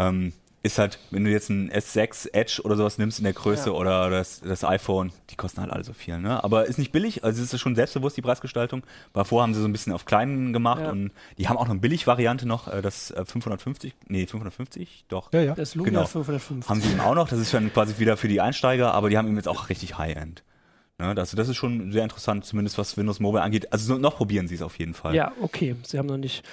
Ähm, 0.00 0.32
ist 0.62 0.78
halt, 0.78 0.98
wenn 1.10 1.24
du 1.24 1.30
jetzt 1.30 1.48
ein 1.48 1.70
S6 1.70 2.34
Edge 2.34 2.60
oder 2.62 2.76
sowas 2.76 2.98
nimmst 2.98 3.18
in 3.18 3.24
der 3.24 3.32
Größe 3.32 3.70
ja. 3.70 3.72
oder 3.72 4.10
das, 4.10 4.40
das 4.40 4.62
iPhone, 4.62 5.10
die 5.30 5.36
kosten 5.36 5.62
halt 5.62 5.72
alle 5.72 5.84
so 5.84 5.94
viel, 5.94 6.18
ne? 6.18 6.44
Aber 6.44 6.66
ist 6.66 6.78
nicht 6.78 6.92
billig, 6.92 7.24
also 7.24 7.42
es 7.42 7.52
ist 7.52 7.60
schon 7.60 7.74
selbstbewusst, 7.74 8.18
die 8.18 8.22
Preisgestaltung. 8.22 8.82
Davor 9.14 9.42
haben 9.42 9.54
sie 9.54 9.60
so 9.60 9.66
ein 9.66 9.72
bisschen 9.72 9.94
auf 9.94 10.04
kleinen 10.04 10.52
gemacht 10.52 10.82
ja. 10.82 10.90
und 10.90 11.12
die 11.38 11.48
haben 11.48 11.56
auch 11.56 11.64
noch 11.64 11.70
eine 11.70 11.80
Billig-Variante 11.80 12.46
noch, 12.46 12.68
äh, 12.68 12.82
das 12.82 13.14
550, 13.16 13.92
äh, 13.92 13.94
nee, 14.08 14.26
550, 14.26 15.06
doch. 15.08 15.32
Ja, 15.32 15.40
ja. 15.40 15.54
Das 15.54 15.74
Lumia 15.74 15.92
genau. 15.92 16.04
550. 16.04 16.68
Haben 16.68 16.80
sie 16.82 16.90
eben 16.90 17.00
auch 17.00 17.14
noch, 17.14 17.28
das 17.28 17.38
ist 17.38 17.54
dann 17.54 17.72
quasi 17.72 17.98
wieder 17.98 18.18
für 18.18 18.28
die 18.28 18.42
Einsteiger, 18.42 18.92
aber 18.92 19.08
die 19.08 19.16
haben 19.16 19.28
eben 19.28 19.36
jetzt 19.36 19.48
auch 19.48 19.70
richtig 19.70 19.96
High-End. 19.96 20.42
Ne, 20.98 21.14
das, 21.14 21.30
das 21.30 21.48
ist 21.48 21.56
schon 21.56 21.90
sehr 21.90 22.02
interessant, 22.02 22.44
zumindest 22.44 22.76
was 22.76 22.98
Windows 22.98 23.20
Mobile 23.20 23.42
angeht. 23.42 23.72
Also 23.72 23.96
noch 23.96 24.16
probieren 24.16 24.46
sie 24.46 24.56
es 24.56 24.62
auf 24.62 24.78
jeden 24.78 24.92
Fall. 24.92 25.14
Ja, 25.14 25.32
okay. 25.40 25.74
Sie 25.84 25.96
haben 25.96 26.04
noch 26.04 26.18
nicht 26.18 26.44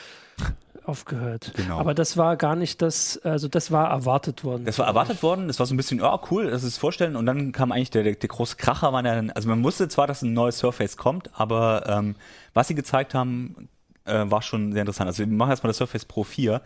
aufgehört. 0.88 1.52
Genau. 1.56 1.80
Aber 1.80 1.94
das 1.94 2.18
war 2.18 2.38
gar 2.38 2.56
nicht 2.56 2.82
das, 2.82 3.18
also 3.24 3.48
das 3.48 3.72
war 3.72 3.90
erwartet 3.90 4.44
worden. 4.44 4.66
Das 4.66 4.80
war 4.80 4.88
erwartet 4.88 5.22
worden, 5.22 5.48
das 5.48 5.60
war 5.60 5.66
so 5.66 5.74
ein 5.74 5.78
bisschen, 5.78 6.00
ja, 6.00 6.20
cool, 6.32 6.50
das 6.50 6.64
ist 6.64 6.78
vorstellen. 6.78 7.16
Und 7.16 7.26
dann 7.26 7.52
kam 7.52 7.72
eigentlich 7.72 7.92
der, 7.92 8.04
der, 8.04 8.16
der 8.16 8.30
große 8.30 8.56
Kracher, 8.56 8.94
war 8.94 9.04
dann, 9.04 9.32
also 9.32 9.50
man 9.50 9.64
wusste 9.64 9.90
zwar, 9.90 10.08
dass 10.08 10.22
ein 10.22 10.34
neues 10.34 10.60
Surface 10.60 10.98
kommt, 10.98 11.30
aber 11.34 11.84
ähm, 11.88 12.16
was 12.54 12.70
sie 12.70 12.76
gezeigt 12.76 13.14
haben, 13.14 13.68
äh, 14.06 14.24
war 14.26 14.42
schon 14.42 14.72
sehr 14.72 14.82
interessant. 14.82 15.08
Also 15.08 15.20
wir 15.20 15.28
machen 15.28 15.50
erstmal 15.50 15.70
das 15.70 15.78
Surface 15.78 16.06
Pro 16.06 16.24
4. 16.24 16.62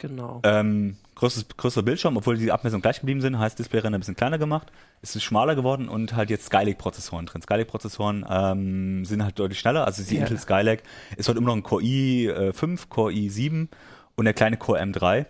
Genau. 0.00 0.40
Ähm, 0.44 0.96
größeres, 1.22 1.46
größerer 1.56 1.84
Bildschirm, 1.84 2.16
obwohl 2.16 2.36
die 2.36 2.50
Abmessungen 2.50 2.82
gleich 2.82 2.98
geblieben 2.98 3.20
sind, 3.20 3.38
heißt 3.38 3.58
Display-Ränder 3.58 3.98
ein 3.98 4.00
bisschen 4.00 4.16
kleiner 4.16 4.38
gemacht. 4.38 4.72
Es 5.02 5.14
ist 5.14 5.22
schmaler 5.22 5.54
geworden 5.54 5.88
und 5.88 6.16
halt 6.16 6.30
jetzt 6.30 6.46
Skylake-Prozessoren 6.46 7.26
drin. 7.26 7.42
Skylake-Prozessoren 7.42 8.26
ähm, 8.28 9.04
sind 9.04 9.22
halt 9.22 9.38
deutlich 9.38 9.60
schneller. 9.60 9.86
Also 9.86 10.02
die 10.02 10.16
ja. 10.16 10.22
Intel 10.22 10.38
Skylake 10.38 10.82
ist 11.16 11.28
halt 11.28 11.38
immer 11.38 11.46
noch 11.48 11.56
ein 11.56 11.62
Core 11.62 11.82
i5, 11.82 12.72
äh, 12.72 12.86
Core 12.88 13.12
i7 13.12 13.68
und 14.16 14.24
der 14.24 14.34
kleine 14.34 14.56
Core 14.56 14.80
M3. 14.80 15.26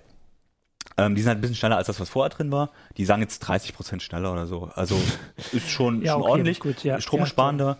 Ähm, 0.97 1.15
die 1.15 1.21
sind 1.21 1.29
halt 1.29 1.39
ein 1.39 1.41
bisschen 1.43 1.57
schneller 1.57 1.77
als 1.77 1.89
das, 1.89 2.01
was 2.01 2.09
vorher 2.09 2.31
drin 2.31 2.51
war. 2.51 2.71
Die 2.97 3.05
sagen 3.05 3.21
jetzt 3.21 3.45
30% 3.45 4.01
schneller 4.01 4.33
oder 4.33 4.47
so. 4.47 4.71
Also 4.75 4.99
ist 5.53 5.71
schon, 5.71 6.03
ja, 6.03 6.13
schon 6.13 6.23
okay, 6.23 6.31
ordentlich. 6.31 6.61
Gut, 6.61 6.85
ja. 6.85 7.01
Stromsparender. 7.01 7.77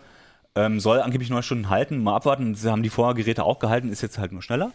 Ähm, 0.55 0.79
soll 0.79 1.01
angeblich 1.01 1.31
neun 1.31 1.41
Stunden 1.41 1.69
halten. 1.69 2.03
Mal 2.03 2.15
abwarten. 2.15 2.53
Sie 2.53 2.69
haben 2.69 2.83
die 2.83 2.89
Vorgeräte 2.89 3.43
auch 3.43 3.57
gehalten, 3.57 3.89
ist 3.89 4.01
jetzt 4.01 4.19
halt 4.19 4.31
nur 4.31 4.43
schneller. 4.43 4.71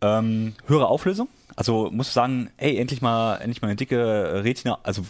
Ähm, 0.00 0.54
höhere 0.66 0.86
Auflösung. 0.86 1.28
Also 1.56 1.90
muss 1.90 2.08
ich 2.08 2.12
sagen, 2.12 2.50
ey, 2.56 2.76
endlich 2.76 3.02
mal, 3.02 3.36
endlich 3.36 3.62
mal 3.62 3.68
eine 3.68 3.76
dicke 3.76 4.44
Retina, 4.44 4.78
also 4.84 5.04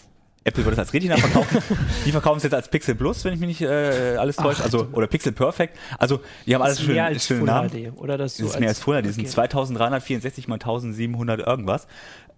Apple 0.48 0.64
würde 0.64 0.74
es 0.74 0.78
als 0.78 0.94
Retina 0.94 1.16
verkaufen. 1.16 1.58
die 2.06 2.12
verkaufen 2.12 2.38
es 2.38 2.42
jetzt 2.42 2.54
als 2.54 2.68
Pixel 2.68 2.94
Plus, 2.94 3.24
wenn 3.24 3.34
ich 3.34 3.40
mich 3.40 3.48
nicht 3.48 3.60
äh, 3.62 4.16
alles 4.18 4.36
täusche. 4.36 4.62
Also, 4.62 4.88
oder 4.92 5.06
Pixel 5.06 5.32
Perfect. 5.32 5.76
Also, 5.98 6.20
die 6.46 6.54
haben 6.54 6.62
alles 6.62 6.80
schön, 6.80 6.94
mehr 6.94 7.04
als 7.04 7.26
schöne 7.26 7.44
Namen. 7.44 7.68
HD, 7.68 7.92
oder 7.96 8.16
das, 8.16 8.36
so 8.36 8.44
das 8.44 8.54
ist 8.54 8.60
mehr 8.60 8.70
als 8.70 8.80
Full 8.80 9.02
HD. 9.02 9.06
Die 9.06 9.10
sind 9.10 9.28
2364 9.28 10.48
mal 10.48 10.54
1700 10.54 11.46
irgendwas. 11.46 11.86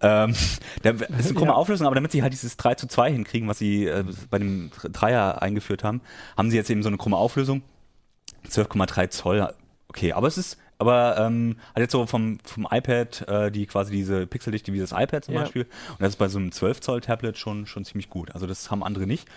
Ähm, 0.01 0.35
das 0.83 0.95
ist 0.95 1.09
eine 1.09 1.33
krumme 1.33 1.51
ja. 1.51 1.53
Auflösung, 1.53 1.87
aber 1.87 1.95
damit 1.95 2.11
sie 2.11 2.21
halt 2.21 2.33
dieses 2.33 2.57
3 2.57 2.75
zu 2.75 2.87
2 2.87 3.11
hinkriegen, 3.11 3.47
was 3.47 3.59
sie 3.59 3.85
äh, 3.85 4.03
bei 4.29 4.39
dem 4.39 4.71
Dreier 4.91 5.41
eingeführt 5.41 5.83
haben, 5.83 6.01
haben 6.35 6.51
sie 6.51 6.57
jetzt 6.57 6.69
eben 6.69 6.83
so 6.83 6.89
eine 6.89 6.97
krumme 6.97 7.17
Auflösung. 7.17 7.61
12,3 8.49 9.09
Zoll. 9.09 9.53
Okay, 9.87 10.13
aber 10.13 10.27
es 10.27 10.37
ist 10.37 10.57
aber 10.81 11.17
ähm, 11.17 11.55
hat 11.69 11.79
jetzt 11.79 11.91
so 11.91 12.05
vom, 12.05 12.39
vom 12.43 12.67
iPad 12.69 13.27
äh, 13.27 13.51
die 13.51 13.65
quasi 13.67 13.91
diese 13.91 14.27
Pixeldichte 14.27 14.73
wie 14.73 14.79
das 14.79 14.91
iPad 14.91 15.23
zum 15.23 15.35
ja. 15.35 15.41
Beispiel. 15.41 15.63
Und 15.63 16.01
das 16.01 16.09
ist 16.09 16.15
bei 16.17 16.27
so 16.27 16.39
einem 16.39 16.51
12 16.51 16.81
Zoll 16.81 17.01
Tablet 17.01 17.37
schon, 17.37 17.67
schon 17.67 17.85
ziemlich 17.85 18.09
gut. 18.09 18.31
Also 18.31 18.47
das 18.47 18.71
haben 18.71 18.83
andere 18.83 19.05
nicht. 19.05 19.27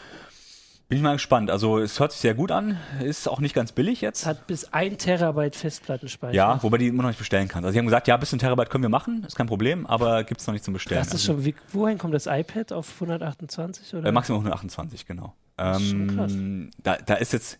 Bin 0.88 0.98
ich 0.98 1.02
mal 1.02 1.14
gespannt. 1.14 1.50
Also 1.50 1.78
es 1.78 1.98
hört 1.98 2.12
sich 2.12 2.20
sehr 2.20 2.34
gut 2.34 2.50
an, 2.50 2.78
ist 3.02 3.26
auch 3.28 3.40
nicht 3.40 3.54
ganz 3.54 3.72
billig 3.72 4.00
jetzt. 4.00 4.26
Hat 4.26 4.46
bis 4.46 4.72
ein 4.72 4.98
Terabyte 4.98 5.56
Festplattenspeicher. 5.56 6.34
Ja, 6.34 6.62
wobei 6.62 6.78
die 6.78 6.88
immer 6.88 7.02
noch 7.02 7.10
nicht 7.10 7.18
bestellen 7.18 7.48
kann. 7.48 7.64
Also 7.64 7.72
sie 7.72 7.78
haben 7.78 7.86
gesagt, 7.86 8.06
ja, 8.06 8.16
bis 8.16 8.32
ein 8.32 8.38
Terabyte 8.38 8.68
können 8.68 8.84
wir 8.84 8.90
machen, 8.90 9.24
ist 9.26 9.36
kein 9.36 9.46
Problem, 9.46 9.86
aber 9.86 10.24
gibt 10.24 10.40
es 10.40 10.46
noch 10.46 10.52
nicht 10.52 10.64
zum 10.64 10.74
Bestellen. 10.74 11.02
Das 11.02 11.14
ist 11.14 11.24
schon, 11.24 11.44
wie, 11.44 11.54
wohin 11.72 11.96
kommt 11.96 12.12
das 12.12 12.26
iPad 12.26 12.72
auf 12.72 12.92
128 12.94 13.94
oder? 13.94 14.08
Äh, 14.08 14.12
maximal 14.12 14.40
128, 14.40 15.06
genau. 15.06 15.34
Das 15.56 15.80
ist 15.80 15.90
schon 15.90 16.16
krass. 16.16 16.32
Ähm, 16.32 16.70
da, 16.82 16.96
da 16.96 17.14
ist 17.14 17.32
jetzt, 17.32 17.58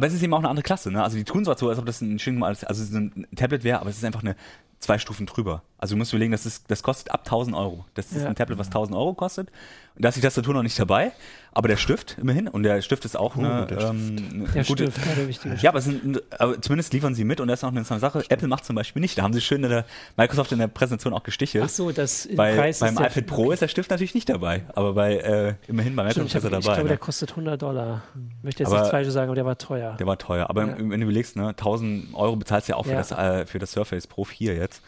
aber 0.00 0.06
es 0.06 0.14
ist 0.14 0.22
eben 0.22 0.32
auch 0.32 0.38
eine 0.38 0.48
andere 0.48 0.62
Klasse, 0.62 0.90
ne? 0.90 1.02
Also 1.02 1.18
die 1.18 1.24
tun 1.24 1.44
zwar 1.44 1.58
so, 1.58 1.68
als 1.68 1.78
ob 1.78 1.84
das 1.84 2.00
ein, 2.00 2.18
also 2.42 2.96
ein 2.96 3.26
Tablet 3.36 3.64
wäre, 3.64 3.80
aber 3.80 3.90
es 3.90 3.98
ist 3.98 4.04
einfach 4.04 4.22
eine 4.22 4.34
zwei 4.78 4.96
Stufen 4.96 5.26
drüber. 5.26 5.62
Also 5.80 5.94
du 5.94 5.98
musst 5.98 6.12
überlegen, 6.12 6.32
das, 6.32 6.44
ist, 6.44 6.70
das 6.70 6.82
kostet 6.82 7.10
ab 7.10 7.22
1000 7.24 7.56
Euro. 7.56 7.86
Das 7.94 8.12
ist 8.12 8.22
ja. 8.22 8.28
ein 8.28 8.34
Tablet, 8.34 8.58
was 8.58 8.66
1000 8.66 8.94
Euro 8.94 9.14
kostet. 9.14 9.48
Und 9.96 10.04
da 10.04 10.10
ist 10.10 10.14
die 10.14 10.20
Tastatur 10.20 10.52
noch 10.52 10.62
nicht 10.62 10.78
dabei, 10.78 11.12
aber 11.52 11.68
der 11.68 11.78
Stift 11.78 12.16
immerhin. 12.20 12.48
Und 12.48 12.64
der 12.64 12.82
Stift 12.82 13.06
ist 13.06 13.16
auch 13.16 13.36
oh, 13.36 13.40
eine, 13.40 13.66
der, 13.66 13.80
ähm, 13.80 14.46
der 14.54 14.64
gute, 14.64 14.90
Stift, 14.90 15.06
ja, 15.06 15.14
der 15.14 15.28
wichtige 15.28 15.54
Ja, 15.56 15.70
aber, 15.70 15.80
sind, 15.80 16.22
aber, 16.38 16.60
zumindest 16.60 16.92
liefern 16.92 17.14
sie 17.14 17.24
mit 17.24 17.40
und 17.40 17.48
das 17.48 17.60
ist 17.60 17.64
auch 17.64 17.72
eine 17.72 17.82
Sache. 17.82 18.22
Apple 18.28 18.46
macht 18.46 18.66
zum 18.66 18.76
Beispiel 18.76 19.00
nicht. 19.00 19.16
Da 19.16 19.22
haben 19.22 19.32
sie 19.32 19.40
schön 19.40 19.64
in 19.64 19.70
der 19.70 19.86
Microsoft 20.18 20.52
in 20.52 20.58
der 20.58 20.68
Präsentation 20.68 21.14
auch 21.14 21.22
gestichelt. 21.22 21.64
Ach 21.66 21.70
so, 21.70 21.92
das 21.92 22.28
bei, 22.36 22.54
Preis 22.54 22.80
Beim 22.80 22.94
iPad 22.94 23.26
Pro 23.26 23.44
okay. 23.44 23.54
ist 23.54 23.62
der 23.62 23.68
Stift 23.68 23.90
natürlich 23.90 24.14
nicht 24.14 24.28
dabei, 24.28 24.64
aber 24.74 24.92
bei 24.92 25.16
äh, 25.16 25.54
immerhin 25.66 25.96
beim 25.96 26.06
Microsoft 26.06 26.34
ist 26.34 26.44
er 26.44 26.50
dabei. 26.50 26.58
Ich 26.58 26.64
glaube, 26.64 26.82
ne? 26.82 26.88
der 26.88 26.98
kostet 26.98 27.30
100 27.30 27.60
Dollar. 27.60 28.02
Ich 28.38 28.44
möchte 28.44 28.62
jetzt 28.62 28.68
aber, 28.68 28.80
nichts 28.80 28.90
Falsches 28.90 29.14
sagen, 29.14 29.28
aber 29.28 29.36
der 29.36 29.46
war 29.46 29.56
teuer. 29.56 29.96
Der 29.98 30.06
war 30.06 30.18
teuer. 30.18 30.48
Aber 30.50 30.66
ja. 30.66 30.74
wenn 30.78 30.90
du 30.90 31.04
überlegst, 31.04 31.36
ne, 31.36 31.48
1000 31.48 32.14
Euro 32.14 32.36
bezahlst 32.36 32.68
du 32.68 32.72
ja 32.72 32.76
auch 32.76 32.84
für, 32.84 32.94
das, 32.94 33.12
äh, 33.12 33.46
für 33.46 33.58
das 33.58 33.72
Surface 33.72 34.06
Pro 34.06 34.24
4 34.24 34.54
jetzt. 34.54 34.82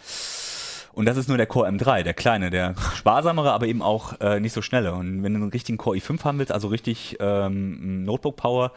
Und 0.93 1.07
das 1.07 1.17
ist 1.17 1.29
nur 1.29 1.37
der 1.37 1.47
Core 1.47 1.69
M3, 1.69 2.03
der 2.03 2.15
kleine, 2.15 2.51
der 2.51 2.75
sparsamere, 2.95 3.53
aber 3.53 3.67
eben 3.67 3.83
auch 3.83 4.21
äh, 4.21 4.41
nicht 4.41 4.53
so 4.53 4.63
schnelle. 4.63 4.93
Und 4.93 5.23
wenn 5.23 5.33
du 5.33 5.41
einen 5.41 5.51
richtigen 5.51 5.79
Core 5.79 5.97
i5 5.97 6.25
haben 6.25 6.39
willst, 6.39 6.53
also 6.53 6.69
richtig 6.69 7.17
ähm, 7.21 8.05
Notebook-Power, 8.05 8.73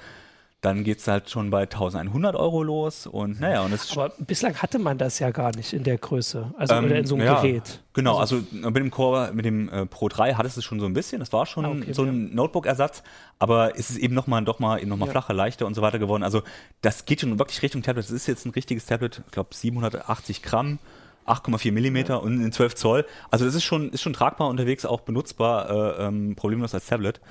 dann 0.65 0.83
geht 0.83 0.97
es 0.97 1.07
halt 1.07 1.29
schon 1.29 1.51
bei 1.51 1.61
1100 1.61 2.35
Euro 2.35 2.63
los 2.63 3.05
und 3.05 3.39
naja 3.39 3.61
und 3.61 3.71
es 3.71 3.95
aber 3.95 4.11
bislang 4.17 4.55
hatte 4.55 4.79
man 4.79 4.97
das 4.97 5.19
ja 5.19 5.29
gar 5.29 5.55
nicht 5.55 5.73
in 5.73 5.83
der 5.83 5.99
Größe 5.99 6.51
also 6.57 6.73
ähm, 6.73 6.85
oder 6.85 6.95
in 6.95 7.05
so 7.05 7.15
einem 7.15 7.25
ja, 7.25 7.39
Gerät 7.39 7.81
genau 7.93 8.17
also, 8.17 8.37
also, 8.37 8.69
mit 8.71 8.77
dem 8.77 8.89
Core 8.89 9.31
mit 9.31 9.45
dem 9.45 9.69
äh, 9.69 9.85
Pro 9.85 10.09
3 10.09 10.33
hattest 10.33 10.57
du 10.57 10.61
es 10.61 10.65
schon 10.65 10.79
so 10.79 10.87
ein 10.87 10.93
bisschen 10.93 11.19
das 11.19 11.31
war 11.31 11.45
schon 11.45 11.65
ah, 11.65 11.69
okay, 11.69 11.93
so 11.93 12.01
ein 12.01 12.29
ja. 12.29 12.35
Notebook 12.35 12.65
Ersatz 12.65 13.03
aber 13.37 13.77
es 13.77 13.91
ist 13.91 13.97
eben 13.97 14.15
noch 14.15 14.25
mal 14.25 14.43
doch 14.43 14.57
mal 14.57 14.79
eben 14.79 14.89
noch 14.89 14.97
mal 14.97 15.05
ja. 15.05 15.11
flacher 15.11 15.35
leichter 15.35 15.67
und 15.67 15.75
so 15.75 15.83
weiter 15.83 15.99
geworden 15.99 16.23
also 16.23 16.41
das 16.81 17.05
geht 17.05 17.21
schon 17.21 17.37
wirklich 17.37 17.61
Richtung 17.61 17.83
Tablet 17.83 18.05
das 18.05 18.11
ist 18.11 18.25
jetzt 18.25 18.47
ein 18.47 18.51
richtiges 18.51 18.87
Tablet 18.87 19.21
ich 19.23 19.31
glaube 19.31 19.53
780 19.53 20.41
Gramm 20.41 20.79
8,4 21.25 21.71
Millimeter 21.71 22.21
und 22.21 22.41
in 22.41 22.51
12 22.51 22.75
Zoll. 22.75 23.05
Also 23.31 23.45
das 23.45 23.55
ist 23.55 23.63
schon, 23.63 23.89
ist 23.89 24.01
schon 24.01 24.13
tragbar 24.13 24.47
unterwegs, 24.49 24.85
auch 24.85 25.01
benutzbar, 25.01 25.69
äh, 25.69 26.05
ähm, 26.05 26.35
problemlos 26.35 26.73
als 26.73 26.85
Tablet. 26.85 27.21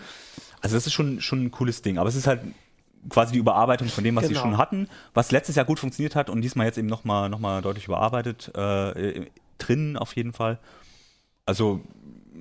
Also 0.61 0.77
das 0.77 0.87
ist 0.87 0.93
schon, 0.93 1.21
schon 1.21 1.45
ein 1.45 1.51
cooles 1.51 1.83
Ding. 1.83 1.99
Aber 1.99 2.09
es 2.09 2.17
ist 2.17 2.27
halt 2.27 2.41
quasi 3.09 3.33
die 3.33 3.39
Überarbeitung 3.39 3.89
von 3.89 4.03
dem, 4.03 4.17
was 4.17 4.25
genau. 4.25 4.35
sie 4.35 4.43
schon 4.43 4.59
hatten, 4.59 4.89
was 5.13 5.31
letztes 5.31 5.57
Jahr 5.57 5.67
gut 5.67 5.79
funktioniert 5.79 6.17
hat 6.17 6.31
und 6.31 6.41
diesmal 6.41 6.67
jetzt 6.67 6.79
eben 6.79 6.89
nochmal 6.89 7.29
noch 7.29 7.39
mal 7.39 7.61
deutlich 7.63 7.87
überarbeitet, 7.87 8.51
äh, 8.55 9.27
drin 9.59 9.97
auf 9.97 10.17
jeden 10.17 10.33
Fall. 10.33 10.59
Also 11.47 11.83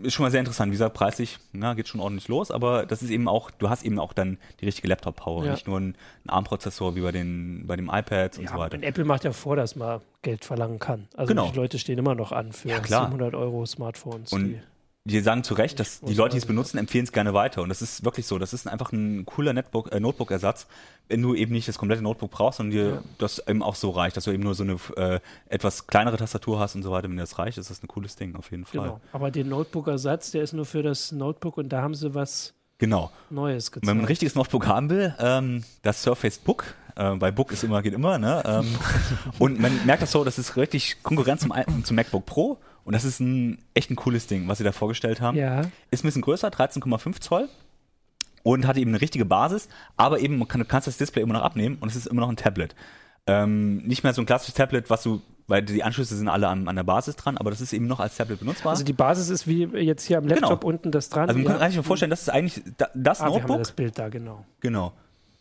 ist 0.01 0.13
schon 0.13 0.23
mal 0.23 0.31
sehr 0.31 0.39
interessant. 0.39 0.71
Wie 0.71 0.75
gesagt, 0.75 0.95
preislich 0.95 1.37
na, 1.51 1.73
geht 1.73 1.87
schon 1.87 2.01
ordentlich 2.01 2.27
los, 2.27 2.51
aber 2.51 2.85
das 2.85 3.03
ist 3.03 3.09
eben 3.09 3.27
auch, 3.27 3.51
du 3.51 3.69
hast 3.69 3.83
eben 3.83 3.99
auch 3.99 4.13
dann 4.13 4.37
die 4.59 4.65
richtige 4.65 4.87
Laptop-Power, 4.87 5.45
ja. 5.45 5.51
nicht 5.51 5.67
nur 5.67 5.79
ein, 5.79 5.95
ein 6.25 6.29
ARM-Prozessor 6.29 6.95
wie 6.95 7.01
bei 7.01 7.11
den 7.11 7.65
bei 7.67 7.75
dem 7.75 7.89
iPads 7.89 8.37
und 8.37 8.45
ja, 8.45 8.51
so 8.51 8.57
weiter. 8.57 8.75
Und 8.75 8.83
Apple 8.83 9.05
macht 9.05 9.23
ja 9.23 9.31
vor, 9.31 9.55
dass 9.55 9.75
man 9.75 10.01
Geld 10.21 10.45
verlangen 10.45 10.79
kann. 10.79 11.07
Also 11.15 11.29
genau. 11.29 11.49
die 11.49 11.55
Leute 11.55 11.77
stehen 11.77 11.99
immer 11.99 12.15
noch 12.15 12.31
an 12.31 12.53
für 12.53 12.69
ja, 12.69 12.83
700 12.83 13.35
Euro 13.35 13.65
Smartphones. 13.65 14.33
Und 14.33 14.59
die 15.05 15.19
sagen 15.19 15.43
zu 15.43 15.53
Recht, 15.53 15.79
dass 15.81 15.99
die 15.99 16.13
Leute, 16.13 16.33
die 16.33 16.37
es 16.37 16.45
benutzen, 16.45 16.77
empfehlen 16.77 17.03
es 17.03 17.11
gerne 17.11 17.33
weiter. 17.33 17.61
Und 17.61 17.69
das 17.69 17.81
ist 17.81 18.05
wirklich 18.05 18.25
so. 18.25 18.39
Das 18.39 18.53
ist 18.53 18.67
einfach 18.67 18.93
ein 18.93 19.25
cooler 19.25 19.51
Netbook, 19.51 19.91
äh, 19.91 19.99
Notebook-Ersatz, 19.99 20.65
wenn 21.09 21.21
du 21.21 21.35
eben 21.35 21.51
nicht 21.51 21.67
das 21.67 21.77
komplette 21.77 22.01
Notebook 22.01 22.31
brauchst 22.31 22.61
und 22.61 22.71
dir 22.71 22.85
ja. 22.85 23.03
das 23.17 23.45
eben 23.45 23.63
auch 23.63 23.75
so 23.75 23.89
reicht, 23.89 24.15
dass 24.15 24.23
du 24.23 24.31
eben 24.31 24.43
nur 24.43 24.55
so 24.55 24.63
eine 24.63 24.77
äh, 24.95 25.19
etwas 25.49 25.87
kleinere 25.87 26.15
Tastatur 26.15 26.57
hast 26.59 26.75
und 26.75 26.83
so 26.83 26.91
weiter. 26.91 27.09
Wenn 27.09 27.17
dir 27.17 27.23
das 27.23 27.37
reicht, 27.37 27.57
ist 27.57 27.69
das 27.69 27.83
ein 27.83 27.87
cooles 27.89 28.15
Ding 28.15 28.35
auf 28.35 28.49
jeden 28.51 28.63
Fall. 28.63 28.81
Genau. 28.81 29.01
Aber 29.11 29.29
der 29.29 29.43
Notebook-Ersatz, 29.43 30.31
der 30.31 30.43
ist 30.43 30.53
nur 30.53 30.65
für 30.65 30.83
das 30.83 31.11
Notebook 31.11 31.57
und 31.57 31.67
da 31.67 31.81
haben 31.81 31.95
sie 31.95 32.15
was 32.15 32.53
genau. 32.77 33.11
Neues 33.29 33.73
gezeigt. 33.73 33.87
Wenn 33.87 33.97
man 33.97 34.05
ein 34.05 34.07
richtiges 34.07 34.35
Notebook 34.35 34.67
haben 34.67 34.89
will, 34.89 35.13
ähm, 35.19 35.65
das 35.81 36.01
Surface 36.01 36.37
Book, 36.37 36.75
äh, 36.95 37.15
bei 37.15 37.31
Book 37.31 37.51
ist 37.51 37.65
immer, 37.65 37.81
geht 37.81 37.93
immer, 37.93 38.17
ne? 38.19 38.41
Ähm, 38.45 38.73
und 39.39 39.59
man 39.59 39.85
merkt 39.85 40.03
das 40.03 40.11
so, 40.11 40.23
das 40.23 40.39
ist 40.39 40.55
richtig 40.55 41.03
Konkurrenz 41.03 41.41
zum, 41.41 41.53
zum 41.83 41.95
MacBook 41.97 42.25
Pro 42.25 42.59
und 42.85 42.93
das 42.93 43.05
ist 43.05 43.19
ein 43.19 43.59
echt 43.73 43.89
ein 43.89 43.95
cooles 43.95 44.27
Ding, 44.27 44.47
was 44.47 44.57
sie 44.57 44.63
da 44.63 44.71
vorgestellt 44.71 45.21
haben. 45.21 45.37
Ja. 45.37 45.61
Ist 45.91 46.03
ein 46.03 46.07
bisschen 46.07 46.21
größer, 46.21 46.49
13,5 46.49 47.21
Zoll 47.21 47.49
und 48.43 48.67
hat 48.67 48.77
eben 48.77 48.91
eine 48.91 49.01
richtige 49.01 49.25
Basis, 49.25 49.69
aber 49.97 50.19
eben 50.19 50.37
man 50.37 50.47
kann, 50.47 50.59
du 50.59 50.65
kannst 50.65 50.87
das 50.87 50.97
Display 50.97 51.23
immer 51.23 51.33
noch 51.33 51.43
abnehmen 51.43 51.77
und 51.79 51.89
es 51.89 51.95
ist 51.95 52.07
immer 52.07 52.21
noch 52.21 52.29
ein 52.29 52.35
Tablet. 52.35 52.75
Ähm, 53.25 53.77
nicht 53.83 54.03
mehr 54.03 54.13
so 54.13 54.21
ein 54.21 54.25
klassisches 54.25 54.55
Tablet, 54.55 54.89
was 54.89 55.03
du 55.03 55.21
weil 55.47 55.61
die 55.61 55.83
Anschlüsse 55.83 56.15
sind 56.15 56.29
alle 56.29 56.47
an, 56.47 56.67
an, 56.67 56.75
der 56.75 56.83
Basis 56.83 57.15
dran, 57.15 57.37
aber 57.37 57.49
das 57.49 57.59
ist 57.59 57.73
eben 57.73 57.87
noch 57.87 57.99
als 57.99 58.15
Tablet 58.15 58.39
benutzbar. 58.39 58.71
Also 58.71 58.83
die 58.83 58.93
Basis 58.93 59.29
ist 59.29 59.47
wie 59.47 59.65
jetzt 59.65 60.05
hier 60.05 60.17
am 60.17 60.27
Laptop 60.27 60.61
genau. 60.61 60.69
unten 60.69 60.91
das 60.91 61.09
dran. 61.09 61.27
Also 61.27 61.39
man 61.39 61.51
ja. 61.51 61.57
kann 61.57 61.69
sich 61.69 61.77
mal 61.77 61.83
vorstellen, 61.83 62.09
das 62.09 62.21
ist 62.21 62.29
eigentlich 62.29 62.63
das 62.95 63.21
ah, 63.21 63.25
Notebook. 63.25 63.49
Wir 63.49 63.53
haben 63.53 63.59
das 63.59 63.71
Bild 63.73 63.99
da, 63.99 64.09
genau. 64.09 64.45
Genau. 64.61 64.93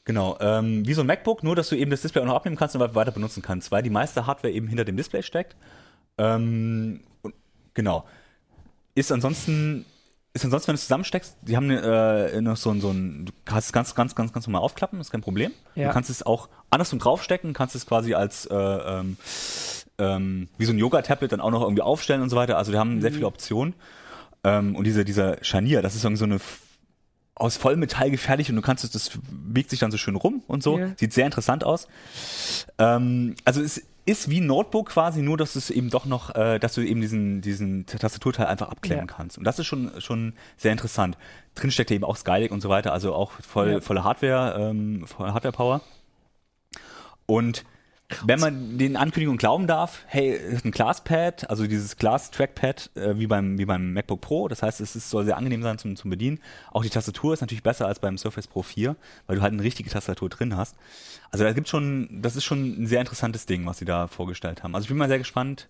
Genau, 0.05 0.37
ähm, 0.41 0.85
wie 0.85 0.95
so 0.95 1.03
ein 1.03 1.07
MacBook, 1.07 1.45
nur 1.45 1.55
dass 1.55 1.69
du 1.69 1.77
eben 1.77 1.93
das 1.93 2.03
Display 2.03 2.23
auch 2.23 2.27
noch 2.27 2.35
abnehmen 2.35 2.57
kannst 2.57 2.75
und 2.75 2.95
weiter 2.97 3.13
benutzen 3.13 3.41
kannst, 3.41 3.71
weil 3.71 3.85
die 3.85 3.91
meiste 3.91 4.27
Hardware 4.27 4.53
eben 4.53 4.67
hinter 4.67 4.85
dem 4.85 4.97
Display 4.97 5.23
steckt. 5.23 5.55
Ähm, 6.19 7.01
genau. 7.75 8.05
Ist 8.95 9.13
ansonsten, 9.13 9.85
ist 10.35 10.45
ansonsten, 10.45 10.69
wenn 10.69 10.75
du 10.75 10.79
es 10.79 10.83
zusammensteckst, 10.83 11.37
die 11.43 11.57
haben 11.57 11.71
äh, 11.71 12.41
noch 12.41 12.57
so 12.57 12.71
ein, 12.71 12.81
so 12.81 12.91
ein, 12.91 13.27
du 13.27 13.33
kannst 13.45 13.69
es 13.69 13.73
ganz, 13.73 13.95
ganz, 13.95 14.15
ganz, 14.15 14.33
ganz 14.33 14.47
normal 14.47 14.63
aufklappen, 14.63 15.01
ist 15.01 15.11
kein 15.11 15.23
Problem. 15.23 15.53
Ja. 15.75 15.89
Du 15.89 15.95
kannst 15.95 16.11
es 16.11 16.25
auch 16.25 16.49
andersrum 16.71 16.99
draufstecken, 16.99 17.53
kannst 17.55 17.75
es 17.75 17.87
quasi 17.87 18.15
als, 18.15 18.47
äh, 18.47 18.55
ähm, 18.55 19.17
ähm, 19.99 20.49
wie 20.59 20.65
so 20.65 20.73
ein 20.73 20.79
Yoga-Tablet 20.79 21.33
dann 21.33 21.41
auch 21.41 21.51
noch 21.51 21.63
irgendwie 21.63 21.83
aufstellen 21.83 22.23
und 22.23 22.31
so 22.31 22.37
weiter. 22.37 22.59
Also 22.59 22.73
die 22.73 22.79
haben 22.79 22.97
mhm. 22.97 23.01
sehr 23.01 23.13
viele 23.13 23.27
Optionen. 23.27 23.75
Ähm, 24.45 24.75
und 24.75 24.85
diese, 24.85 25.05
dieser 25.05 25.43
Scharnier, 25.43 25.83
das 25.83 25.95
ist 25.95 26.05
irgendwie 26.05 26.19
so 26.19 26.25
eine 26.25 26.41
aus 27.35 27.57
Vollmetall 27.57 28.11
gefertigt 28.11 28.51
und 28.51 28.57
du 28.57 28.63
kannst 28.63 28.85
es, 28.85 28.91
das 28.91 29.11
biegt 29.31 29.71
sich 29.71 29.81
dann 29.81 29.91
so 29.91 29.97
schön 29.97 30.17
rum 30.17 30.43
und 30.47 30.63
so. 30.63 30.79
Ja. 30.79 30.93
Sieht 30.97 31.13
sehr 31.13 31.27
interessant 31.27 31.65
aus. 31.65 31.89
Ähm, 32.79 33.35
also 33.45 33.63
es 33.63 33.83
ist 34.05 34.29
wie 34.31 34.41
ein 34.41 34.47
Notebook 34.47 34.91
quasi, 34.91 35.23
nur 35.23 35.37
dass 35.37 35.55
es 35.55 35.71
eben 35.71 35.91
doch 35.91 36.07
noch, 36.07 36.35
äh, 36.35 36.59
dass 36.59 36.75
du 36.75 36.81
eben 36.81 37.01
diesen, 37.01 37.41
diesen 37.41 37.87
Tastaturteil 37.87 38.47
einfach 38.47 38.69
abklemmen 38.69 39.07
ja. 39.07 39.15
kannst. 39.15 39.39
Und 39.39 39.45
das 39.45 39.59
ist 39.59 39.67
schon, 39.67 39.93
schon 40.01 40.35
sehr 40.57 40.73
interessant. 40.73 41.17
Drin 41.55 41.71
steckt 41.71 41.91
eben 41.91 42.05
auch 42.05 42.17
Skylake 42.17 42.53
und 42.53 42.61
so 42.61 42.69
weiter, 42.69 42.93
also 42.93 43.15
auch 43.15 43.33
voll, 43.33 43.73
ja. 43.73 43.81
volle 43.81 44.03
Hardware, 44.03 44.57
ähm, 44.59 45.07
volle 45.07 45.35
Hardware-Power. 45.35 45.83
Und 47.27 47.65
wenn 48.25 48.41
man 48.41 48.79
den 48.79 48.97
Ankündigungen 48.97 49.39
glauben 49.39 49.67
darf, 49.67 50.01
hey, 50.07 50.39
ein 50.65 50.71
Glasspad, 50.71 51.49
also 51.51 51.67
dieses 51.67 51.97
Glas-Trackpad, 51.97 52.91
äh, 52.95 53.19
wie, 53.19 53.27
beim, 53.27 53.59
wie 53.59 53.65
beim 53.65 53.93
MacBook 53.93 54.21
Pro. 54.21 54.49
Das 54.49 54.63
heißt, 54.63 54.81
es 54.81 54.97
ist, 54.97 55.11
soll 55.11 55.25
sehr 55.25 55.37
angenehm 55.37 55.63
sein 55.63 55.79
zum, 55.79 55.97
zum 55.97 56.11
Bedienen. 56.11 56.41
Auch 56.71 56.83
die 56.83 56.91
Tastatur 56.91 57.35
ist 57.35 57.41
natürlich 57.41 57.63
besser 57.63 57.87
als 57.87 57.99
beim 57.99 58.19
Surface 58.19 58.47
Pro 58.47 58.63
4, 58.63 58.97
weil 59.27 59.37
du 59.37 59.43
halt 59.43 59.53
eine 59.53 59.63
richtige 59.63 59.91
Tastatur 59.91 60.29
drin 60.29 60.57
hast. 60.57 60.77
Also 61.31 61.45
da 61.45 61.53
gibt 61.53 61.69
schon, 61.69 62.21
das 62.23 62.37
ist 62.37 62.45
schon 62.45 62.83
ein 62.83 62.87
sehr 62.87 63.01
interessantes 63.01 63.47
Ding, 63.47 63.67
was 63.67 63.79
sie 63.79 63.85
da 63.85 64.07
vorgestellt 64.07 64.63
haben. 64.63 64.75
Also 64.75 64.85
ich 64.85 64.89
bin 64.89 64.99
mal 64.99 65.09
sehr 65.09 65.19
gespannt, 65.19 65.69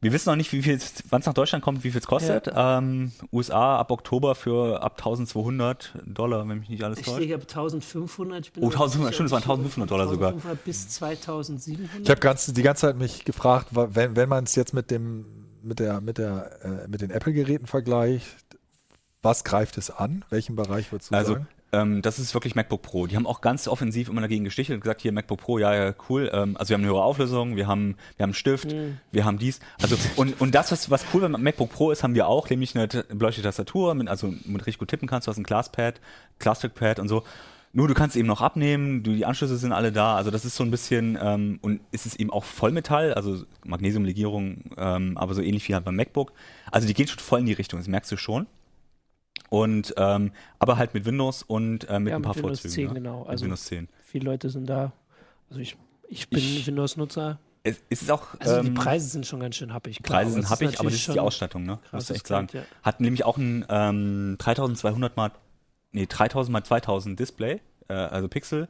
wir 0.00 0.12
wissen 0.12 0.28
noch 0.28 0.36
nicht, 0.36 0.52
wie 0.52 0.62
viel, 0.62 0.78
wann 1.10 1.20
es 1.20 1.26
nach 1.26 1.34
Deutschland 1.34 1.64
kommt, 1.64 1.82
wie 1.82 1.90
viel 1.90 2.00
es 2.00 2.06
kostet. 2.06 2.46
Ja. 2.46 2.78
Ähm, 2.78 3.10
USA 3.32 3.78
ab 3.78 3.90
Oktober 3.90 4.36
für 4.36 4.80
ab 4.80 4.94
1200 4.98 5.92
Dollar, 6.06 6.48
wenn 6.48 6.60
mich 6.60 6.68
nicht 6.68 6.84
alles 6.84 7.02
täuscht. 7.02 7.20
Ich 7.20 7.34
ab 7.34 7.40
1500. 7.40 8.46
Ich 8.46 8.52
bin 8.52 8.62
oh, 8.62 8.66
1500, 8.66 9.14
stimmt, 9.14 9.26
es 9.26 9.32
waren 9.32 9.42
1500 9.42 9.90
Dollar 9.90 10.06
1500 10.06 10.42
sogar. 10.42 10.56
bis 10.64 10.88
2700. 10.90 12.02
Ich 12.02 12.10
habe 12.10 12.20
ganz, 12.20 12.46
die 12.46 12.62
ganze 12.62 12.82
Zeit 12.82 12.96
mich 12.96 13.24
gefragt, 13.24 13.68
wenn, 13.72 14.14
wenn 14.14 14.28
man 14.28 14.44
es 14.44 14.54
jetzt 14.54 14.72
mit 14.72 14.92
dem, 14.92 15.24
mit 15.62 15.80
der, 15.80 16.00
mit 16.00 16.18
der, 16.18 16.64
äh, 16.64 16.88
mit 16.88 17.00
den 17.00 17.10
Apple-Geräten 17.10 17.66
vergleicht, 17.66 18.46
was 19.20 19.42
greift 19.42 19.78
es 19.78 19.90
an? 19.90 20.24
Welchen 20.30 20.54
Bereich 20.54 20.92
würdest 20.92 21.10
du 21.10 21.16
also, 21.16 21.32
sagen? 21.34 21.48
Ähm, 21.70 22.00
das 22.00 22.18
ist 22.18 22.32
wirklich 22.34 22.54
MacBook 22.54 22.82
Pro. 22.82 23.06
Die 23.06 23.16
haben 23.16 23.26
auch 23.26 23.40
ganz 23.40 23.68
offensiv 23.68 24.08
immer 24.08 24.22
dagegen 24.22 24.44
gestichelt 24.44 24.76
und 24.76 24.80
gesagt, 24.80 25.02
hier 25.02 25.12
MacBook 25.12 25.40
Pro, 25.40 25.58
ja, 25.58 25.74
ja, 25.74 25.94
cool. 26.08 26.30
Ähm, 26.32 26.56
also 26.56 26.70
wir 26.70 26.74
haben 26.74 26.82
eine 26.82 26.90
höhere 26.90 27.04
Auflösung, 27.04 27.56
wir 27.56 27.66
haben, 27.66 27.96
wir 28.16 28.22
haben 28.24 28.30
einen 28.30 28.34
Stift, 28.34 28.72
mhm. 28.72 28.98
wir 29.12 29.24
haben 29.24 29.38
dies. 29.38 29.60
Also 29.82 29.96
und, 30.16 30.40
und 30.40 30.54
das, 30.54 30.72
was, 30.72 30.90
was 30.90 31.04
cool 31.12 31.20
beim 31.20 31.32
MacBook 31.32 31.70
Pro 31.70 31.90
ist, 31.90 32.02
haben 32.02 32.14
wir 32.14 32.26
auch, 32.26 32.48
nämlich 32.48 32.74
eine 32.74 32.88
beleuchtete 32.88 33.46
Tastatur, 33.46 33.94
mit, 33.94 34.08
also 34.08 34.32
mit 34.44 34.62
richtig 34.66 34.78
gut 34.78 34.88
tippen 34.88 35.08
kannst, 35.08 35.26
du 35.26 35.30
hast 35.30 35.38
ein 35.38 35.44
Glasspad, 35.44 36.00
Glastrickpad 36.38 37.00
und 37.00 37.08
so. 37.08 37.24
Nur 37.74 37.86
du 37.86 37.92
kannst 37.92 38.16
eben 38.16 38.26
noch 38.26 38.40
abnehmen, 38.40 39.02
du, 39.02 39.12
die 39.12 39.26
Anschlüsse 39.26 39.58
sind 39.58 39.72
alle 39.72 39.92
da, 39.92 40.16
also 40.16 40.30
das 40.30 40.46
ist 40.46 40.56
so 40.56 40.64
ein 40.64 40.70
bisschen, 40.70 41.18
ähm, 41.20 41.58
und 41.60 41.80
ist 41.92 42.06
es 42.06 42.16
eben 42.16 42.30
auch 42.30 42.44
Vollmetall, 42.44 43.12
also 43.12 43.44
Magnesiumlegierung, 43.64 44.70
ähm, 44.78 45.18
aber 45.18 45.34
so 45.34 45.42
ähnlich 45.42 45.68
wie 45.68 45.74
halt 45.74 45.84
beim 45.84 45.96
MacBook. 45.96 46.32
Also 46.72 46.88
die 46.88 46.94
gehen 46.94 47.06
schon 47.06 47.18
voll 47.18 47.40
in 47.40 47.46
die 47.46 47.52
Richtung, 47.52 47.78
das 47.78 47.86
merkst 47.86 48.10
du 48.10 48.16
schon. 48.16 48.46
Und 49.50 49.94
ähm, 49.96 50.32
aber 50.58 50.76
halt 50.76 50.94
mit 50.94 51.04
Windows 51.04 51.42
und 51.42 51.88
äh, 51.88 51.98
mit 51.98 52.10
ja, 52.10 52.16
ein 52.16 52.22
paar 52.22 52.34
mit 52.34 52.44
Windows 52.44 52.60
Vorzügen. 52.60 52.74
10, 52.74 52.88
ne? 52.88 52.94
genau. 52.94 53.22
Also 53.24 53.44
Windows 53.44 53.64
10. 53.64 53.88
Viele 54.04 54.24
Leute 54.26 54.50
sind 54.50 54.68
da. 54.68 54.92
Also 55.48 55.60
ich, 55.60 55.76
ich 56.08 56.28
bin 56.28 56.42
Windows-Nutzer. 56.66 57.38
Es 57.62 57.82
ist 57.88 58.10
auch. 58.10 58.38
Also 58.38 58.56
ähm, 58.56 58.64
die 58.66 58.70
Preise 58.72 59.08
sind 59.08 59.26
schon 59.26 59.40
ganz 59.40 59.56
schön 59.56 59.72
happig. 59.72 59.96
Die 59.96 60.02
Preise 60.02 60.32
sind 60.32 60.48
happig, 60.48 60.78
aber 60.78 60.90
das 60.90 60.98
ist 60.98 61.12
die 61.12 61.20
Ausstattung, 61.20 61.64
ne? 61.64 61.78
Muss 61.92 62.10
ich 62.10 62.16
echt 62.16 62.26
sagen. 62.26 62.48
Ja. 62.52 62.62
Hat 62.82 63.00
nämlich 63.00 63.24
auch 63.24 63.36
ein 63.36 63.64
ähm, 63.68 64.36
3200 64.38 65.16
mal 65.16 65.32
nee, 65.92 66.06
3000 66.06 66.52
mal 66.52 66.64
2000 66.64 67.18
Display, 67.18 67.60
äh, 67.88 67.94
also 67.94 68.28
Pixel. 68.28 68.68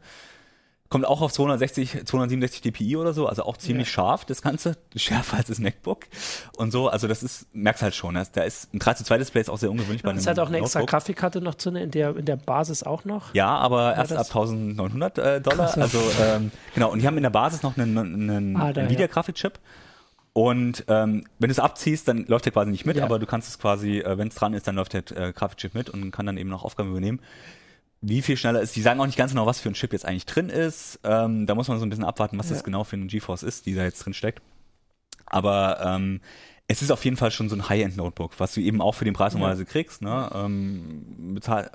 Kommt 0.90 1.04
auch 1.04 1.20
auf 1.20 1.32
260, 1.34 2.06
267 2.06 2.62
dpi 2.62 2.96
oder 2.96 3.12
so, 3.12 3.26
also 3.26 3.42
auch 3.42 3.58
ziemlich 3.58 3.88
ja. 3.88 3.92
scharf, 3.92 4.24
das 4.24 4.40
Ganze. 4.40 4.78
Schärfer 4.96 5.36
als 5.36 5.48
das 5.48 5.58
MacBook. 5.58 6.06
Und 6.56 6.70
so, 6.70 6.88
also 6.88 7.06
das 7.06 7.22
ist, 7.22 7.46
merkst 7.52 7.82
halt 7.82 7.94
schon, 7.94 8.14
da 8.14 8.42
ist 8.42 8.72
ein 8.72 8.78
3 8.78 8.94
zu 8.94 9.04
2 9.04 9.18
Display 9.18 9.42
ist 9.42 9.50
auch 9.50 9.58
sehr 9.58 9.70
ungewöhnlich 9.70 10.00
ja, 10.00 10.06
bei 10.06 10.10
einem 10.10 10.18
Es 10.18 10.26
hat 10.26 10.38
auch 10.38 10.48
eine 10.48 10.58
extra 10.58 10.80
Grafikkarte 10.80 11.42
noch 11.42 11.56
drin, 11.56 11.76
in 11.76 11.90
der, 11.90 12.16
in 12.16 12.24
der 12.24 12.36
Basis 12.36 12.84
auch 12.84 13.04
noch. 13.04 13.34
Ja, 13.34 13.54
aber 13.58 13.96
erst 13.96 14.12
ab 14.12 14.26
1900 14.28 15.18
äh, 15.18 15.40
Dollar. 15.42 15.66
Krass, 15.66 15.76
also, 15.76 16.00
ähm, 16.22 16.50
genau, 16.74 16.90
und 16.90 17.02
die 17.02 17.06
haben 17.06 17.18
in 17.18 17.22
der 17.22 17.30
Basis 17.30 17.62
noch 17.62 17.76
einen, 17.76 17.98
einen 17.98 18.56
ah, 18.56 18.70
Nvidia-Grafikchip. 18.70 19.58
Und 20.32 20.84
ähm, 20.88 21.24
wenn 21.38 21.48
du 21.48 21.52
es 21.52 21.58
abziehst, 21.58 22.08
dann 22.08 22.24
läuft 22.26 22.46
der 22.46 22.52
quasi 22.52 22.70
nicht 22.70 22.86
mit, 22.86 22.96
ja. 22.96 23.04
aber 23.04 23.18
du 23.18 23.26
kannst 23.26 23.48
es 23.48 23.58
quasi, 23.58 23.98
äh, 23.98 24.16
wenn 24.16 24.28
es 24.28 24.36
dran 24.36 24.54
ist, 24.54 24.66
dann 24.66 24.76
läuft 24.76 24.94
der 24.94 25.02
äh, 25.14 25.32
Grafikchip 25.34 25.74
mit 25.74 25.90
und 25.90 26.12
kann 26.12 26.24
dann 26.24 26.38
eben 26.38 26.48
noch 26.48 26.64
Aufgaben 26.64 26.90
übernehmen 26.90 27.20
wie 28.00 28.22
viel 28.22 28.36
schneller 28.36 28.60
ist. 28.60 28.76
Die 28.76 28.82
sagen 28.82 29.00
auch 29.00 29.06
nicht 29.06 29.18
ganz 29.18 29.32
genau, 29.32 29.46
was 29.46 29.60
für 29.60 29.68
ein 29.68 29.74
Chip 29.74 29.92
jetzt 29.92 30.04
eigentlich 30.04 30.26
drin 30.26 30.48
ist. 30.48 31.00
Ähm, 31.04 31.46
da 31.46 31.54
muss 31.54 31.68
man 31.68 31.78
so 31.78 31.86
ein 31.86 31.90
bisschen 31.90 32.04
abwarten, 32.04 32.38
was 32.38 32.48
ja. 32.48 32.54
das 32.54 32.64
genau 32.64 32.84
für 32.84 32.96
ein 32.96 33.08
GeForce 33.08 33.42
ist, 33.42 33.66
die 33.66 33.74
da 33.74 33.82
jetzt 33.84 34.04
drin 34.04 34.14
steckt. 34.14 34.42
Aber 35.26 35.80
ähm, 35.84 36.20
es 36.68 36.82
ist 36.82 36.90
auf 36.90 37.04
jeden 37.04 37.16
Fall 37.16 37.30
schon 37.30 37.48
so 37.48 37.56
ein 37.56 37.68
High-End-Notebook, 37.68 38.38
was 38.38 38.54
du 38.54 38.60
eben 38.60 38.80
auch 38.80 38.94
für 38.94 39.04
den 39.04 39.14
Preis 39.14 39.32
normalerweise 39.32 39.64
ja. 39.64 39.68
kriegst. 39.68 40.02
Ne? 40.02 40.30
Ähm, 40.34 41.34
bezahl 41.34 41.70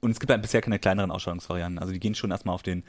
und 0.00 0.10
es 0.10 0.18
gibt 0.18 0.30
halt 0.30 0.42
bisher 0.42 0.60
keine 0.60 0.80
kleineren 0.80 1.12
Ausstattungsvarianten. 1.12 1.78
Also 1.78 1.92
die 1.92 2.00
gehen 2.00 2.16
schon 2.16 2.32
erstmal 2.32 2.54
auf 2.54 2.62
den 2.62 2.84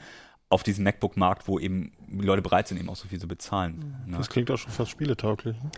auf 0.50 0.62
diesen 0.62 0.84
MacBook-Markt, 0.84 1.48
wo 1.48 1.58
eben 1.58 1.92
Leute 2.10 2.42
bereit 2.42 2.68
sind, 2.68 2.78
eben 2.78 2.88
auch 2.88 2.96
so 2.96 3.08
viel 3.08 3.18
zu 3.18 3.26
bezahlen. 3.26 3.96
Ne? 4.06 4.18
Das 4.18 4.28
klingt 4.28 4.50
auch 4.50 4.58
schon 4.58 4.70
fast 4.70 4.90
spieletauglich. 4.90 5.56
Ne? 5.56 5.70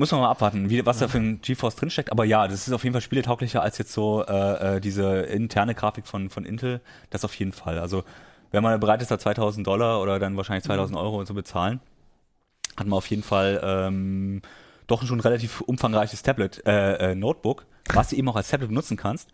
Muss 0.00 0.12
man 0.12 0.22
mal 0.22 0.30
abwarten, 0.30 0.70
wie, 0.70 0.86
was 0.86 0.96
da 0.96 1.08
für 1.08 1.18
ein 1.18 1.42
GeForce 1.42 1.76
drinsteckt. 1.76 2.10
Aber 2.10 2.24
ja, 2.24 2.48
das 2.48 2.66
ist 2.66 2.72
auf 2.72 2.84
jeden 2.84 2.94
Fall 2.94 3.02
spieletauglicher 3.02 3.60
als 3.60 3.76
jetzt 3.76 3.92
so 3.92 4.24
äh, 4.24 4.76
äh, 4.76 4.80
diese 4.80 5.20
interne 5.20 5.74
Grafik 5.74 6.06
von, 6.06 6.30
von 6.30 6.46
Intel. 6.46 6.80
Das 7.10 7.22
auf 7.22 7.34
jeden 7.34 7.52
Fall. 7.52 7.78
Also 7.78 8.04
wenn 8.50 8.62
man 8.62 8.80
bereit 8.80 9.02
ist, 9.02 9.10
da 9.10 9.18
2000 9.18 9.66
Dollar 9.66 10.00
oder 10.00 10.18
dann 10.18 10.38
wahrscheinlich 10.38 10.64
2000 10.64 10.96
mhm. 10.96 11.04
Euro 11.04 11.24
zu 11.26 11.34
bezahlen, 11.34 11.80
hat 12.78 12.86
man 12.86 12.96
auf 12.96 13.08
jeden 13.08 13.22
Fall 13.22 13.60
ähm, 13.62 14.40
doch 14.86 15.04
schon 15.04 15.18
ein 15.18 15.20
relativ 15.20 15.60
umfangreiches 15.60 16.22
Tablet, 16.22 16.66
äh, 16.66 17.10
äh, 17.10 17.14
Notebook, 17.14 17.66
was 17.92 18.08
du 18.08 18.16
eben 18.16 18.30
auch 18.30 18.36
als 18.36 18.48
Tablet 18.48 18.70
benutzen 18.70 18.96
kannst. 18.96 19.28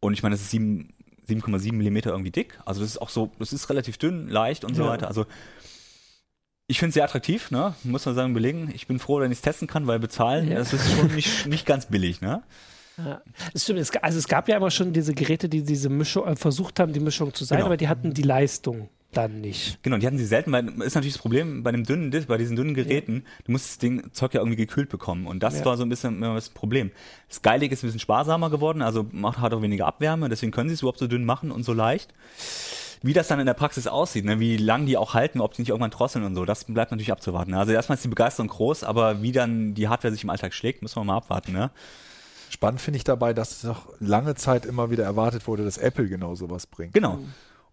Und 0.00 0.14
ich 0.14 0.24
meine, 0.24 0.34
das 0.34 0.42
ist 0.42 0.52
7,7 0.52 1.74
Millimeter 1.74 2.10
irgendwie 2.10 2.32
dick. 2.32 2.58
Also 2.64 2.80
das 2.80 2.90
ist 2.90 2.98
auch 2.98 3.10
so, 3.10 3.30
das 3.38 3.52
ist 3.52 3.70
relativ 3.70 3.98
dünn, 3.98 4.26
leicht 4.26 4.64
und 4.64 4.74
so 4.74 4.82
ja. 4.82 4.88
weiter. 4.88 5.06
Also 5.06 5.26
ich 6.68 6.78
finde 6.78 6.90
es 6.90 6.94
sehr 6.94 7.04
attraktiv, 7.04 7.50
ne? 7.50 7.74
muss 7.82 8.04
man 8.04 8.14
sagen, 8.14 8.34
belegen. 8.34 8.70
Ich 8.74 8.86
bin 8.86 8.98
froh, 8.98 9.20
wenn 9.20 9.32
ich 9.32 9.38
es 9.38 9.42
testen 9.42 9.66
kann, 9.66 9.86
weil 9.86 9.98
bezahlen, 9.98 10.48
ja. 10.48 10.56
das 10.56 10.74
ist 10.74 10.92
schon 10.92 11.14
nicht, 11.14 11.46
nicht 11.46 11.66
ganz 11.66 11.86
billig. 11.86 12.20
Ne? 12.20 12.42
Ja, 12.98 13.22
das 13.52 13.62
stimmt. 13.64 13.78
Es, 13.78 13.90
also 13.96 14.18
es 14.18 14.28
gab 14.28 14.48
ja 14.48 14.56
aber 14.56 14.70
schon 14.70 14.92
diese 14.92 15.14
Geräte, 15.14 15.48
die 15.48 15.62
diese 15.62 15.88
Mischung 15.88 16.26
äh, 16.26 16.36
versucht 16.36 16.78
haben, 16.78 16.92
die 16.92 17.00
Mischung 17.00 17.32
zu 17.32 17.44
sein, 17.44 17.58
genau. 17.58 17.66
aber 17.66 17.78
die 17.78 17.88
hatten 17.88 18.12
die 18.12 18.22
Leistung 18.22 18.90
dann 19.12 19.40
nicht. 19.40 19.82
Genau, 19.82 19.96
die 19.96 20.06
hatten 20.06 20.18
sie 20.18 20.26
selten, 20.26 20.52
weil 20.52 20.68
ist 20.82 20.94
natürlich 20.94 21.14
das 21.14 21.22
Problem 21.22 21.62
bei 21.62 21.72
dem 21.72 21.84
dünnen 21.84 22.10
bei 22.28 22.36
diesen 22.36 22.56
dünnen 22.56 22.74
Geräten, 22.74 23.22
ja. 23.24 23.44
du 23.46 23.52
musst 23.52 23.66
das 23.66 23.78
Ding 23.78 24.12
Zeug 24.12 24.34
ja 24.34 24.40
irgendwie 24.40 24.56
gekühlt 24.56 24.90
bekommen 24.90 25.26
und 25.26 25.42
das 25.42 25.60
ja. 25.60 25.64
war 25.64 25.78
so 25.78 25.82
ein 25.84 25.88
bisschen 25.88 26.20
das 26.20 26.50
Problem. 26.50 26.90
Das 27.28 27.40
Geilig 27.40 27.72
ist 27.72 27.82
ein 27.82 27.86
bisschen 27.86 28.00
sparsamer 28.00 28.50
geworden, 28.50 28.82
also 28.82 29.06
macht 29.10 29.38
hat 29.38 29.54
auch 29.54 29.62
weniger 29.62 29.86
Abwärme, 29.86 30.28
deswegen 30.28 30.52
können 30.52 30.68
sie 30.68 30.74
es 30.74 30.82
überhaupt 30.82 30.98
so 30.98 31.06
dünn 31.06 31.24
machen 31.24 31.50
und 31.50 31.62
so 31.62 31.72
leicht. 31.72 32.12
Wie 33.02 33.12
das 33.12 33.28
dann 33.28 33.40
in 33.40 33.46
der 33.46 33.54
Praxis 33.54 33.86
aussieht, 33.86 34.24
ne? 34.24 34.40
wie 34.40 34.56
lang 34.56 34.86
die 34.86 34.96
auch 34.96 35.14
halten, 35.14 35.40
ob 35.40 35.54
die 35.54 35.62
nicht 35.62 35.68
irgendwann 35.68 35.90
drosseln 35.90 36.24
und 36.24 36.34
so, 36.34 36.44
das 36.44 36.64
bleibt 36.64 36.90
natürlich 36.90 37.12
abzuwarten. 37.12 37.54
Also 37.54 37.72
erstmal 37.72 37.96
ist 37.96 38.04
die 38.04 38.08
Begeisterung 38.08 38.48
groß, 38.48 38.84
aber 38.84 39.22
wie 39.22 39.32
dann 39.32 39.74
die 39.74 39.88
Hardware 39.88 40.12
sich 40.12 40.24
im 40.24 40.30
Alltag 40.30 40.52
schlägt, 40.54 40.82
müssen 40.82 40.96
wir 40.96 41.04
mal 41.04 41.16
abwarten. 41.16 41.52
Ne? 41.52 41.70
Spannend 42.50 42.80
finde 42.80 42.96
ich 42.96 43.04
dabei, 43.04 43.34
dass 43.34 43.50
es 43.52 43.64
noch 43.64 43.88
lange 44.00 44.34
Zeit 44.34 44.66
immer 44.66 44.90
wieder 44.90 45.04
erwartet 45.04 45.46
wurde, 45.46 45.64
dass 45.64 45.78
Apple 45.78 46.08
genau 46.08 46.34
sowas 46.34 46.66
bringt. 46.66 46.94
Genau. 46.94 47.18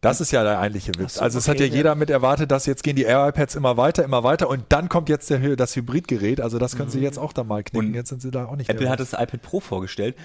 Das 0.02 0.22
ist 0.22 0.32
ja 0.32 0.44
der 0.44 0.60
eigentliche 0.60 0.92
Witz. 1.00 1.16
So, 1.16 1.22
also 1.22 1.40
es 1.40 1.48
okay, 1.48 1.52
hat 1.52 1.60
ja, 1.62 1.66
ja 1.66 1.74
jeder 1.74 1.96
mit 1.96 2.10
erwartet, 2.12 2.52
dass 2.52 2.68
jetzt 2.68 2.84
gehen 2.84 2.96
die 2.96 3.04
Air 3.04 3.28
iPads 3.28 3.56
immer 3.56 3.78
weiter, 3.78 4.04
immer 4.04 4.24
weiter 4.24 4.50
und 4.50 4.66
dann 4.70 4.88
kommt 4.90 5.10
jetzt 5.10 5.30
der, 5.32 5.56
das 5.56 5.76
Hybridgerät. 5.76 6.42
Also 6.42 6.60
das 6.60 6.76
können 6.76 6.90
mhm. 6.90 6.94
sie 6.94 7.00
jetzt 7.00 7.18
auch 7.18 7.34
da 7.34 7.44
mal 7.44 7.64
knicken. 7.64 7.88
Und 7.88 7.94
jetzt 7.96 8.10
sind 8.10 8.22
sie 8.22 8.30
da 8.30 8.46
auch 8.46 8.56
nicht. 8.56 8.70
Apple 8.70 8.90
hat 8.90 9.00
das 9.00 9.14
iPad 9.14 9.42
Pro 9.42 9.60
vorgestellt, 9.60 10.16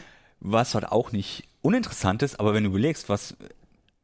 was 0.40 0.74
halt 0.74 0.86
auch 0.86 1.12
nicht 1.12 1.48
uninteressant 1.62 2.22
ist, 2.22 2.40
aber 2.40 2.54
wenn 2.54 2.64
du 2.64 2.70
überlegst, 2.70 3.08
was 3.08 3.36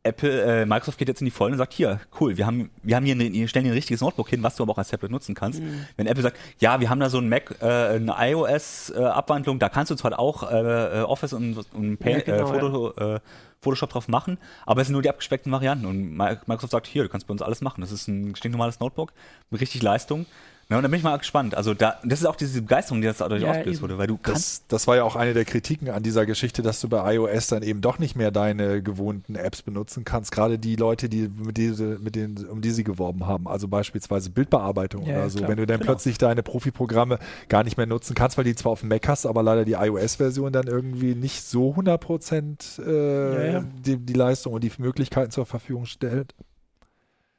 Apple, 0.06 0.62
äh, 0.62 0.66
Microsoft 0.66 0.98
geht 0.98 1.08
jetzt 1.08 1.20
in 1.20 1.26
die 1.26 1.30
Vollen 1.30 1.52
und 1.52 1.58
sagt, 1.58 1.72
hier, 1.72 2.00
cool, 2.20 2.36
wir 2.36 2.46
haben, 2.46 2.70
wir 2.82 2.96
haben 2.96 3.04
hier, 3.04 3.14
eine, 3.14 3.48
stellen 3.48 3.64
hier 3.64 3.72
ein 3.72 3.76
richtiges 3.76 4.00
Notebook 4.00 4.28
hin, 4.28 4.42
was 4.42 4.56
du 4.56 4.62
aber 4.62 4.72
auch 4.72 4.78
als 4.78 4.88
Tablet 4.88 5.10
nutzen 5.10 5.34
kannst. 5.34 5.60
Mhm. 5.60 5.86
Wenn 5.96 6.06
Apple 6.06 6.22
sagt, 6.22 6.38
ja, 6.58 6.80
wir 6.80 6.88
haben 6.90 7.00
da 7.00 7.10
so 7.10 7.18
ein 7.18 7.28
Mac, 7.28 7.56
äh, 7.60 7.64
eine 7.64 8.14
iOS-Abwandlung, 8.18 9.56
äh, 9.56 9.58
da 9.58 9.68
kannst 9.68 9.90
du 9.90 9.94
zwar 9.96 10.18
auch 10.18 10.50
äh, 10.50 11.02
Office 11.02 11.32
und, 11.32 11.58
und 11.74 11.98
Pay, 11.98 12.12
ja, 12.12 12.20
genau, 12.20 12.54
äh, 12.54 12.60
Foto, 12.60 12.94
ja. 12.98 13.14
äh, 13.16 13.20
Photoshop 13.60 13.90
drauf 13.90 14.08
machen, 14.08 14.38
aber 14.64 14.80
es 14.80 14.86
sind 14.86 14.92
nur 14.92 15.02
die 15.02 15.08
abgespeckten 15.08 15.50
Varianten 15.50 15.86
und 15.86 16.16
Microsoft 16.16 16.70
sagt, 16.70 16.86
hier, 16.86 17.02
du 17.02 17.08
kannst 17.08 17.26
bei 17.26 17.32
uns 17.32 17.42
alles 17.42 17.62
machen. 17.62 17.80
Das 17.80 17.90
ist 17.90 18.06
ein 18.06 18.36
stinknormales 18.36 18.80
Notebook 18.80 19.12
mit 19.50 19.60
richtig 19.60 19.82
Leistung. 19.82 20.26
Ja, 20.68 20.78
und 20.78 20.82
da 20.82 20.88
bin 20.88 20.98
ich 20.98 21.04
mal 21.04 21.16
gespannt. 21.16 21.54
Also 21.54 21.74
da, 21.74 22.00
das 22.02 22.20
ist 22.20 22.26
auch 22.26 22.34
diese 22.34 22.60
Begeisterung, 22.60 23.00
die 23.00 23.06
das 23.06 23.18
dadurch 23.18 23.42
ja, 23.42 23.50
ausgelöst 23.50 23.82
wurde, 23.82 23.98
weil 23.98 24.08
du 24.08 24.18
kannst. 24.18 24.62
Das, 24.62 24.66
das 24.68 24.86
war 24.88 24.96
ja 24.96 25.04
auch 25.04 25.14
eine 25.14 25.32
der 25.32 25.44
Kritiken 25.44 25.90
an 25.90 26.02
dieser 26.02 26.26
Geschichte, 26.26 26.62
dass 26.62 26.80
du 26.80 26.88
bei 26.88 27.14
iOS 27.14 27.46
dann 27.46 27.62
eben 27.62 27.80
doch 27.80 28.00
nicht 28.00 28.16
mehr 28.16 28.32
deine 28.32 28.82
gewohnten 28.82 29.36
Apps 29.36 29.62
benutzen 29.62 30.04
kannst. 30.04 30.32
Gerade 30.32 30.58
die 30.58 30.74
Leute, 30.74 31.08
die 31.08 31.28
mit, 31.28 31.56
diese, 31.56 32.00
mit 32.00 32.16
denen, 32.16 32.48
um 32.48 32.62
die 32.62 32.70
sie 32.70 32.82
geworben 32.82 33.26
haben. 33.26 33.46
Also 33.46 33.68
beispielsweise 33.68 34.30
Bildbearbeitung 34.30 35.06
ja, 35.06 35.18
oder 35.18 35.30
so. 35.30 35.38
Klar. 35.38 35.50
Wenn 35.50 35.58
du 35.58 35.66
dann 35.66 35.78
genau. 35.78 35.92
plötzlich 35.92 36.18
deine 36.18 36.42
Profi-Programme 36.42 37.20
gar 37.48 37.62
nicht 37.62 37.76
mehr 37.76 37.86
nutzen 37.86 38.14
kannst, 38.16 38.36
weil 38.36 38.44
die 38.44 38.56
zwar 38.56 38.72
auf 38.72 38.80
dem 38.80 38.88
Mac 38.88 39.06
hast, 39.06 39.24
aber 39.24 39.44
leider 39.44 39.64
die 39.64 39.74
iOS-Version 39.74 40.52
dann 40.52 40.66
irgendwie 40.66 41.14
nicht 41.14 41.44
so 41.44 41.70
100 41.70 42.00
Prozent 42.00 42.80
äh, 42.84 43.52
ja, 43.52 43.64
die, 43.84 43.98
die 43.98 44.14
Leistung 44.14 44.52
und 44.52 44.64
die 44.64 44.72
Möglichkeiten 44.78 45.30
zur 45.30 45.46
Verfügung 45.46 45.86
stellt 45.86 46.34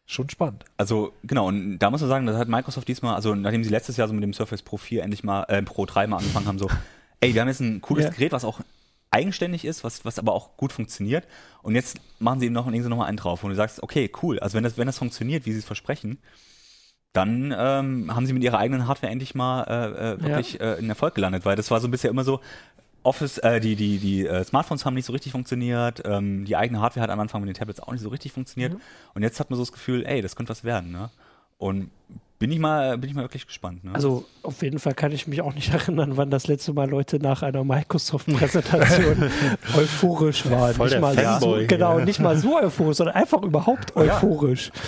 schon 0.07 0.29
spannend. 0.29 0.63
Also 0.77 1.13
genau, 1.23 1.47
und 1.47 1.79
da 1.79 1.91
muss 1.91 2.01
man 2.01 2.09
sagen, 2.09 2.25
das 2.25 2.37
hat 2.37 2.47
Microsoft 2.47 2.87
diesmal, 2.87 3.15
also 3.15 3.35
nachdem 3.35 3.63
sie 3.63 3.69
letztes 3.69 3.97
Jahr 3.97 4.07
so 4.07 4.13
mit 4.13 4.23
dem 4.23 4.33
Surface 4.33 4.63
Pro 4.63 4.77
4 4.77 5.03
endlich 5.03 5.23
mal, 5.23 5.43
äh, 5.49 5.61
Pro 5.61 5.85
3 5.85 6.07
mal 6.07 6.17
angefangen 6.17 6.47
haben, 6.47 6.57
so, 6.57 6.69
ey, 7.19 7.33
wir 7.33 7.41
haben 7.41 7.49
jetzt 7.49 7.59
ein 7.59 7.81
cooles 7.81 8.05
ja. 8.05 8.11
Gerät, 8.11 8.31
was 8.31 8.45
auch 8.45 8.61
eigenständig 9.11 9.65
ist, 9.65 9.83
was, 9.83 10.05
was 10.05 10.17
aber 10.17 10.33
auch 10.33 10.55
gut 10.57 10.71
funktioniert. 10.71 11.27
Und 11.61 11.75
jetzt 11.75 11.99
machen 12.19 12.39
sie 12.39 12.45
eben 12.45 12.55
noch, 12.55 12.69
legen 12.69 12.83
sie 12.83 12.89
noch 12.89 12.97
mal 12.97 13.05
einen 13.05 13.17
drauf, 13.17 13.43
und 13.43 13.49
du 13.49 13.55
sagst, 13.55 13.83
okay, 13.83 14.09
cool, 14.23 14.39
also 14.39 14.55
wenn 14.55 14.63
das, 14.63 14.77
wenn 14.77 14.87
das 14.87 14.97
funktioniert, 14.97 15.45
wie 15.45 15.51
sie 15.51 15.59
es 15.59 15.65
versprechen, 15.65 16.19
dann 17.11 17.53
ähm, 17.57 18.15
haben 18.15 18.25
sie 18.25 18.33
mit 18.33 18.43
ihrer 18.43 18.59
eigenen 18.59 18.87
Hardware 18.87 19.11
endlich 19.11 19.35
mal 19.35 19.63
äh, 19.63 20.13
äh 20.13 20.21
wirklich 20.21 20.53
ja. 20.53 20.73
äh, 20.73 20.79
in 20.79 20.87
Erfolg 20.87 21.15
gelandet, 21.15 21.45
weil 21.45 21.55
das 21.55 21.71
war 21.71 21.81
so 21.81 21.89
bisher 21.89 22.11
immer 22.11 22.23
so, 22.23 22.41
Office, 23.07 23.37
äh, 23.39 23.59
die, 23.59 23.75
die, 23.75 23.97
die 23.97 24.27
äh, 24.27 24.43
Smartphones 24.43 24.85
haben 24.85 24.93
nicht 24.93 25.05
so 25.05 25.13
richtig 25.13 25.31
funktioniert, 25.31 26.03
ähm, 26.05 26.45
die 26.45 26.55
eigene 26.55 26.81
Hardware 26.81 27.03
hat 27.03 27.09
am 27.09 27.19
Anfang 27.19 27.41
mit 27.41 27.47
den 27.47 27.55
Tablets 27.55 27.79
auch 27.79 27.91
nicht 27.91 28.01
so 28.01 28.09
richtig 28.09 28.33
funktioniert. 28.33 28.73
Mhm. 28.73 28.81
Und 29.15 29.23
jetzt 29.23 29.39
hat 29.39 29.49
man 29.49 29.57
so 29.57 29.63
das 29.63 29.71
Gefühl, 29.71 30.05
ey, 30.05 30.21
das 30.21 30.35
könnte 30.35 30.49
was 30.49 30.63
werden, 30.63 30.91
ne? 30.91 31.09
Und 31.57 31.89
bin 32.37 32.51
ich 32.51 32.59
mal, 32.59 32.99
bin 32.99 33.09
ich 33.09 33.15
mal 33.15 33.23
wirklich 33.23 33.47
gespannt. 33.47 33.83
Ne? 33.83 33.95
Also 33.95 34.25
auf 34.43 34.61
jeden 34.61 34.77
Fall 34.77 34.93
kann 34.93 35.11
ich 35.11 35.25
mich 35.25 35.41
auch 35.41 35.55
nicht 35.55 35.73
erinnern, 35.73 36.17
wann 36.17 36.29
das 36.29 36.47
letzte 36.47 36.73
Mal 36.73 36.87
Leute 36.89 37.17
nach 37.17 37.41
einer 37.41 37.63
Microsoft-Präsentation 37.63 39.31
euphorisch 39.75 40.47
waren. 40.49 40.75
Voll 40.75 40.89
nicht 40.89 40.99
mal 40.99 41.15
Fanboy, 41.15 41.61
so, 41.61 41.67
genau, 41.67 41.99
nicht 41.99 42.19
mal 42.19 42.37
so 42.37 42.59
euphorisch, 42.59 42.97
sondern 42.97 43.15
einfach 43.15 43.41
überhaupt 43.41 43.95
euphorisch. 43.95 44.71
Ja 44.73 44.81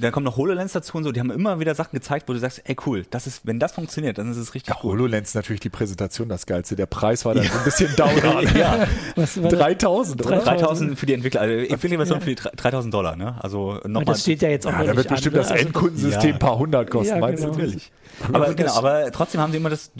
dann 0.00 0.12
kommen 0.12 0.24
noch 0.24 0.36
HoloLens 0.36 0.72
dazu 0.72 0.96
und 0.96 1.04
so, 1.04 1.12
die 1.12 1.20
haben 1.20 1.30
immer 1.30 1.60
wieder 1.60 1.74
Sachen 1.74 1.92
gezeigt, 1.92 2.28
wo 2.28 2.32
du 2.32 2.38
sagst, 2.38 2.62
ey 2.64 2.76
cool, 2.86 3.04
das 3.10 3.26
ist, 3.26 3.46
wenn 3.46 3.58
das 3.58 3.72
funktioniert, 3.72 4.18
dann 4.18 4.30
ist 4.30 4.36
es 4.36 4.54
richtig 4.54 4.74
ja, 4.74 4.80
cool. 4.82 4.92
HoloLens 4.92 5.34
natürlich 5.34 5.60
die 5.60 5.68
Präsentation 5.68 6.28
das 6.28 6.46
Geilste. 6.46 6.76
Der 6.76 6.86
Preis 6.86 7.24
war 7.24 7.34
dann 7.34 7.44
ja. 7.44 7.50
so 7.50 7.58
ein 7.58 7.64
bisschen 7.64 7.96
downer. 7.96 8.42
ja. 8.56 8.86
Was 9.14 9.34
3000, 9.34 10.26
oder? 10.26 10.38
3000 10.38 10.98
für 10.98 11.06
die 11.06 11.14
Entwickler, 11.14 11.42
also 11.42 11.54
Entwicklerversion 11.54 12.18
ja. 12.18 12.24
für 12.24 12.34
die 12.34 12.56
3000 12.56 12.92
Dollar, 12.92 13.16
ne? 13.16 13.36
Also 13.42 13.80
nochmal. 13.84 14.04
Das 14.04 14.22
steht 14.22 14.42
ja 14.42 14.48
jetzt 14.48 14.66
auch 14.66 14.72
ja, 14.72 14.84
Da 14.84 14.96
wird 14.96 15.08
bestimmt 15.08 15.36
an, 15.36 15.42
das 15.42 15.50
also, 15.50 15.64
Endkundensystem 15.64 16.34
ein 16.34 16.38
paar 16.38 16.58
hundert 16.58 16.90
kosten, 16.90 17.14
ja, 17.14 17.20
meinst 17.20 17.42
genau. 17.42 17.54
du? 17.54 17.62
Natürlich. 17.62 17.92
Aber 18.32 18.54
genau, 18.54 18.74
aber 18.74 19.12
trotzdem 19.12 19.40
haben 19.40 19.52
sie 19.52 19.58
immer 19.58 19.70
das, 19.70 19.90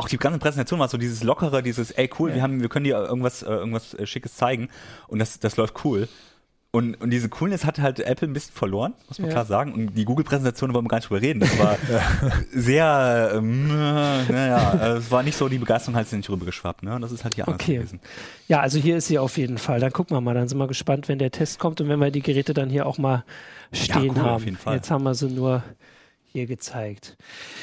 auch 0.00 0.08
die 0.08 0.16
ganze 0.16 0.38
Präsentation 0.38 0.80
war 0.80 0.88
so 0.88 0.98
dieses 0.98 1.22
lockere, 1.22 1.62
dieses, 1.62 1.90
ey 1.90 2.08
cool, 2.18 2.30
ja. 2.30 2.36
wir 2.36 2.42
haben, 2.42 2.60
wir 2.60 2.68
können 2.68 2.84
dir 2.84 2.96
irgendwas, 2.96 3.42
äh, 3.42 3.46
irgendwas 3.50 3.94
äh, 3.94 4.06
Schickes 4.06 4.34
zeigen 4.34 4.68
und 5.08 5.18
das, 5.18 5.38
das 5.38 5.56
läuft 5.56 5.84
cool. 5.84 6.08
Und, 6.72 7.00
und 7.00 7.10
diese 7.10 7.28
Coolness 7.28 7.64
hat 7.64 7.80
halt 7.80 7.98
Apple 7.98 8.28
ein 8.28 8.32
bisschen 8.32 8.54
verloren, 8.54 8.94
muss 9.08 9.18
man 9.18 9.28
ja. 9.28 9.34
klar 9.34 9.44
sagen. 9.44 9.72
Und 9.72 9.94
die 9.94 10.04
Google-Präsentation 10.04 10.72
wollen 10.72 10.84
wir 10.84 10.88
gar 10.88 10.98
nicht 10.98 11.10
drüber 11.10 11.20
reden. 11.20 11.40
Das 11.40 11.58
war 11.58 11.76
sehr, 12.52 13.32
ähm, 13.34 13.66
naja, 13.66 14.96
es 14.96 15.10
war 15.10 15.24
nicht 15.24 15.36
so 15.36 15.48
die 15.48 15.58
Begeisterung 15.58 15.96
halt 15.96 16.12
nicht 16.12 16.30
rübergeschwappt. 16.30 16.84
Ne? 16.84 16.96
Das 17.00 17.10
ist 17.10 17.24
halt 17.24 17.34
hier 17.34 17.48
anders 17.48 17.60
okay. 17.60 17.76
gewesen. 17.78 17.98
Ja, 18.46 18.60
also 18.60 18.78
hier 18.78 18.96
ist 18.98 19.08
sie 19.08 19.18
auf 19.18 19.36
jeden 19.36 19.58
Fall. 19.58 19.80
Dann 19.80 19.90
gucken 19.90 20.16
wir 20.16 20.20
mal. 20.20 20.34
Dann 20.34 20.46
sind 20.46 20.58
wir 20.58 20.68
gespannt, 20.68 21.08
wenn 21.08 21.18
der 21.18 21.32
Test 21.32 21.58
kommt 21.58 21.80
und 21.80 21.88
wenn 21.88 21.98
wir 21.98 22.12
die 22.12 22.22
Geräte 22.22 22.54
dann 22.54 22.70
hier 22.70 22.86
auch 22.86 22.98
mal 22.98 23.24
stehen 23.72 24.04
ja, 24.04 24.12
cool, 24.12 24.18
haben. 24.18 24.28
Auf 24.28 24.44
jeden 24.44 24.56
Fall. 24.56 24.76
Jetzt 24.76 24.92
haben 24.92 25.02
wir 25.02 25.14
sie 25.14 25.28
nur 25.28 25.64
hier 26.32 26.46
gezeigt. 26.46 27.16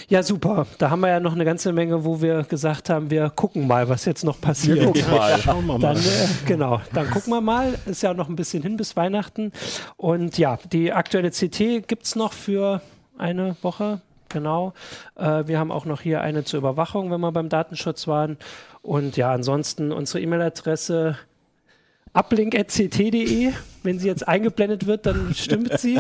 Ja, 0.10 0.24
super. 0.24 0.68
Da 0.78 0.90
haben 0.90 1.00
wir 1.00 1.10
ja 1.10 1.20
noch 1.20 1.34
eine 1.34 1.46
ganze 1.46 1.72
Menge, 1.72 2.04
wo 2.04 2.22
wir 2.22 2.44
gesagt 2.44 2.90
haben, 2.90 3.10
wir 3.10 3.30
gucken 3.30 3.66
mal, 3.68 3.88
was 3.88 4.06
jetzt 4.06 4.24
noch 4.24 4.42
passiert. 4.42 4.80
Wir 4.80 4.86
gucken 4.88 5.10
mal. 5.10 5.40
Schauen 5.40 5.66
wir 5.66 5.78
mal. 5.78 5.94
Dann, 5.94 5.98
äh, 5.98 6.28
genau, 6.46 6.82
dann 6.94 7.10
gucken 7.10 7.32
wir 7.32 7.42
mal. 7.42 7.80
Ist 7.86 8.04
ja 8.04 8.14
noch 8.14 8.28
ein 8.28 8.36
bisschen 8.36 8.64
hin 8.64 8.78
bis 8.78 8.96
Weihnachten. 8.96 9.52
Und 9.96 10.38
ja, 10.38 10.60
die 10.72 10.92
aktuelle 10.92 11.32
CT 11.32 11.88
gibt 11.88 12.06
es 12.06 12.16
noch 12.16 12.34
für 12.34 12.82
eine 13.18 13.56
Woche. 13.62 14.02
Genau. 14.30 14.74
Äh, 15.16 15.48
wir 15.48 15.60
haben 15.60 15.72
auch 15.72 15.86
noch 15.86 16.02
hier 16.02 16.22
eine 16.22 16.44
zur 16.44 16.60
Überwachung, 16.60 17.10
wenn 17.12 17.22
wir 17.22 17.32
beim 17.32 17.50
Datenschutz 17.50 18.08
waren. 18.08 18.38
Und 18.82 19.16
ja, 19.18 19.32
ansonsten 19.32 19.92
unsere 19.92 20.22
E-Mail-Adresse 20.22 21.18
uplink.ct.de. 22.14 23.54
Wenn 23.88 24.00
sie 24.00 24.08
jetzt 24.08 24.28
eingeblendet 24.28 24.86
wird, 24.86 25.06
dann 25.06 25.34
stimmt 25.34 25.80
sie. 25.80 25.98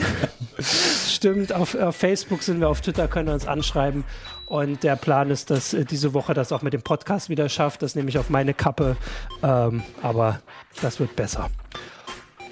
stimmt, 0.61 1.53
auf, 1.53 1.73
auf, 1.73 1.95
Facebook 1.95 2.43
sind 2.43 2.59
wir, 2.59 2.67
auf 2.67 2.81
Twitter 2.81 3.07
können 3.07 3.27
wir 3.27 3.33
uns 3.33 3.47
anschreiben. 3.47 4.03
Und 4.45 4.83
der 4.83 4.97
Plan 4.97 5.29
ist, 5.29 5.51
dass 5.51 5.73
äh, 5.73 5.85
diese 5.85 6.13
Woche 6.13 6.33
das 6.33 6.51
auch 6.51 6.61
mit 6.61 6.73
dem 6.73 6.81
Podcast 6.81 7.29
wieder 7.29 7.47
schafft. 7.47 7.81
Das 7.81 7.95
nehme 7.95 8.09
ich 8.09 8.17
auf 8.17 8.29
meine 8.29 8.53
Kappe. 8.53 8.97
Ähm, 9.41 9.83
aber 10.01 10.41
das 10.81 10.99
wird 10.99 11.15
besser. 11.15 11.49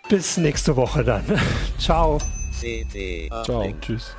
Bis 0.07 0.37
nächste 0.37 0.77
Woche 0.77 1.03
dann. 1.03 1.25
Ciao. 1.79 2.19
Ciao. 3.43 3.73
Tschüss. 3.81 4.15